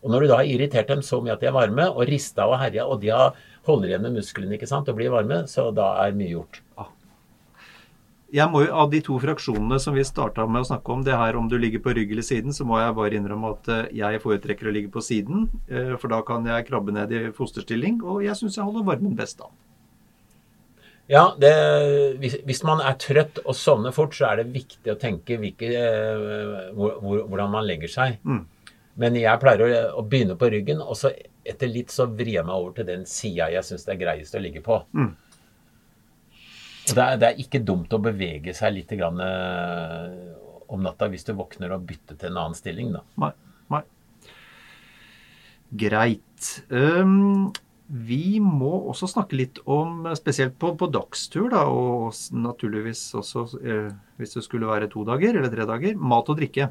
Og 0.02 0.10
når 0.10 0.24
du 0.24 0.32
da 0.32 0.40
har 0.40 0.48
irritert 0.50 0.88
dem 0.90 1.02
så 1.06 1.20
mye 1.22 1.36
at 1.36 1.40
de 1.40 1.48
er 1.48 1.56
varme, 1.56 1.88
og 1.88 2.08
rista 2.08 2.48
og 2.48 2.58
herja, 2.60 2.88
og 2.88 3.00
de 3.04 3.12
har 3.14 3.36
holder 3.68 3.92
igjen 3.92 4.02
med 4.08 4.16
musklene 4.18 4.58
ikke 4.58 4.68
sant, 4.68 4.88
og 4.90 4.98
blir 4.98 5.12
varme, 5.12 5.44
så 5.48 5.70
da 5.74 5.92
er 6.02 6.16
mye 6.18 6.32
gjort. 6.34 6.62
Jeg 8.32 8.48
må 8.48 8.62
jo, 8.64 8.70
Av 8.72 8.88
de 8.92 9.02
to 9.04 9.18
fraksjonene 9.20 9.76
som 9.82 9.96
vi 9.96 10.04
starta 10.08 10.46
med 10.48 10.64
å 10.64 10.68
snakke 10.70 10.94
om, 10.94 11.02
det 11.04 11.16
her 11.18 11.36
om 11.36 11.50
du 11.50 11.58
ligger 11.60 11.82
på 11.84 11.92
rygg 11.96 12.14
eller 12.14 12.24
siden, 12.24 12.54
så 12.56 12.64
må 12.68 12.78
jeg 12.80 12.94
bare 12.96 13.18
innrømme 13.18 13.50
at 13.52 13.68
eh, 13.72 13.90
jeg 13.98 14.22
foretrekker 14.22 14.70
å 14.70 14.72
ligge 14.72 14.92
på 14.94 15.02
siden. 15.04 15.50
eh, 15.68 15.92
For 16.00 16.08
da 16.12 16.22
kan 16.24 16.46
jeg 16.48 16.68
krabbe 16.70 16.94
ned 16.96 17.12
i 17.12 17.26
fosterstilling, 17.36 18.00
og 18.00 18.22
jeg 18.24 18.38
syns 18.38 18.56
jeg 18.56 18.64
holder 18.64 18.88
varmen 18.88 19.18
best 19.18 19.42
da. 19.42 19.50
Ja, 21.10 21.34
det, 21.36 21.52
hvis, 22.22 22.38
hvis 22.46 22.62
man 22.64 22.80
er 22.80 22.96
trøtt 22.96 23.42
og 23.42 23.56
sovner 23.58 23.92
fort, 23.92 24.14
så 24.16 24.30
er 24.30 24.40
det 24.40 24.54
viktig 24.54 24.94
å 24.94 24.98
tenke 25.00 25.36
hvilke, 25.42 25.68
eh, 25.68 26.70
hvor, 26.72 26.96
hvor, 27.02 27.24
hvordan 27.26 27.52
man 27.52 27.66
legger 27.68 27.92
seg. 27.92 28.16
Mm. 28.24 28.46
Men 29.02 29.18
jeg 29.20 29.40
pleier 29.42 29.64
å, 29.66 29.68
å 30.00 30.06
begynne 30.08 30.38
på 30.40 30.48
ryggen, 30.52 30.80
og 30.80 30.96
så 30.96 31.12
etter 31.44 31.68
litt 31.68 31.92
så 31.92 32.06
vrir 32.08 32.38
jeg 32.38 32.46
meg 32.46 32.54
over 32.54 32.78
til 32.78 32.88
den 32.88 33.04
sida 33.08 33.50
jeg 33.52 33.66
syns 33.66 33.84
det 33.84 33.96
er 33.96 34.00
greiest 34.06 34.38
å 34.38 34.40
ligge 34.40 34.62
på. 34.64 34.78
Mm. 34.96 35.12
Det, 36.82 36.98
er, 36.98 37.18
det 37.20 37.28
er 37.28 37.40
ikke 37.42 37.62
dumt 37.62 37.92
å 37.94 38.00
bevege 38.02 38.54
seg 38.56 38.74
litt 38.76 38.92
grann, 38.98 39.20
eh, 39.22 40.14
om 40.72 40.82
natta 40.82 41.08
hvis 41.12 41.26
du 41.28 41.34
våkner 41.38 41.74
og 41.76 41.84
bytter 41.88 42.18
til 42.18 42.32
en 42.32 42.40
annen 42.42 42.58
stilling. 42.58 42.92
Da. 42.96 43.02
Nei. 43.22 43.32
Nei. 43.72 43.82
Greit. 45.82 46.48
Um, 46.68 47.52
vi 47.92 48.40
må 48.40 48.72
også 48.88 49.08
snakke 49.10 49.36
litt 49.36 49.60
om, 49.68 50.06
spesielt 50.16 50.56
på, 50.60 50.72
på 50.80 50.88
dagstur, 50.92 51.50
da, 51.52 51.66
og 51.68 52.16
naturligvis 52.32 53.04
også 53.20 53.46
eh, 53.60 53.90
hvis 54.20 54.38
det 54.38 54.44
skulle 54.46 54.70
være 54.70 54.88
to 54.92 55.04
dager 55.08 55.36
eller 55.36 55.52
tre 55.52 55.68
dager, 55.68 55.98
mat 56.00 56.30
og 56.32 56.40
drikke. 56.40 56.70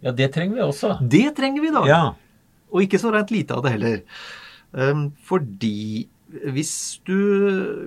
Ja, 0.00 0.12
det 0.16 0.30
trenger 0.36 0.60
vi 0.60 0.64
også. 0.64 0.94
Det 1.00 1.26
trenger 1.36 1.64
vi 1.64 1.72
da! 1.74 1.84
Ja. 1.88 2.02
Og 2.70 2.84
ikke 2.84 3.00
så 3.02 3.10
rent 3.12 3.32
lite 3.34 3.56
av 3.56 3.64
det 3.64 3.74
heller. 3.74 4.02
Um, 4.70 5.08
fordi 5.26 6.06
hvis 6.54 7.00
du, 7.06 7.16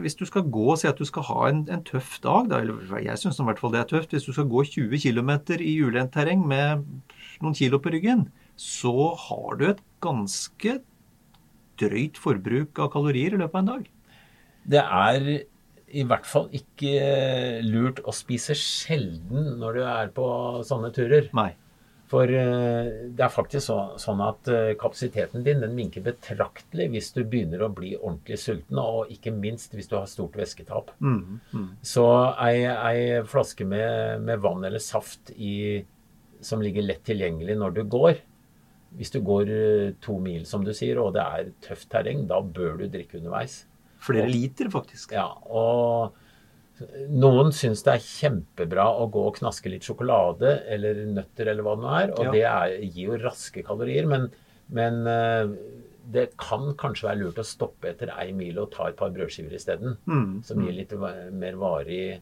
hvis 0.04 0.18
du 0.20 0.26
skal 0.28 0.46
gå 0.52 0.66
og 0.74 0.80
si 0.82 0.88
at 0.90 1.00
du 1.00 1.06
skal 1.08 1.26
ha 1.30 1.48
en, 1.50 1.64
en 1.72 1.84
tøff 1.88 2.18
dag, 2.24 2.50
da, 2.52 2.60
eller 2.64 3.00
jeg 3.04 3.22
syns 3.22 3.40
i 3.40 3.48
hvert 3.48 3.62
fall 3.62 3.74
det 3.76 3.82
er 3.84 3.90
tøft, 3.90 4.16
hvis 4.16 4.28
du 4.28 4.34
skal 4.36 4.50
gå 4.52 4.66
20 4.68 5.00
km 5.00 5.32
i 5.60 5.78
ulendt 5.84 6.14
terreng 6.16 6.44
med 6.48 6.84
noen 7.44 7.58
kilo 7.58 7.80
på 7.82 7.94
ryggen, 7.94 8.28
så 8.60 9.14
har 9.28 9.58
du 9.60 9.66
et 9.72 9.82
ganske 10.04 10.78
drøyt 11.82 12.20
forbruk 12.22 12.84
av 12.84 12.92
kalorier 12.94 13.34
i 13.34 13.42
løpet 13.42 13.58
av 13.58 13.64
en 13.64 13.72
dag. 13.72 13.90
Det 14.64 14.84
er 14.84 15.32
i 15.94 16.06
hvert 16.10 16.26
fall 16.28 16.48
ikke 16.56 16.94
lurt 17.66 18.02
å 18.06 18.14
spise 18.16 18.56
sjelden 18.58 19.54
når 19.62 19.78
du 19.78 19.84
er 19.86 20.14
på 20.16 20.28
sånne 20.66 20.90
turer. 20.96 21.30
Nei. 21.38 21.52
For 22.14 22.30
eh, 22.30 22.90
det 23.10 23.24
er 23.26 23.32
faktisk 23.34 23.66
så, 23.72 23.78
sånn 24.02 24.20
at 24.22 24.50
eh, 24.52 24.74
kapasiteten 24.78 25.42
din 25.46 25.64
den 25.64 25.74
minker 25.74 26.04
betraktelig 26.06 26.92
hvis 26.94 27.10
du 27.16 27.24
begynner 27.24 27.64
å 27.66 27.72
bli 27.74 27.96
ordentlig 27.98 28.38
sulten, 28.38 28.78
og 28.78 29.10
ikke 29.14 29.34
minst 29.34 29.74
hvis 29.74 29.90
du 29.90 29.96
har 29.98 30.06
stort 30.12 30.38
væsketap. 30.38 30.94
Mm, 31.02 31.40
mm. 31.50 31.66
Så 31.82 32.06
ei, 32.44 32.68
ei 32.70 33.24
flaske 33.30 33.66
med, 33.66 34.22
med 34.28 34.44
vann 34.46 34.62
eller 34.68 34.84
saft 34.84 35.34
i, 35.34 35.82
som 36.46 36.62
ligger 36.62 36.86
lett 36.86 37.02
tilgjengelig 37.08 37.58
når 37.58 37.80
du 37.80 37.84
går 37.90 38.22
Hvis 38.94 39.14
du 39.16 39.22
går 39.26 39.50
eh, 39.50 39.94
to 40.06 40.20
mil, 40.22 40.46
som 40.46 40.62
du 40.62 40.74
sier, 40.78 41.02
og 41.02 41.16
det 41.18 41.24
er 41.26 41.54
tøft 41.66 41.90
terreng, 41.90 42.28
da 42.30 42.44
bør 42.46 42.78
du 42.84 42.90
drikke 42.94 43.18
underveis. 43.18 43.64
Flere 44.04 44.30
liter, 44.30 44.70
faktisk. 44.70 45.16
Ja, 45.18 45.32
og 45.50 46.14
noen 47.10 47.52
syns 47.54 47.84
det 47.86 47.94
er 47.94 48.06
kjempebra 48.06 48.86
å 48.98 49.06
gå 49.14 49.22
og 49.30 49.36
knaske 49.38 49.70
litt 49.70 49.86
sjokolade 49.86 50.56
eller 50.74 51.04
nøtter 51.06 51.52
eller 51.52 51.64
hva 51.66 51.76
det 51.78 51.84
nå 51.86 51.92
er, 52.00 52.14
og 52.18 52.24
Ja. 52.26 52.32
det 52.32 52.44
er, 52.50 52.78
gir 52.90 53.12
jo 53.12 53.18
raske 53.22 53.64
kalorier, 53.64 54.08
men, 54.10 54.30
men 54.74 55.06
eh, 55.08 55.52
det 56.14 56.32
kan 56.38 56.74
kanskje 56.76 57.08
være 57.10 57.20
lurt 57.22 57.40
å 57.40 57.46
stoppe 57.48 57.92
etter 57.94 58.10
ei 58.18 58.32
mil 58.36 58.58
og 58.60 58.72
ta 58.74 58.90
et 58.90 58.98
par 59.00 59.14
brødskiver 59.14 59.54
isteden, 59.54 59.98
Mm, 60.06 60.42
som 60.44 60.60
gir 60.62 60.74
litt 60.74 60.92
mer 60.98 61.56
varig 61.62 62.20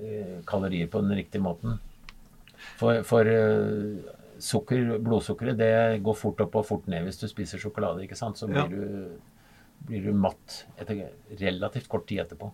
eh, 0.00 0.40
kalorier 0.46 0.88
på 0.88 1.02
den 1.04 1.16
riktige 1.20 1.42
måten. 1.44 1.78
For, 2.80 3.02
for 3.04 3.28
eh, 3.28 4.00
sukker, 4.40 4.96
blodsukkeret, 4.98 5.58
det 5.60 6.02
går 6.02 6.16
fort 6.16 6.40
opp 6.40 6.56
og 6.56 6.66
fort 6.66 6.86
ned 6.88 7.04
hvis 7.04 7.20
du 7.20 7.28
spiser 7.28 7.60
sjokolade, 7.60 8.02
ikke 8.06 8.16
sant? 8.16 8.40
Så 8.40 8.48
Ja. 8.48 8.64
blir 8.64 8.80
du, 8.80 9.20
blir 9.86 10.02
du 10.08 10.12
matt 10.16 10.64
etter 10.80 11.10
relativt 11.38 11.88
kort 11.88 12.08
tid 12.08 12.24
etterpå. 12.24 12.50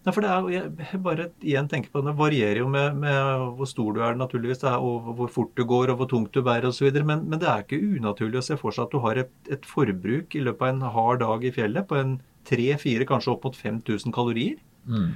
Nei, 0.00 0.12
for 0.16 0.24
det 0.24 0.30
er, 0.32 0.46
jeg 0.54 0.98
bare 1.04 1.26
igjen 1.44 1.66
tenker 1.68 1.92
på 1.92 2.00
det, 2.00 2.14
varierer 2.16 2.62
jo 2.62 2.68
med, 2.72 2.94
med 3.02 3.42
hvor 3.58 3.68
stor 3.68 3.92
du 3.92 3.98
er, 4.00 4.14
naturligvis, 4.16 4.62
er, 4.64 4.80
og 4.80 5.10
hvor 5.18 5.28
fort 5.32 5.50
du 5.58 5.66
går, 5.68 5.92
og 5.92 6.00
hvor 6.00 6.08
tungt 6.08 6.32
du 6.32 6.40
bærer 6.46 6.70
osv. 6.70 6.88
Men, 7.04 7.26
men 7.28 7.42
det 7.42 7.48
er 7.50 7.66
ikke 7.66 7.82
unaturlig 7.98 8.40
å 8.40 8.46
se 8.46 8.56
for 8.60 8.72
seg 8.72 8.86
at 8.86 8.94
du 8.94 9.02
har 9.04 9.20
et, 9.20 9.32
et 9.52 9.68
forbruk 9.68 10.36
i 10.38 10.44
løpet 10.46 10.64
av 10.64 10.72
en 10.72 10.94
hard 10.96 11.20
dag 11.20 11.44
i 11.44 11.52
fjellet 11.52 11.88
på 11.90 11.98
en 12.00 12.16
3-4, 12.48 13.04
kanskje 13.10 13.34
opp 13.34 13.44
mot 13.44 13.60
5000 13.60 14.16
kalorier. 14.16 14.56
Mm. 14.88 15.10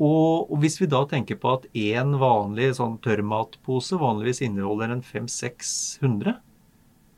Og, 0.00 0.48
og 0.48 0.56
hvis 0.62 0.80
vi 0.80 0.88
da 0.90 1.04
tenker 1.10 1.36
på 1.38 1.52
at 1.58 1.68
én 1.76 2.16
vanlig 2.18 2.72
sånn 2.80 2.96
tørrmatpose 3.04 4.00
vanligvis 4.00 4.40
inneholder 4.48 4.96
en 4.96 5.04
500-600, 5.04 6.38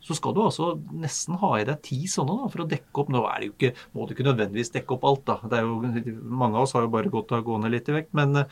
så 0.07 0.15
skal 0.15 0.35
du 0.37 0.43
altså 0.45 0.73
nesten 0.95 1.39
ha 1.41 1.53
i 1.59 1.67
deg 1.67 1.81
ti 1.85 2.01
sånne 2.11 2.39
da, 2.41 2.51
for 2.53 2.63
å 2.63 2.69
dekke 2.71 3.03
opp 3.03 3.13
Nå 3.13 3.23
er 3.27 3.43
det 3.43 3.49
jo 3.49 3.55
ikke, 3.57 3.73
må 3.97 4.07
du 4.07 4.15
ikke 4.15 4.27
nødvendigvis 4.29 4.75
dekke 4.77 4.97
opp 4.97 5.07
alt, 5.11 5.25
da. 5.27 5.39
Det 5.51 5.59
er 5.59 5.67
jo, 5.67 6.17
mange 6.43 6.59
av 6.59 6.67
oss 6.67 6.77
har 6.77 6.87
jo 6.87 6.93
bare 6.95 7.13
godt 7.13 7.35
av 7.35 7.43
å 7.43 7.47
gå 7.47 7.61
ned 7.63 7.75
litt 7.75 7.91
i 7.91 7.97
vekt. 7.97 8.13
Men, 8.17 8.45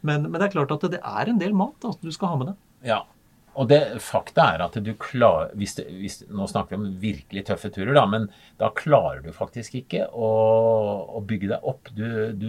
men, 0.00 0.28
men, 0.28 0.38
det 0.38 0.48
er 0.48 0.54
klart 0.56 0.72
at 0.76 0.86
det 0.92 1.02
er 1.02 1.32
en 1.32 1.40
del 1.42 1.56
mat 1.56 1.76
da, 1.84 1.92
du 2.00 2.12
skal 2.14 2.32
ha 2.32 2.40
med 2.40 2.52
deg. 2.52 2.62
Ja, 2.88 3.02
og 3.52 3.68
det 3.68 3.80
fakta 4.00 4.46
er 4.54 4.62
at 4.64 4.76
du 4.80 4.92
klarer 5.00 5.52
hvis, 5.60 5.74
det, 5.76 5.84
hvis 6.00 6.22
Nå 6.32 6.46
snakker 6.48 6.76
vi 6.76 6.80
om 6.80 7.00
virkelig 7.02 7.44
tøffe 7.50 7.68
turer, 7.74 7.92
da, 7.96 8.06
men 8.08 8.28
da 8.60 8.70
klarer 8.76 9.20
du 9.24 9.32
faktisk 9.36 9.76
ikke 9.82 10.06
å, 10.08 10.30
å 11.18 11.20
bygge 11.28 11.52
deg 11.52 11.68
opp. 11.68 11.92
Du, 11.96 12.06
du, 12.32 12.48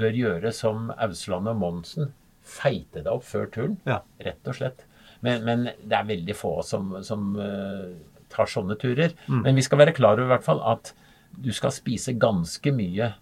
bør 0.00 0.16
gjøre 0.16 0.54
som 0.56 0.88
Ausland 0.96 1.50
og 1.52 1.60
Monsen. 1.60 2.14
Feite 2.40 3.02
deg 3.04 3.12
opp 3.12 3.26
før 3.28 3.50
turen, 3.52 3.76
ja. 3.86 4.00
rett 4.24 4.48
og 4.48 4.56
slett. 4.56 4.86
Men, 5.26 5.44
men, 5.44 5.66
det 5.84 5.96
er 5.96 6.08
veldig 6.08 6.36
få 6.36 6.54
som, 6.64 6.94
som 7.04 7.34
uh, 7.36 7.90
tar 8.32 8.48
sånne 8.48 8.76
turer. 8.80 9.14
Mm. 9.28 9.42
Men 9.44 9.58
vi 9.58 9.64
skal 9.66 9.82
være 9.82 9.96
klar 9.96 10.16
over 10.16 10.28
i 10.28 10.32
hvert 10.34 10.46
fall 10.46 10.62
at 10.64 10.94
du 11.30 11.52
skal 11.54 11.74
spise 11.74 12.16
ganske 12.18 12.72
mye 12.74 13.12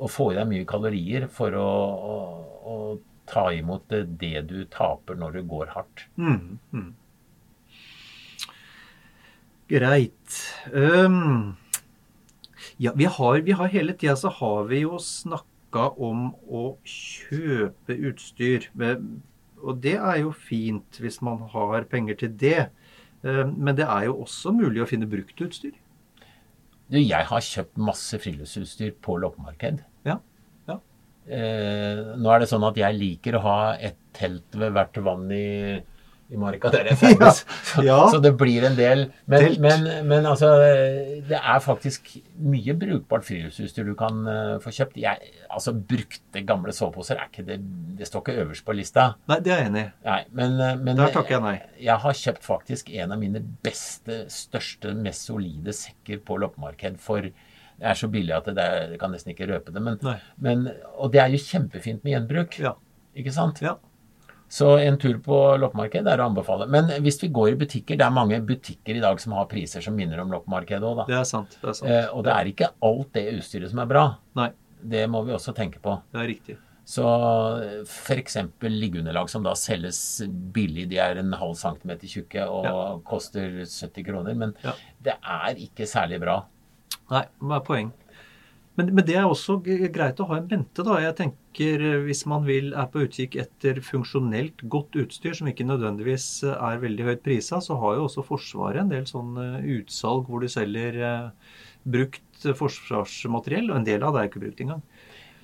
og 0.00 0.10
få 0.12 0.30
i 0.32 0.38
deg 0.38 0.48
mye 0.48 0.68
kalorier 0.68 1.26
for 1.32 1.54
å, 1.58 1.70
å, 2.12 2.16
å 2.72 2.76
ta 3.30 3.50
imot 3.52 3.86
det, 3.92 4.04
det, 4.20 4.46
du 4.48 4.64
taper 4.72 5.18
når 5.20 5.38
du 5.38 5.42
går 5.50 5.72
hardt. 5.74 6.06
Mm, 6.16 6.58
mm. 6.72 6.90
Greit. 9.70 10.38
Um, 10.72 11.56
ja, 12.80 12.94
vi 12.96 13.04
har, 13.04 13.40
vi 13.46 13.54
har, 13.54 13.70
hele 13.70 13.94
tida 13.94 14.16
så 14.18 14.32
har 14.40 14.64
vi 14.70 14.82
jo 14.82 14.98
snakka 15.04 15.90
om 16.00 16.30
å 16.48 16.64
kjøpe 16.88 17.94
utstyr. 18.10 18.70
Og 19.60 19.82
det 19.84 19.96
er 19.98 20.22
jo 20.22 20.32
fint 20.32 21.00
hvis 21.02 21.20
man 21.24 21.42
har 21.52 21.86
penger 21.90 22.18
til 22.22 22.34
det. 22.40 22.70
Um, 23.22 23.52
men 23.56 23.76
det 23.76 23.84
er 23.84 24.08
jo 24.08 24.20
også 24.24 24.52
mulig 24.56 24.82
å 24.82 24.88
finne 24.88 25.08
brukt 25.10 25.40
utstyr. 25.44 25.76
Du, 26.90 26.98
jeg 26.98 27.26
har 27.28 27.44
kjøpt 27.46 27.78
masse 27.78 28.18
friluftsutstyr 28.18 28.96
på 29.04 29.18
loppemarked. 29.22 29.84
Ja. 30.08 30.18
Eh, 31.30 32.00
nå 32.18 32.30
er 32.32 32.42
det 32.42 32.48
sånn 32.50 32.64
at 32.66 32.78
jeg 32.80 32.96
liker 32.96 33.36
å 33.38 33.44
ha 33.44 33.58
et 33.78 33.98
telt 34.16 34.56
ved 34.58 34.72
hvert 34.74 34.96
vann 35.04 35.28
i, 35.30 35.78
i 36.30 36.38
marka 36.38 36.70
der 36.72 36.90
jeg 36.90 36.98
ferdes. 37.00 37.42
Så, 37.70 37.82
ja. 37.84 37.98
så, 38.10 38.20
det 38.22 38.32
blir 38.38 38.64
en 38.66 38.76
del. 38.78 39.04
Men, 39.30 39.56
men, 39.62 39.86
men, 40.06 40.26
altså, 40.26 40.52
det 41.26 41.38
er 41.38 41.62
faktisk 41.62 42.12
mye 42.38 42.74
brukbart 42.78 43.26
friluftsutstyr 43.26 43.88
du 43.90 43.94
kan 43.98 44.22
uh, 44.26 44.56
få 44.62 44.72
kjøpt. 44.74 44.98
Jeg, 45.00 45.32
altså, 45.50 45.74
Brukte 45.90 46.42
gamle 46.46 46.74
soveposer 46.76 47.18
er 47.18 47.30
ikke 47.30 47.46
det, 47.48 47.58
det 47.98 48.08
står 48.08 48.24
ikke 48.24 48.44
øverst 48.44 48.66
på 48.66 48.76
lista. 48.78 49.10
Nei, 49.30 49.40
det 49.44 49.54
er 49.54 49.62
jeg 49.64 49.72
enig 49.72 49.82
i. 49.82 49.92
Nei, 50.06 50.20
men, 50.38 50.56
eh, 50.60 50.74
men, 50.78 50.96
Der 51.00 51.14
takker 51.14 51.36
jeg 51.36 51.44
nei. 51.44 51.56
Jeg 51.82 51.98
har 52.04 52.18
kjøpt 52.22 52.46
faktisk 52.46 52.90
en 52.94 53.14
av 53.16 53.22
mine 53.22 53.42
beste, 53.64 54.22
største, 54.32 54.94
mest 54.98 55.30
solide 55.30 55.74
sekker 55.76 56.22
på 56.26 56.38
loppemarked 56.42 57.00
for 57.02 57.26
det 57.80 57.88
er 57.88 57.96
så 57.96 58.10
billig 58.12 58.34
at 58.36 58.48
det, 58.52 58.60
er, 58.60 58.90
jeg 58.92 59.00
kan 59.00 59.14
nesten 59.14 59.32
ikke 59.32 59.48
røpe 59.48 59.72
det. 59.72 59.82
Men, 59.82 59.96
men, 60.44 60.66
og 61.00 61.14
det 61.14 61.22
er 61.22 61.32
jo 61.32 61.40
kjempefint 61.40 62.04
med 62.04 62.12
gjenbruk. 62.12 62.58
Ja. 62.60 62.74
Ikke 63.16 63.32
sant? 63.34 63.62
Ja. 63.64 63.78
Så 64.50 64.72
en 64.82 64.96
tur 64.98 65.20
på 65.22 65.36
loppemarked 65.62 66.08
er 66.10 66.20
å 66.20 66.26
anbefale. 66.26 66.66
Men 66.70 66.88
hvis 67.04 67.20
vi 67.22 67.28
går 67.30 67.52
i 67.52 67.58
butikker 67.60 67.98
Det 68.00 68.02
er 68.02 68.14
mange 68.14 68.40
butikker 68.42 68.98
i 68.98 69.02
dag 69.02 69.20
som 69.22 69.36
har 69.38 69.46
priser 69.50 69.84
som 69.84 69.94
minner 69.94 70.18
om 70.24 70.32
loppemarkedet 70.34 70.82
òg, 70.82 71.02
da. 71.02 71.04
Det 71.06 71.20
er 71.20 71.28
sant. 71.28 71.54
Det 71.60 71.70
er 71.70 71.76
sant. 71.78 71.92
Eh, 71.92 72.08
og 72.10 72.24
det 72.26 72.34
er 72.34 72.50
ikke 72.50 72.72
alt 72.88 73.12
det 73.14 73.28
utstyret 73.36 73.70
som 73.70 73.84
er 73.84 73.92
bra. 73.92 74.04
Nei. 74.40 74.50
Det 74.80 75.04
må 75.12 75.22
vi 75.26 75.36
også 75.36 75.54
tenke 75.54 75.78
på. 75.84 75.94
Det 76.10 76.22
er 76.22 76.28
riktig. 76.32 76.58
Så 76.90 77.06
f.eks. 77.84 78.36
liggeunderlag 78.64 79.30
som 79.30 79.44
da 79.46 79.52
selges 79.54 80.00
billig, 80.26 80.88
de 80.90 80.98
er 80.98 81.20
en 81.20 81.36
halv 81.38 81.54
centimeter 81.60 82.10
tjukke 82.10 82.46
og 82.50 82.66
ja. 82.66 82.78
koster 83.06 83.60
70 83.62 84.06
kroner. 84.08 84.34
Men 84.34 84.56
ja. 84.64 84.74
det 85.06 85.14
er 85.20 85.60
ikke 85.62 85.86
særlig 85.86 86.18
bra. 86.24 86.40
Nei, 87.12 87.22
hva 87.38 87.60
er 87.60 87.66
poeng? 87.66 87.92
Men, 88.78 88.92
men, 88.94 89.04
det 89.04 89.16
er 89.18 89.26
også 89.26 89.58
greit 89.64 90.20
å 90.22 90.26
ha 90.30 90.38
en 90.38 90.46
mente. 90.50 90.84
da. 90.86 90.98
Jeg 91.02 91.16
tenker 91.18 91.82
eh, 91.84 91.98
Hvis 92.06 92.22
man 92.30 92.46
vil, 92.46 92.70
er 92.72 92.86
på 92.92 93.02
utkikk 93.04 93.36
etter 93.42 93.80
funksjonelt 93.84 94.62
godt 94.72 94.96
utstyr 95.02 95.34
som 95.36 95.50
ikke 95.50 95.66
nødvendigvis 95.68 96.28
eh, 96.46 96.54
er 96.54 96.82
veldig 96.84 97.08
høyt 97.08 97.24
prisa, 97.26 97.60
så 97.64 97.76
har 97.82 97.98
jo 97.98 98.06
også 98.06 98.26
Forsvaret 98.26 98.84
en 98.84 98.92
del 98.92 99.08
sånn 99.10 99.34
eh, 99.42 99.68
utsalg 99.80 100.30
hvor 100.30 100.44
de 100.44 100.52
selger 100.52 101.00
brukt 101.90 102.48
forsvarsmateriell. 102.56 103.72
Og 103.72 103.80
en 103.80 103.88
del 103.88 104.06
av 104.06 104.14
det 104.14 104.22
er 104.22 104.30
ikke 104.30 104.44
brukt 104.46 104.64
engang. 104.64 104.84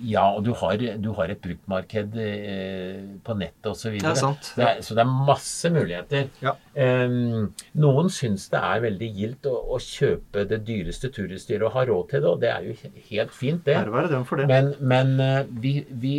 Ja, 0.04 0.26
og 0.36 0.44
du 0.44 0.52
har, 0.60 0.76
du 1.00 1.08
har 1.16 1.30
et 1.32 1.40
bruktmarked 1.40 2.16
eh, 2.20 2.98
på 3.24 3.36
nettet 3.38 3.68
osv. 3.70 3.96
Det 3.96 4.10
er 4.10 4.18
sant. 4.18 4.50
Det 4.58 4.66
er, 4.66 4.82
så 4.84 4.96
det 4.96 5.04
er 5.06 5.14
masse 5.30 5.70
muligheter. 5.72 6.28
Ja. 6.44 6.52
Um, 6.76 7.48
noen 7.80 8.10
syns 8.12 8.48
det 8.52 8.60
er 8.60 8.84
veldig 8.84 9.10
gildt 9.16 9.48
å, 9.48 9.54
å, 9.72 9.80
kjøpe 9.80 10.44
det 10.50 10.60
dyreste 10.68 11.10
turutstyret 11.14 11.64
og 11.64 11.74
ha 11.78 11.86
råd 11.88 12.10
til 12.12 12.24
det, 12.24 12.32
og 12.32 12.42
det 12.44 12.52
er 12.52 12.68
jo 12.68 12.92
helt 13.10 13.36
fint, 13.36 13.64
det. 13.64 13.78
Ære 13.80 13.94
være 13.94 14.12
dem 14.12 14.26
for 14.28 14.42
det. 14.42 14.48
Men, 14.52 14.72
men 14.80 15.14
uh, 15.22 15.60
vi, 15.62 15.78
vi, 15.88 16.16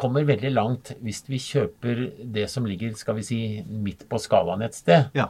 kommer 0.00 0.24
veldig 0.24 0.48
langt 0.54 0.94
hvis 1.04 1.18
vi 1.28 1.36
kjøper 1.44 1.98
det 2.32 2.46
som 2.48 2.64
ligger 2.64 2.94
skal 2.96 3.18
vi 3.18 3.24
si, 3.26 3.40
midt 3.68 4.06
på 4.08 4.20
skalaen 4.22 4.62
et 4.64 4.78
sted. 4.78 5.10
Ja. 5.18 5.26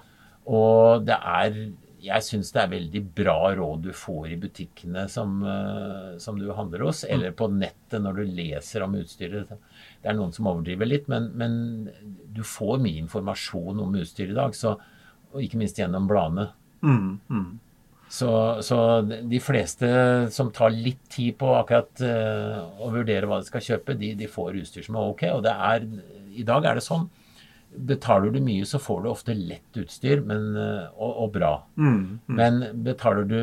Og 0.47 1.09
det 1.09 1.16
er 1.16 1.57
jeg 2.01 2.25
syns 2.25 2.51
det 2.55 2.63
er 2.63 2.73
veldig 2.73 3.03
bra 3.17 3.39
råd 3.59 3.85
du 3.85 3.91
får 3.97 4.33
i 4.35 4.39
butikkene 4.41 5.07
som, 5.13 5.41
uh, 5.45 6.17
som, 6.23 6.39
du 6.41 6.51
handler 6.57 6.87
hos, 6.87 7.03
mm. 7.05 7.11
eller 7.15 7.35
på 7.37 7.51
nettet 7.53 8.03
når 8.03 8.21
du 8.21 8.37
leser 8.41 8.85
om 8.87 8.97
utstyret. 8.99 9.53
Det 10.01 10.11
er 10.11 10.17
noen 10.17 10.33
som 10.35 10.49
overdriver 10.51 10.89
litt, 10.89 11.11
men, 11.13 11.31
men 11.39 11.59
du 12.33 12.43
får 12.47 12.81
mye 12.83 13.03
informasjon 13.05 13.83
om 13.85 13.99
utstyr 14.01 14.33
i 14.33 14.39
dag. 14.39 14.57
Så, 14.57 14.77
og 15.31 15.45
ikke 15.45 15.61
minst 15.61 15.79
gjennom 15.79 16.09
bladene. 16.11 16.49
Mm, 16.81 17.21
mm. 17.29 17.51
Så, 18.11 18.31
så, 18.67 18.77
de 19.07 19.39
fleste 19.39 19.89
som 20.35 20.51
tar 20.51 20.73
litt 20.75 21.05
tid 21.13 21.37
på 21.39 21.53
akkurat 21.55 22.03
uh, 22.03 22.65
å 22.83 22.91
vurdere 22.95 23.29
hva 23.31 23.39
de 23.39 23.51
skal 23.51 23.63
kjøpe, 23.63 23.99
de, 24.01 24.17
de 24.19 24.31
får 24.31 24.59
utstyr 24.65 24.89
som 24.89 24.99
er 24.99 25.13
ok. 25.13 25.27
Og 25.37 25.45
det 25.47 25.55
er, 25.55 25.87
i 26.35 26.47
dag 26.47 26.67
er 26.67 26.81
det 26.81 26.87
sånn 26.87 27.07
Betaler 27.71 28.33
du 28.35 28.41
mye, 28.43 28.64
så 28.66 28.81
får 28.83 29.05
du 29.05 29.11
ofte 29.11 29.35
lett 29.37 29.79
utstyr 29.79 30.25
men, 30.27 30.51
eh, 30.59 30.89
og, 30.97 31.12
og, 31.12 31.29
bra. 31.37 31.53
Mm, 31.77 32.01
mm. 32.27 32.35
Men 32.41 32.59
betaler 32.87 33.29
du 33.31 33.39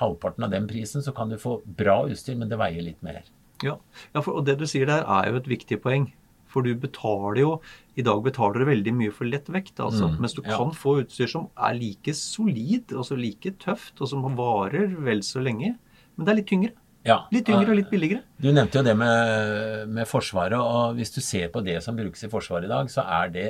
halvparten 0.00 0.46
av 0.46 0.54
den 0.54 0.68
prisen, 0.70 1.04
så 1.04 1.12
kan 1.16 1.28
du 1.28 1.36
få 1.40 1.58
bra 1.64 2.02
utstyr, 2.08 2.38
men 2.40 2.48
det 2.48 2.58
veier 2.60 2.86
litt 2.86 3.02
mer. 3.04 3.20
Ja, 3.64 3.76
ja 4.14 4.22
for, 4.24 4.40
og 4.40 4.48
det 4.48 4.56
du 4.60 4.66
sier 4.68 4.88
der 4.88 5.04
er 5.04 5.28
jo 5.28 5.40
et 5.42 5.50
viktig 5.50 5.80
poeng. 5.84 6.08
For 6.50 6.66
du 6.66 6.72
betaler 6.82 7.38
jo 7.38 7.50
I 7.94 8.02
dag 8.02 8.24
betaler 8.24 8.62
du 8.62 8.66
veldig 8.66 8.94
mye 8.96 9.12
for 9.14 9.28
lett 9.28 9.46
vekt, 9.52 9.76
altså. 9.82 10.08
Mm, 10.10 10.16
mens 10.24 10.34
du 10.34 10.40
ja. 10.42 10.56
kan 10.56 10.72
få 10.74 10.96
utstyr 11.04 11.30
som 11.30 11.50
er 11.54 11.76
like 11.78 12.14
solid, 12.16 12.90
altså 12.90 13.18
like 13.18 13.54
tøft, 13.62 14.00
og 14.00 14.10
som 14.10 14.24
varer 14.38 14.96
vel 15.04 15.22
så 15.26 15.42
lenge. 15.44 15.76
Men 16.16 16.26
det 16.26 16.32
er 16.32 16.40
litt 16.40 16.50
tyngre. 16.50 16.72
Ja. 17.06 17.22
Litt 17.32 17.48
yngre 17.48 17.72
og 17.72 17.78
litt 17.78 17.90
billigere. 17.90 18.24
Du 18.36 18.50
nevnte 18.52 18.80
jo 18.80 18.84
det 18.84 18.94
med, 18.98 19.88
med, 19.88 20.08
Forsvaret. 20.08 20.58
og 20.58 20.98
Hvis 20.98 21.14
du 21.14 21.20
ser 21.24 21.48
på 21.52 21.62
det 21.64 21.78
som 21.84 21.96
brukes 21.96 22.26
i 22.26 22.32
Forsvaret 22.32 22.68
i 22.68 22.72
dag, 22.72 22.90
så 22.92 23.04
er 23.20 23.32
det 23.32 23.48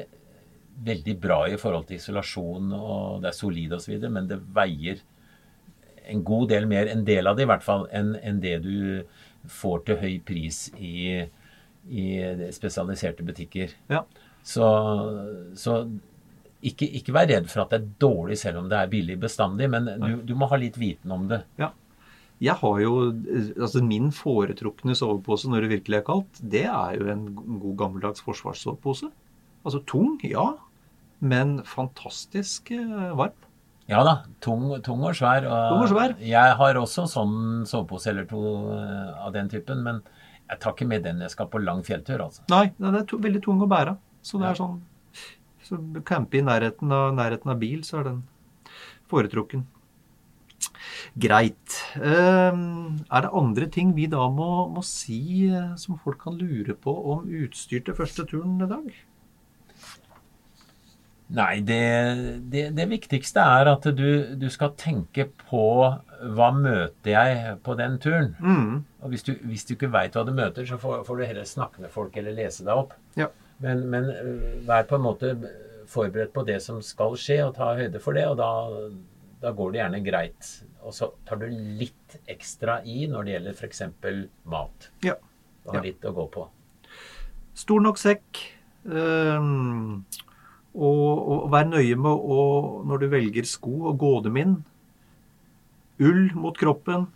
veldig 0.81 1.17
bra 1.21 1.41
i 1.51 1.59
forhold 1.61 1.89
til 1.89 1.99
isolasjon, 1.99 2.71
og 2.73 3.25
det 3.25 3.33
er 3.33 3.37
solid 3.37 3.75
osv., 3.77 3.97
men 4.09 4.29
det 4.31 4.39
veier 4.55 5.03
en 6.11 6.23
god 6.27 6.49
del 6.51 6.67
mer, 6.71 6.89
en 6.89 7.05
del 7.07 7.29
av 7.29 7.37
det 7.37 7.45
i 7.45 7.51
hvert 7.51 7.65
fall, 7.67 7.85
enn 7.93 8.15
en 8.23 8.41
det 8.43 8.57
du 8.65 9.03
får 9.51 9.85
til 9.87 9.99
høy 10.01 10.15
pris 10.27 10.63
i, 10.79 11.21
i 11.91 12.07
spesialiserte 12.55 13.27
butikker. 13.27 13.75
Ja. 13.93 14.05
Så, 14.47 14.65
så 15.59 15.83
ikke, 16.65 16.87
ikke, 16.87 17.13
vær 17.17 17.29
redd 17.29 17.51
for 17.51 17.65
at 17.65 17.75
det 17.75 17.81
er 17.81 17.93
dårlig 18.03 18.39
selv 18.41 18.63
om 18.63 18.71
det 18.71 18.79
er 18.79 18.91
billig 18.93 19.19
bestandig, 19.21 19.69
men 19.73 19.89
du, 20.01 20.11
du 20.29 20.35
må 20.39 20.49
ha 20.51 20.59
litt 20.61 20.79
viten 20.81 21.13
om 21.13 21.29
det. 21.31 21.43
Ja. 21.61 21.73
Jeg 22.41 22.57
har 22.57 22.79
jo, 22.81 22.93
altså 23.61 23.83
Min 23.85 24.09
foretrukne 24.17 24.95
sovepose 24.97 25.51
når 25.51 25.67
det 25.67 25.73
virkelig 25.75 25.99
er 25.99 26.07
kaldt, 26.07 26.41
det 26.41 26.65
er 26.71 26.97
jo 26.97 27.11
en 27.13 27.27
god 27.37 27.77
gammeldags 27.83 28.25
forsvarssovepose. 28.25 29.11
Altså 29.61 29.83
tung, 29.85 30.15
ja, 30.25 30.47
men 31.21 31.59
fantastisk 31.69 32.73
eh, 32.73 33.11
varm. 33.19 33.37
Ja 33.91 34.05
da. 34.07 34.15
Tung, 34.41 34.71
tung 34.87 35.03
og 35.05 35.17
svær. 35.19 35.45
Og 35.45 35.75
tung 35.75 35.85
og 35.85 35.91
svær. 35.91 36.15
Jeg 36.23 36.57
har 36.61 36.79
også 36.81 37.05
sånn 37.11 37.67
sovepose 37.69 38.13
eller 38.13 38.29
to 38.31 38.41
eh, 38.77 39.11
av 39.27 39.35
den 39.37 39.51
typen, 39.53 39.83
men 39.85 40.01
jeg 40.51 40.63
tar 40.63 40.75
ikke 40.75 40.89
med 40.89 41.05
den 41.05 41.21
jeg 41.25 41.35
skal 41.35 41.51
på 41.51 41.61
lang 41.63 41.83
fjelltur. 41.87 42.23
altså. 42.25 42.47
Nei, 42.51 42.71
den 42.79 42.97
er 42.97 43.05
to, 43.09 43.21
veldig 43.21 43.43
tung 43.45 43.61
å 43.61 43.69
bære. 43.71 43.99
Så 44.25 44.41
det 44.41 44.49
er 44.49 44.59
sånn 44.59 44.81
så 45.71 45.77
Campe 46.07 46.41
i 46.41 46.43
nærheten 46.43 46.91
av, 46.91 47.13
nærheten 47.15 47.53
av 47.53 47.61
bil, 47.61 47.85
så 47.87 48.01
er 48.01 48.09
den 48.09 48.23
foretrukken. 49.11 49.67
Greit. 51.21 51.77
Ehm, 51.97 53.01
er 53.11 53.27
det 53.27 53.35
andre 53.43 53.69
ting 53.73 53.95
vi 53.97 54.09
da 54.11 54.29
må, 54.33 54.69
må 54.73 54.83
si 54.87 55.49
eh, 55.49 55.77
som 55.81 55.99
folk 56.01 56.21
kan 56.25 56.39
lure 56.39 56.77
på 56.77 56.95
om 57.15 57.29
utstyr 57.45 57.85
til 57.87 57.97
første 57.99 58.27
turen 58.29 58.61
i 58.61 58.69
dag? 58.71 58.91
Nei, 61.31 61.61
det, 61.63 61.83
det, 62.51 62.63
det, 62.75 62.87
viktigste 62.91 63.43
er 63.47 63.69
at 63.71 63.85
du, 63.95 64.09
du, 64.35 64.49
skal 64.51 64.73
tenke 64.79 65.29
på 65.45 65.67
hva 66.35 66.49
møter 66.57 67.13
jeg 67.13 67.53
på 67.63 67.77
den 67.79 68.01
turen. 68.03 68.33
Mm. 68.43 68.81
Og 69.05 69.13
hvis 69.13 69.23
du, 69.29 69.37
hvis 69.47 69.63
du 69.69 69.77
ikke 69.77 69.93
veit 69.95 70.19
hva 70.19 70.25
du 70.27 70.33
møter, 70.35 70.67
så 70.67 70.79
får, 70.81 71.05
får, 71.07 71.21
du 71.21 71.29
heller 71.29 71.47
snakke 71.47 71.85
med 71.85 71.95
folk 71.95 72.19
eller 72.19 72.35
lese 72.35 72.67
deg 72.67 72.83
opp. 72.83 72.97
Ja. 73.21 73.31
Men, 73.63 73.87
men, 73.93 74.11
eh, 74.11 74.49
vær 74.67 74.89
på 74.91 74.99
en 74.99 75.07
måte 75.07 75.35
forberedt 75.91 76.35
på 76.35 76.45
det 76.49 76.59
som 76.65 76.83
skal 76.83 77.15
skje, 77.19 77.39
og 77.47 77.55
ta 77.59 77.77
høyde 77.79 78.03
for 78.03 78.19
det. 78.19 78.27
Og 78.31 78.37
da, 78.41 78.51
da 79.41 79.53
går 79.57 79.73
det 79.73 79.81
gjerne 79.81 80.01
greit. 80.05 80.49
Og 80.85 80.95
så 80.97 81.11
tar 81.29 81.41
du 81.41 81.47
litt 81.51 82.17
ekstra 82.29 82.81
i 82.85 83.07
når 83.11 83.25
det 83.27 83.35
gjelder 83.37 83.59
f.eks. 83.61 83.83
mat. 84.53 84.91
Ja. 85.07 85.15
Du 85.65 85.71
har 85.71 85.81
Ja. 85.81 85.87
litt 85.91 86.05
å 86.09 86.13
gå 86.17 86.27
på. 86.33 86.47
Stor 87.55 87.81
nok 87.81 87.99
sekk. 88.01 88.41
Um, 88.85 90.05
og, 90.73 91.29
og 91.29 91.51
vær 91.53 91.67
nøye 91.69 91.97
med 92.01 92.11
å, 92.13 92.41
når 92.87 93.03
du 93.03 93.09
velger 93.13 93.49
sko, 93.49 93.73
å 93.91 93.97
gå 93.99 94.13
dem 94.25 94.37
inn. 94.41 94.55
Ull 96.01 96.31
mot 96.35 96.57
kroppen. 96.57 97.09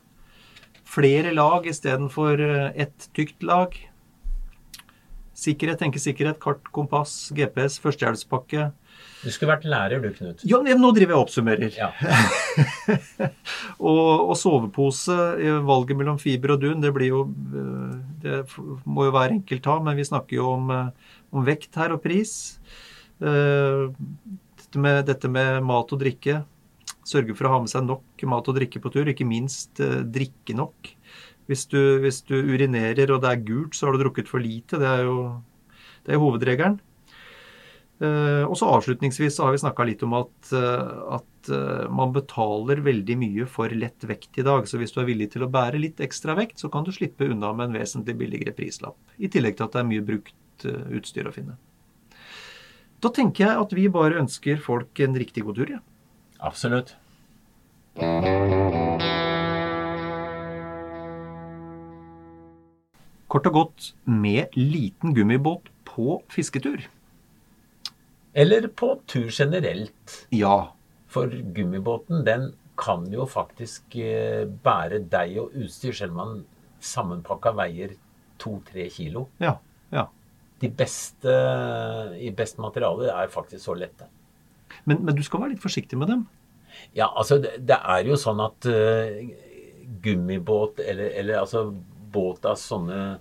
Flere 0.84 1.32
lag 1.32 1.64
istedenfor 1.66 2.40
eh, 2.44 2.72
ett 2.84 3.08
tykt 3.16 3.42
lag. 3.42 3.72
Sikkerhet, 5.34 5.80
tenke 5.80 5.98
sikkerhet, 5.98 6.38
kart, 6.42 6.68
kompass, 6.76 7.32
GPS, 7.34 7.78
førstehjelpspakke. 7.82 8.68
Du 9.24 9.30
skulle 9.32 9.54
vært 9.54 9.64
lærer 9.68 10.02
du, 10.02 10.10
Knut. 10.12 10.42
Ja, 10.44 10.60
nå 10.60 10.90
driver 10.92 11.14
jeg 11.14 11.16
og 11.16 11.24
oppsummerer. 11.24 11.72
Ja. 11.78 11.90
Og, 13.84 14.30
og 14.30 14.36
sovepose, 14.38 15.14
eh, 15.42 15.58
valget 15.66 15.98
mellom 15.98 16.18
fiber 16.20 16.54
og 16.54 16.62
dun, 16.62 16.80
det 16.80 16.92
blir 16.94 17.10
jo 17.10 17.20
eh, 17.26 17.96
Det 18.22 18.36
må 18.86 19.08
jo 19.08 19.12
hver 19.12 19.34
enkelt 19.34 19.64
ta, 19.66 19.74
men 19.82 19.98
vi 19.98 20.06
snakker 20.06 20.38
jo 20.38 20.46
om, 20.54 20.70
eh, 20.72 21.18
om 21.34 21.44
vekt 21.44 21.76
her 21.80 21.92
og 21.96 22.02
pris. 22.04 22.56
Dette 23.20 24.80
med, 24.80 25.04
dette 25.08 25.30
med 25.30 25.60
mat 25.66 25.92
og 25.94 26.00
drikke. 26.00 26.38
Sørge 27.04 27.36
for 27.36 27.48
å 27.48 27.54
ha 27.54 27.60
med 27.64 27.72
seg 27.72 27.84
nok 27.86 28.24
mat 28.30 28.48
og 28.50 28.56
drikke 28.56 28.80
på 28.82 28.92
tur, 28.94 29.10
ikke 29.10 29.26
minst 29.28 29.78
drikke 29.78 30.56
nok. 30.56 30.94
Hvis 31.50 31.66
du, 31.70 31.78
hvis 32.00 32.22
du 32.24 32.38
urinerer 32.38 33.12
og 33.12 33.22
det 33.24 33.30
er 33.30 33.44
gult, 33.46 33.76
så 33.76 33.88
har 33.88 33.96
du 33.96 34.04
drukket 34.04 34.30
for 34.30 34.42
lite. 34.42 34.80
Det 34.80 34.88
er 34.88 35.04
jo, 35.06 35.18
det 36.06 36.16
er 36.16 36.22
hovedregelen. 36.22 36.80
Eh, 38.02 38.42
og 38.42 38.56
så 38.58 38.68
avslutningsvis 38.74 39.36
så 39.36 39.46
har 39.46 39.54
vi 39.54 39.60
snakka 39.62 39.84
litt 39.86 40.02
om 40.02 40.16
at, 40.18 40.32
uh, 40.50 41.14
at 41.14 41.50
uh, 41.52 41.84
man 41.94 42.10
betaler 42.14 42.82
veldig 42.82 43.16
mye 43.20 43.46
for 43.50 43.70
lett 43.70 44.02
vekt 44.08 44.40
i 44.40 44.46
dag. 44.46 44.66
Så 44.66 44.80
hvis 44.80 44.94
du 44.94 44.98
er 45.02 45.08
villig 45.08 45.30
til 45.34 45.46
å 45.46 45.50
bære 45.52 45.80
litt 45.80 46.02
ekstra 46.02 46.34
vekt, 46.38 46.58
så 46.62 46.70
kan 46.72 46.86
du 46.86 46.90
slippe 46.94 47.28
unna 47.30 47.52
med 47.54 47.70
en 47.70 47.78
vesentlig 47.78 48.16
billigere 48.18 48.56
prislapp. 48.56 48.98
I 49.18 49.30
tillegg 49.30 49.58
til 49.58 49.68
at 49.68 49.76
det 49.76 49.84
er 49.84 49.88
mye 49.92 50.06
brukt 50.06 50.34
utstyr 50.64 51.28
å 51.28 51.34
finne. 51.34 51.56
Da 53.02 53.10
tenker 53.12 53.44
jeg 53.44 53.62
at 53.62 53.72
vi 53.76 53.86
bare 53.92 54.20
ønsker 54.22 54.60
folk 54.64 55.00
en 55.04 55.18
riktig 55.18 55.44
god 55.46 55.58
tur, 55.60 55.72
ja. 55.76 55.80
Absolutt. 56.44 56.94
Kort 63.28 63.50
og 63.50 63.56
godt 63.58 63.92
med 64.06 64.54
liten 64.56 65.14
gummibåt 65.14 65.70
på 65.84 66.20
fisketur. 66.32 66.86
Eller 68.34 68.66
på 68.68 68.94
tur 69.06 69.28
generelt. 69.30 70.26
Ja. 70.34 70.72
For 71.06 71.30
gummibåten, 71.54 72.24
den 72.26 72.52
kan 72.80 73.06
jo 73.12 73.26
faktisk 73.30 73.94
eh, 74.02 74.42
bære 74.64 75.04
deg 75.12 75.36
og 75.38 75.54
utstyr, 75.54 75.94
selv 75.94 76.16
om 76.16 76.18
man 76.18 76.40
sammenpakka 76.82 77.52
veier 77.54 77.94
to-tre 78.42 78.88
kilo. 78.90 79.28
Ja. 79.40 79.54
Ja. 79.94 80.08
De 80.60 80.70
beste 80.74 81.30
i 82.18 82.32
best 82.34 82.58
materiale 82.62 83.12
er 83.14 83.30
faktisk 83.30 83.62
så 83.68 83.76
lette. 83.78 84.08
Men, 84.84 85.04
men 85.06 85.14
du 85.14 85.22
skal 85.22 85.44
være 85.44 85.54
litt 85.54 85.62
forsiktig 85.62 85.98
med 86.00 86.10
dem. 86.10 86.26
Ja, 86.96 87.06
altså 87.14 87.38
det, 87.38 87.60
det 87.68 87.78
er 87.78 88.08
jo 88.08 88.16
sånn 88.18 88.40
at 88.42 88.66
uh, 88.66 89.14
gummibåt, 90.02 90.80
eller, 90.82 91.12
eller 91.20 91.44
altså 91.44 91.68
båt 92.14 92.46
av 92.50 92.58
sånne 92.58 93.20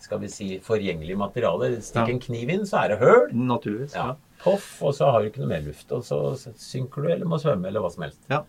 skal 0.00 0.20
vi 0.22 0.28
si 0.32 0.48
forgjengelige 0.64 1.18
materialer 1.20 1.74
Stikk 1.84 2.06
Ja. 2.08 2.14
en 2.14 2.20
kniv 2.22 2.52
inn, 2.52 2.66
så 2.68 2.84
er 2.84 2.92
det 2.92 3.00
høl. 3.02 3.26
Naturligvis. 3.36 3.96
Ja. 3.96 4.14
Poff, 4.40 4.72
og 4.82 4.94
så 4.96 5.10
har 5.10 5.20
du 5.20 5.30
ikke 5.30 5.42
noe 5.42 5.52
mer 5.52 5.64
luft. 5.66 5.90
Og 5.92 6.04
så 6.06 6.20
synker 6.56 7.04
du, 7.04 7.10
eller 7.12 7.28
må 7.28 7.38
svømme, 7.40 7.68
eller 7.68 7.84
hva 7.84 7.92
som 7.92 8.06
helst. 8.06 8.22
Ja. 8.32 8.42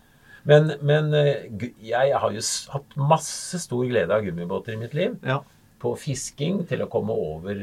Men, 0.48 0.72
men 0.82 1.12
eh, 1.14 1.66
jeg 1.86 2.14
har 2.18 2.34
jo 2.34 2.44
hatt 2.72 2.96
masse 2.98 3.60
stor 3.62 3.84
glede 3.86 4.14
av 4.14 4.24
gummibåter 4.26 4.74
i 4.74 4.80
mitt 4.80 4.96
liv. 4.98 5.18
ja. 5.26 5.42
På 5.82 5.96
fisking, 5.98 6.60
til 6.70 6.84
å 6.84 6.86
komme 6.86 7.10
over 7.10 7.58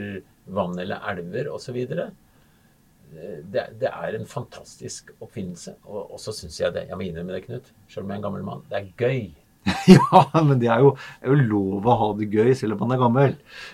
vann 0.52 0.74
eller 0.76 1.06
elver 1.08 1.48
osv. 1.54 1.78
Det, 1.80 3.64
det 3.80 3.88
er 3.88 4.18
en 4.18 4.28
fantastisk 4.28 5.14
oppfinnelse. 5.24 5.78
Og, 5.88 6.02
og 6.04 6.20
så 6.20 6.34
syns 6.36 6.58
jeg 6.60 6.76
det, 6.76 6.90
jeg 6.90 7.00
må 7.00 7.06
innrømme 7.08 7.38
det, 7.38 7.46
Knut, 7.46 7.70
selv 7.88 8.04
om 8.04 8.12
jeg 8.12 8.18
er 8.18 8.20
en 8.20 8.26
gammel 8.28 8.44
mann, 8.44 8.66
det 8.68 8.82
er 8.82 8.90
gøy. 9.00 9.30
Ja, 9.90 10.22
men 10.46 10.60
det 10.62 10.70
er 10.72 10.82
jo, 10.84 10.92
er 11.22 11.34
jo 11.34 11.38
lov 11.50 11.88
å 11.90 11.96
ha 12.00 12.08
det 12.18 12.30
gøy 12.34 12.54
selv 12.58 12.76
om 12.78 12.84
man 12.86 12.96
er 12.96 13.02
gammel. 13.02 13.34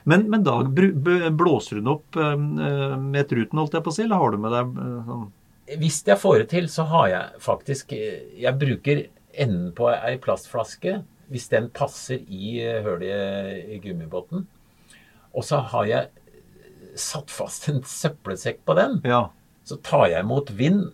Men, 0.10 0.26
men 0.32 0.44
da 0.46 0.58
blåser 0.66 1.80
hun 1.82 1.92
opp 1.94 2.18
eh, 2.20 2.36
med 2.40 3.28
truten, 3.30 3.60
holdt 3.62 3.76
jeg 3.78 3.86
på 3.86 3.94
å 3.94 3.96
si, 3.96 4.04
eller 4.06 4.22
har 4.22 4.34
du 4.36 4.40
med 4.44 4.56
deg 4.56 4.80
eh, 4.86 5.10
sånn 5.10 5.26
Hvis 5.82 6.00
jeg 6.08 6.20
får 6.22 6.40
det 6.42 6.48
til, 6.56 6.68
så 6.72 6.86
har 6.92 7.08
jeg 7.12 7.44
faktisk 7.46 7.94
eh, 7.98 8.24
Jeg 8.42 8.58
bruker 8.62 9.04
enden 9.36 9.72
på 9.76 9.90
ei 9.94 10.16
plastflaske, 10.24 10.98
hvis 11.34 11.50
den 11.52 11.70
passer 11.76 12.22
i 12.32 12.58
eh, 12.64 12.82
hølet 12.86 13.74
i- 13.76 13.80
gummibåten. 13.84 14.46
Og 15.36 15.44
så 15.44 15.60
har 15.74 15.88
jeg 15.90 16.10
eh, 16.32 16.92
satt 16.96 17.34
fast 17.34 17.68
en 17.72 17.82
søppelsekk 17.84 18.62
på 18.68 18.76
den. 18.80 19.00
Ja. 19.04 19.26
Så 19.68 19.78
tar 19.84 20.08
jeg 20.12 20.24
imot 20.24 20.52
vind, 20.56 20.86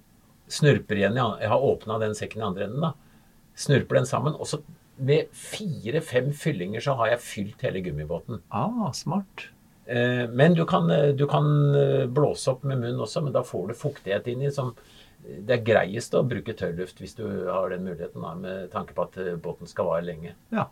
snurper 0.51 0.97
igjen 0.99 1.15
Jeg 1.19 1.47
har 1.51 1.63
åpna 1.63 1.99
den 2.01 2.15
sekken 2.17 2.41
i 2.41 2.47
andre 2.47 2.65
enden, 2.67 2.83
da. 2.89 2.93
Snurper 3.59 3.99
den 4.01 4.07
sammen. 4.09 4.33
Og 4.39 4.47
så 4.49 4.61
med 5.01 5.31
fire-fem 5.35 6.29
fyllinger 6.37 6.83
så 6.83 6.95
har 6.99 7.13
jeg 7.13 7.25
fylt 7.25 7.65
hele 7.65 7.81
gummibåten. 7.85 8.41
Ah, 8.49 8.91
smart. 8.95 9.49
Eh, 9.85 10.27
Men 10.29 10.53
du 10.53 10.65
kan, 10.65 10.89
eh, 10.91 11.11
du 11.15 11.27
kan 11.27 11.75
eh, 11.75 12.05
blåse 12.07 12.51
opp 12.51 12.63
med 12.63 12.79
munnen 12.79 13.01
også, 13.01 13.23
men 13.23 13.33
da 13.33 13.43
får 13.43 13.67
du 13.67 13.73
fuktighet 13.73 14.27
inni 14.27 14.51
som 14.51 14.75
Det 15.21 15.53
er 15.53 15.61
greiest 15.61 16.15
å 16.17 16.23
bruke 16.25 16.53
tørrluft 16.57 16.97
hvis 16.97 17.13
du 17.13 17.21
har 17.45 17.69
den 17.69 17.83
muligheten, 17.85 18.23
da, 18.25 18.31
med 18.33 18.71
tanke 18.71 18.95
på 18.97 19.03
at 19.05 19.19
båten 19.43 19.69
skal 19.69 19.85
vare 19.85 20.01
lenge. 20.01 20.31
Ja. 20.49 20.63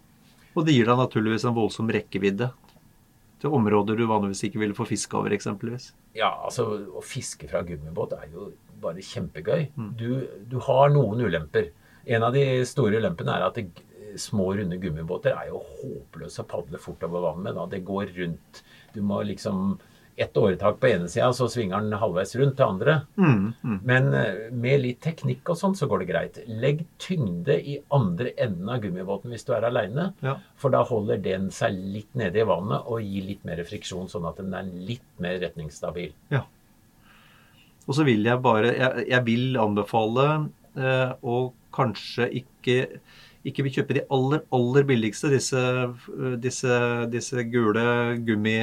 Og 0.58 0.66
det 0.66 0.74
gir 0.74 0.90
deg 0.90 0.98
naturligvis 0.98 1.46
en 1.46 1.54
voldsom 1.54 1.92
rekkevidde 1.94 2.48
til 3.40 3.54
områder 3.54 4.00
du 4.00 4.08
vanligvis 4.10 4.42
ikke 4.48 4.64
ville 4.64 4.74
få 4.74 4.88
fiske 4.90 5.14
over, 5.14 5.36
eksempelvis. 5.38 5.92
Ja, 6.18 6.32
altså 6.34 6.66
å 6.98 7.04
fiske 7.06 7.46
fra 7.52 7.62
gummibåt 7.62 8.16
er 8.18 8.26
jo 8.34 8.50
bare 8.82 9.06
kjempegøy. 9.06 9.70
Du, 10.00 10.10
du 10.50 10.58
har 10.66 10.90
noen 10.90 11.22
ulemper. 11.22 11.70
En 12.10 12.26
av 12.26 12.34
de 12.34 12.66
store 12.66 12.98
ulempene 12.98 13.36
er 13.38 13.46
at 13.46 13.60
det, 13.60 13.68
små, 14.18 14.54
runde 14.58 14.80
gummibåter 14.82 15.36
er 15.36 15.52
jo 15.52 15.62
håpløse 15.82 16.44
å 16.44 16.50
padle 16.50 16.82
fort 16.82 17.04
over 17.08 17.28
vann 17.28 17.46
med. 17.46 17.62
Det 17.72 17.84
går 17.88 18.16
rundt. 18.18 18.64
Du 18.96 19.02
må 19.06 19.22
liksom 19.28 19.78
ett 20.20 20.38
åretak 20.38 20.80
på 20.80 20.88
ene 20.90 21.08
sida, 21.08 21.30
så 21.34 21.48
svinger 21.48 21.80
den 21.80 21.96
halvveis 22.02 22.34
rundt 22.36 22.58
til 22.60 22.66
andre. 22.66 22.96
Mm, 23.16 23.54
mm. 23.64 23.78
Men 23.88 24.10
eh, 24.18 24.40
med 24.52 24.82
litt 24.84 25.00
teknikk 25.06 25.48
og 25.54 25.60
sånn, 25.62 25.78
så 25.80 25.88
går 25.88 26.04
det 26.04 26.08
greit. 26.10 26.40
Legg 26.60 26.82
tyngde 27.00 27.56
i 27.56 27.78
andre 27.96 28.34
enden 28.36 28.68
av 28.68 28.82
gummibåten 28.84 29.32
hvis 29.32 29.48
du 29.48 29.54
er 29.56 29.70
aleine. 29.70 30.10
Ja. 30.26 30.36
For 30.60 30.76
da 30.76 30.84
holder 30.88 31.22
den 31.24 31.48
seg 31.56 31.78
litt 31.96 32.12
nede 32.20 32.44
i 32.44 32.48
vannet 32.50 32.92
og 32.92 33.06
gir 33.06 33.30
litt 33.30 33.48
mer 33.48 33.64
friksjon, 33.68 34.12
sånn 34.12 34.28
at 34.28 34.42
den 34.44 34.58
er 34.60 34.68
litt 34.92 35.08
mer 35.24 35.40
retningsstabil. 35.46 36.16
ja. 36.36 36.46
Og 37.90 37.96
så 37.98 38.04
vil 38.06 38.22
jeg 38.22 38.38
bare 38.46 38.70
Jeg, 38.70 39.06
jeg 39.10 39.26
vil 39.26 39.56
anbefale 39.58 40.26
eh, 40.78 41.16
å 41.26 41.38
kanskje 41.74 42.28
ikke 42.44 42.76
ikke 43.48 43.64
vil 43.64 43.74
kjøpe 43.78 43.96
de 43.96 44.02
aller, 44.12 44.42
aller 44.56 44.86
billigste, 44.88 45.30
disse, 45.32 45.62
disse, 46.44 46.80
disse 47.14 47.46
gule 47.48 47.86
gummi... 48.28 48.58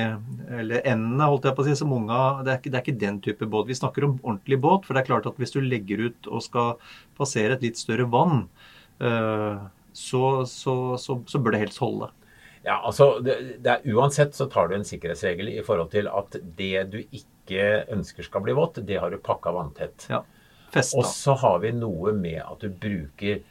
Eller 0.59 0.85
endene, 0.85 1.29
holdt 1.31 1.49
jeg 1.49 1.57
på 1.57 1.65
å 1.65 1.69
si, 1.69 1.77
som 1.79 1.95
unga 1.97 2.21
det 2.45 2.53
er, 2.53 2.61
ikke, 2.61 2.73
det 2.73 2.79
er 2.79 2.85
ikke 2.85 3.05
den 3.07 3.23
type 3.25 3.49
båt. 3.53 3.71
Vi 3.71 3.79
snakker 3.79 4.05
om 4.05 4.19
ordentlig 4.21 4.61
båt. 4.61 4.85
For 4.85 4.93
det 4.93 5.03
er 5.05 5.09
klart 5.09 5.31
at 5.31 5.41
hvis 5.41 5.57
du 5.57 5.63
legger 5.65 6.05
ut 6.11 6.29
og 6.29 6.45
skal 6.45 6.77
passere 7.17 7.57
et 7.57 7.65
litt 7.65 7.81
større 7.81 8.09
vann, 8.13 8.45
eh, 9.01 9.65
så, 9.97 10.23
så, 10.51 10.77
så, 11.01 11.19
så 11.25 11.41
bør 11.41 11.57
det 11.57 11.65
helst 11.65 11.81
holde. 11.81 12.13
Ja, 12.67 12.81
altså, 12.85 13.17
det, 13.25 13.39
det 13.65 13.79
er, 13.79 13.97
Uansett 13.97 14.37
så 14.37 14.49
tar 14.51 14.69
du 14.69 14.77
en 14.77 14.85
sikkerhetsregel 14.85 15.55
i 15.55 15.65
forhold 15.65 15.93
til 15.95 16.11
at 16.11 16.37
det 16.59 16.89
du 16.93 16.99
ikke 17.05 17.87
ønsker 17.95 18.27
skal 18.27 18.43
bli 18.45 18.57
vått, 18.59 18.83
det 18.85 18.99
har 19.01 19.15
du 19.15 19.23
pakka 19.23 19.55
vanntett. 19.55 20.09
Ja. 20.13 20.25
Festa. 20.75 20.99
Og 20.99 21.07
så 21.09 21.37
har 21.39 21.61
vi 21.63 21.71
noe 21.73 22.13
med 22.13 22.43
at 22.43 22.61
du 22.61 22.69
bruker 22.69 23.45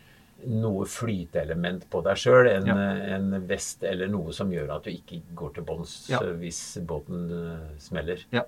noe 0.48 0.86
flyteelement 0.86 1.86
på 1.90 2.02
deg 2.06 2.18
sjøl, 2.22 2.48
en, 2.52 2.66
Ja. 2.68 2.76
en 3.16 3.48
vest 3.48 3.84
eller 3.84 4.08
noe 4.08 4.32
som 4.34 4.50
gjør 4.52 4.76
at 4.76 4.84
du 4.84 4.92
ikke 4.92 5.22
går 5.36 5.54
til 5.56 5.64
bånns 5.64 6.10
Ja. 6.10 6.20
eh, 6.22 6.34
hvis 6.42 6.78
båten 6.86 7.26
eh, 7.32 7.78
smeller. 7.80 8.24
Ja. 8.32 8.44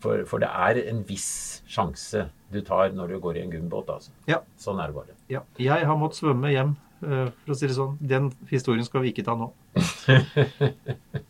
For, 0.00 0.24
for 0.24 0.38
det 0.40 0.48
er 0.48 0.78
en 0.88 1.02
viss 1.04 1.62
sjanse 1.68 2.28
du 2.50 2.60
tar 2.62 2.90
når 2.96 3.08
du 3.08 3.18
går 3.20 3.36
i 3.36 3.42
en 3.42 3.50
gummibåt. 3.52 3.88
Altså. 3.92 4.10
Ja. 4.26 4.38
Sånn 4.58 4.80
er 4.80 4.86
det 4.88 4.94
bare. 4.96 5.16
Ja, 5.28 5.42
jeg 5.58 5.84
har 5.86 5.96
måttet 6.00 6.22
svømme 6.22 6.50
hjem, 6.50 6.76
eh, 7.04 7.28
for 7.44 7.52
å 7.52 7.56
si 7.56 7.66
det 7.68 7.76
sånn. 7.76 7.98
Den 8.00 8.30
historien 8.48 8.84
skal 8.84 9.02
vi 9.04 9.12
ikke 9.12 9.24
ta 9.24 9.34
nå. 9.36 9.52